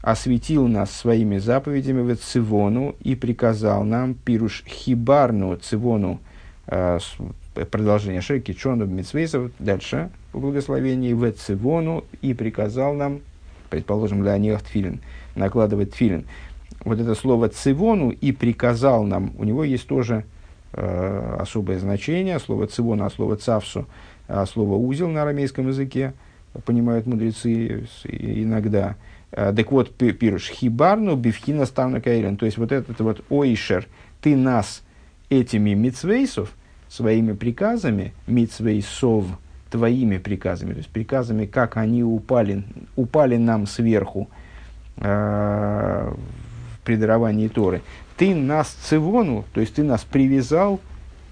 осветил 0.00 0.66
нас 0.68 0.90
своими 0.90 1.36
заповедями 1.36 2.00
в 2.00 2.16
Цивону 2.16 2.96
и 3.00 3.14
приказал 3.14 3.84
нам 3.84 4.14
пируш 4.14 4.64
хибарну 4.66 5.56
Цивону 5.56 6.18
Э, 6.66 6.98
продолжение 7.70 8.20
Шейки 8.22 8.52
Чону 8.52 8.86
Мицвейсов, 8.86 9.50
дальше 9.58 10.10
по 10.32 10.38
благословении 10.38 11.12
в 11.12 11.30
Цивону 11.32 12.04
и 12.22 12.34
приказал 12.34 12.94
нам, 12.94 13.20
предположим, 13.70 14.26
них 14.40 14.62
тфилин, 14.62 15.00
накладывать 15.34 15.92
тфилин. 15.92 16.24
Вот 16.84 16.98
это 16.98 17.14
слово 17.14 17.48
цивону 17.48 18.10
и 18.10 18.32
приказал 18.32 19.04
нам, 19.04 19.32
у 19.38 19.44
него 19.44 19.62
есть 19.62 19.86
тоже 19.86 20.24
э, 20.72 21.36
особое 21.38 21.78
значение, 21.78 22.40
слово 22.40 22.66
цивону, 22.66 23.04
а 23.04 23.10
слово 23.10 23.36
цавсу, 23.36 23.86
а 24.26 24.44
слово 24.46 24.74
узел 24.74 25.08
на 25.08 25.22
арамейском 25.22 25.68
языке, 25.68 26.12
понимают 26.64 27.06
мудрецы 27.06 27.86
иногда. 28.04 28.96
Э, 29.30 29.52
так 29.54 29.70
вот, 29.70 29.94
пируш 29.94 30.48
хибарну 30.48 31.14
бифхина 31.14 31.66
ставна 31.66 32.00
каирен, 32.00 32.36
то 32.36 32.46
есть 32.46 32.58
вот 32.58 32.72
этот 32.72 32.98
вот 33.00 33.24
ойшер, 33.30 33.86
ты 34.20 34.34
нас 34.34 34.82
этими 35.30 35.74
мицвейсов, 35.74 36.52
своими 36.88 37.32
приказами, 37.32 38.12
мицвейсов, 38.26 39.26
твоими 39.72 40.18
приказами, 40.18 40.72
то 40.72 40.78
есть 40.78 40.90
приказами, 40.90 41.46
как 41.46 41.76
они 41.76 42.04
упали, 42.04 42.62
упали 42.94 43.38
нам 43.38 43.66
сверху 43.66 44.28
э, 44.98 46.14
при 46.84 46.96
даровании 46.96 47.48
Торы, 47.48 47.82
ты 48.16 48.34
нас 48.34 48.68
цивону, 48.68 49.44
то 49.54 49.60
есть 49.60 49.74
ты 49.74 49.82
нас 49.82 50.04
привязал 50.04 50.78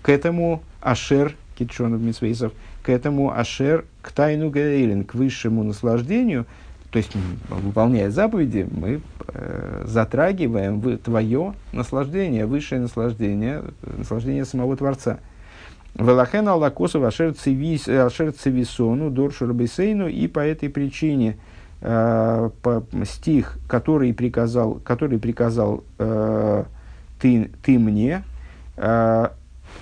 к 0.02 0.08
этому 0.08 0.62
ашер, 0.80 1.36
китшонов 1.56 2.00
мицвейсов, 2.00 2.52
к 2.82 2.88
этому 2.88 3.30
ашер, 3.30 3.84
к 4.00 4.10
тайну 4.12 4.48
гаэлин, 4.50 5.04
к 5.04 5.14
высшему 5.14 5.62
наслаждению, 5.62 6.46
то 6.90 6.96
есть, 6.96 7.12
выполняя 7.48 8.10
заповеди, 8.10 8.66
мы 8.68 9.00
э, 9.28 9.84
затрагиваем 9.86 10.80
в 10.80 10.96
твое 10.96 11.54
наслаждение, 11.72 12.46
высшее 12.46 12.80
наслаждение, 12.80 13.62
наслаждение 13.98 14.44
самого 14.44 14.76
Творца. 14.76 15.18
Велахен 15.94 16.48
Аллакосов 16.48 17.02
Ашер 17.04 17.34
Цивисону 17.34 19.10
Доршу 19.10 19.46
Рабисейну, 19.46 20.08
и 20.08 20.26
по 20.28 20.40
этой 20.40 20.68
причине 20.68 21.36
э, 21.80 22.50
по, 22.62 22.84
стих, 23.04 23.58
который 23.68 24.14
приказал, 24.14 24.74
который 24.84 25.18
приказал 25.18 25.84
э, 25.98 26.64
ты, 27.20 27.50
ты 27.62 27.78
мне, 27.78 28.22
э, 28.76 29.28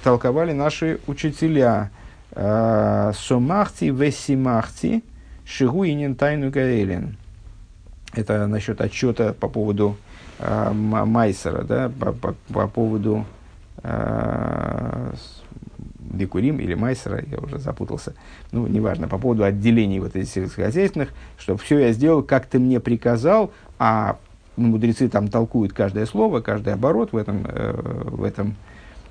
толковали 0.03 0.53
наши 0.53 0.99
учителя. 1.07 1.91
Э, 2.33 3.13
Сомахти 3.15 3.87
весимахти– 3.87 5.03
Шигу 5.49 5.85
и 5.85 6.15
тайну 6.15 6.51
гаэлин. 6.51 7.17
Это 8.13 8.47
насчет 8.47 8.83
отчета 8.83 9.33
по 9.33 9.49
поводу 9.49 9.97
э, 10.39 10.73
Майсера, 10.73 11.63
да, 11.63 11.89
по, 11.89 12.13
по, 12.13 12.35
по 12.53 12.69
поводу 12.69 13.25
э, 13.83 15.13
Бекурим 16.09 16.59
или 16.59 16.75
Майсера, 16.75 17.23
я 17.31 17.39
уже 17.39 17.59
запутался, 17.59 18.15
ну, 18.53 18.67
неважно, 18.67 19.09
по 19.09 19.19
поводу 19.19 19.45
отделений 19.45 20.01
вот 20.01 20.17
этих 20.17 20.31
сельскохозяйственных, 20.31 21.11
что 21.39 21.57
все 21.57 21.79
я 21.79 21.93
сделал, 21.93 22.23
как 22.23 22.47
ты 22.47 22.59
мне 22.59 22.81
приказал, 22.81 23.53
а 23.79 24.19
мудрецы 24.57 25.09
там 25.09 25.29
толкуют 25.29 25.73
каждое 25.73 26.07
слово, 26.07 26.41
каждый 26.41 26.73
оборот 26.73 27.13
в 27.13 27.17
этом, 27.17 27.47
э, 27.47 28.05
в 28.05 28.25
этом 28.25 28.57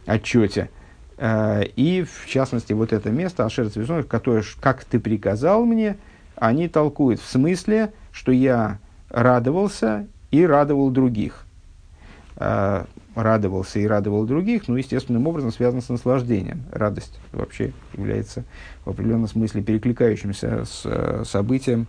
отчете. 0.05 0.69
Э, 1.17 1.63
и, 1.75 2.03
в 2.03 2.27
частности, 2.27 2.73
вот 2.73 2.93
это 2.93 3.09
место, 3.11 3.45
Ашер 3.45 3.69
Цвизон, 3.69 4.03
которое, 4.03 4.43
как 4.59 4.83
ты 4.83 4.99
приказал 4.99 5.65
мне, 5.65 5.97
они 6.35 6.67
толкуют 6.67 7.19
в 7.19 7.27
смысле, 7.27 7.93
что 8.11 8.31
я 8.31 8.79
радовался 9.09 10.07
и 10.31 10.45
радовал 10.45 10.89
других. 10.91 11.45
Радовался 13.17 13.79
и 13.79 13.87
радовал 13.87 14.25
других, 14.25 14.67
ну, 14.67 14.75
естественным 14.75 15.25
образом 15.25 15.51
связано 15.51 15.81
с 15.81 15.89
наслаждением. 15.89 16.65
Радость 16.71 17.19
вообще 17.31 17.73
является 17.97 18.43
в 18.85 18.91
определенном 18.91 19.27
смысле 19.27 19.63
перекликающимся 19.63 20.65
с 20.65 20.83
э, 20.85 21.23
событием, 21.25 21.87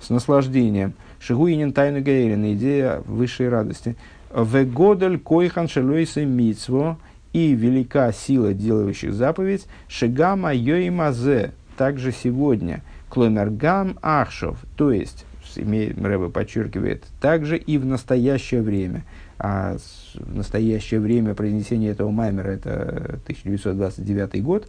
с 0.00 0.08
наслаждением. 0.08 0.94
Шигуинин 1.20 1.74
тайну 1.74 2.00
Гейрина, 2.00 2.54
идея 2.54 3.02
высшей 3.04 3.50
радости. 3.50 3.96
Вегодель 4.34 5.18
койхан 5.18 5.68
шелойсы 5.68 6.24
мицво 6.24 6.96
и 7.34 7.52
велика 7.52 8.10
сила 8.10 8.54
делающих 8.54 9.12
заповедь. 9.12 9.66
Шигама 9.88 10.54
йоимазе, 10.54 11.52
также 11.76 12.12
сегодня. 12.12 12.82
Кломергам 13.10 13.98
ахшов, 14.00 14.56
то 14.78 14.90
есть, 14.90 15.26
Рэба 15.54 16.30
подчеркивает, 16.30 17.04
также 17.20 17.58
и 17.58 17.76
в 17.76 17.84
настоящее 17.84 18.62
время– 18.62 19.04
а 19.44 19.76
в 20.14 20.36
настоящее 20.36 21.00
время 21.00 21.34
произнесения 21.34 21.90
этого 21.90 22.12
маймера 22.12 22.50
это 22.50 23.18
1929 23.24 24.40
год, 24.44 24.68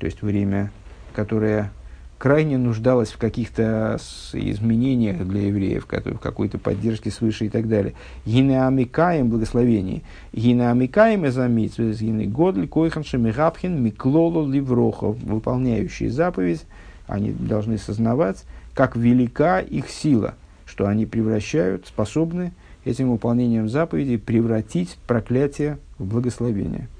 то 0.00 0.06
есть 0.06 0.22
время, 0.22 0.72
которое 1.14 1.70
крайне 2.18 2.58
нуждалось 2.58 3.12
в 3.12 3.18
каких-то 3.18 3.98
изменениях 4.32 5.24
для 5.24 5.46
евреев, 5.46 5.86
в 5.88 6.18
какой-то 6.18 6.58
поддержке 6.58 7.12
свыше 7.12 7.46
и 7.46 7.48
так 7.48 7.68
далее. 7.68 7.94
Гинеамикаем 8.26 9.28
благословений. 9.28 10.02
Гинеамикаем 10.32 11.24
эзамит, 11.24 11.78
гины 11.78 12.26
годль, 12.26 12.66
койхан 12.66 13.04
шемирабхин, 13.04 13.80
миклоло 13.80 14.50
ливрохов, 14.50 15.16
выполняющие 15.18 16.10
заповедь, 16.10 16.62
они 17.06 17.30
должны 17.30 17.78
сознавать, 17.78 18.42
как 18.74 18.96
велика 18.96 19.60
их 19.60 19.88
сила, 19.88 20.34
что 20.66 20.88
они 20.88 21.06
превращают, 21.06 21.86
способны 21.86 22.52
этим 22.84 23.10
выполнением 23.10 23.68
заповедей 23.68 24.18
превратить 24.18 24.96
проклятие 25.06 25.78
в 25.98 26.06
благословение– 26.06 26.88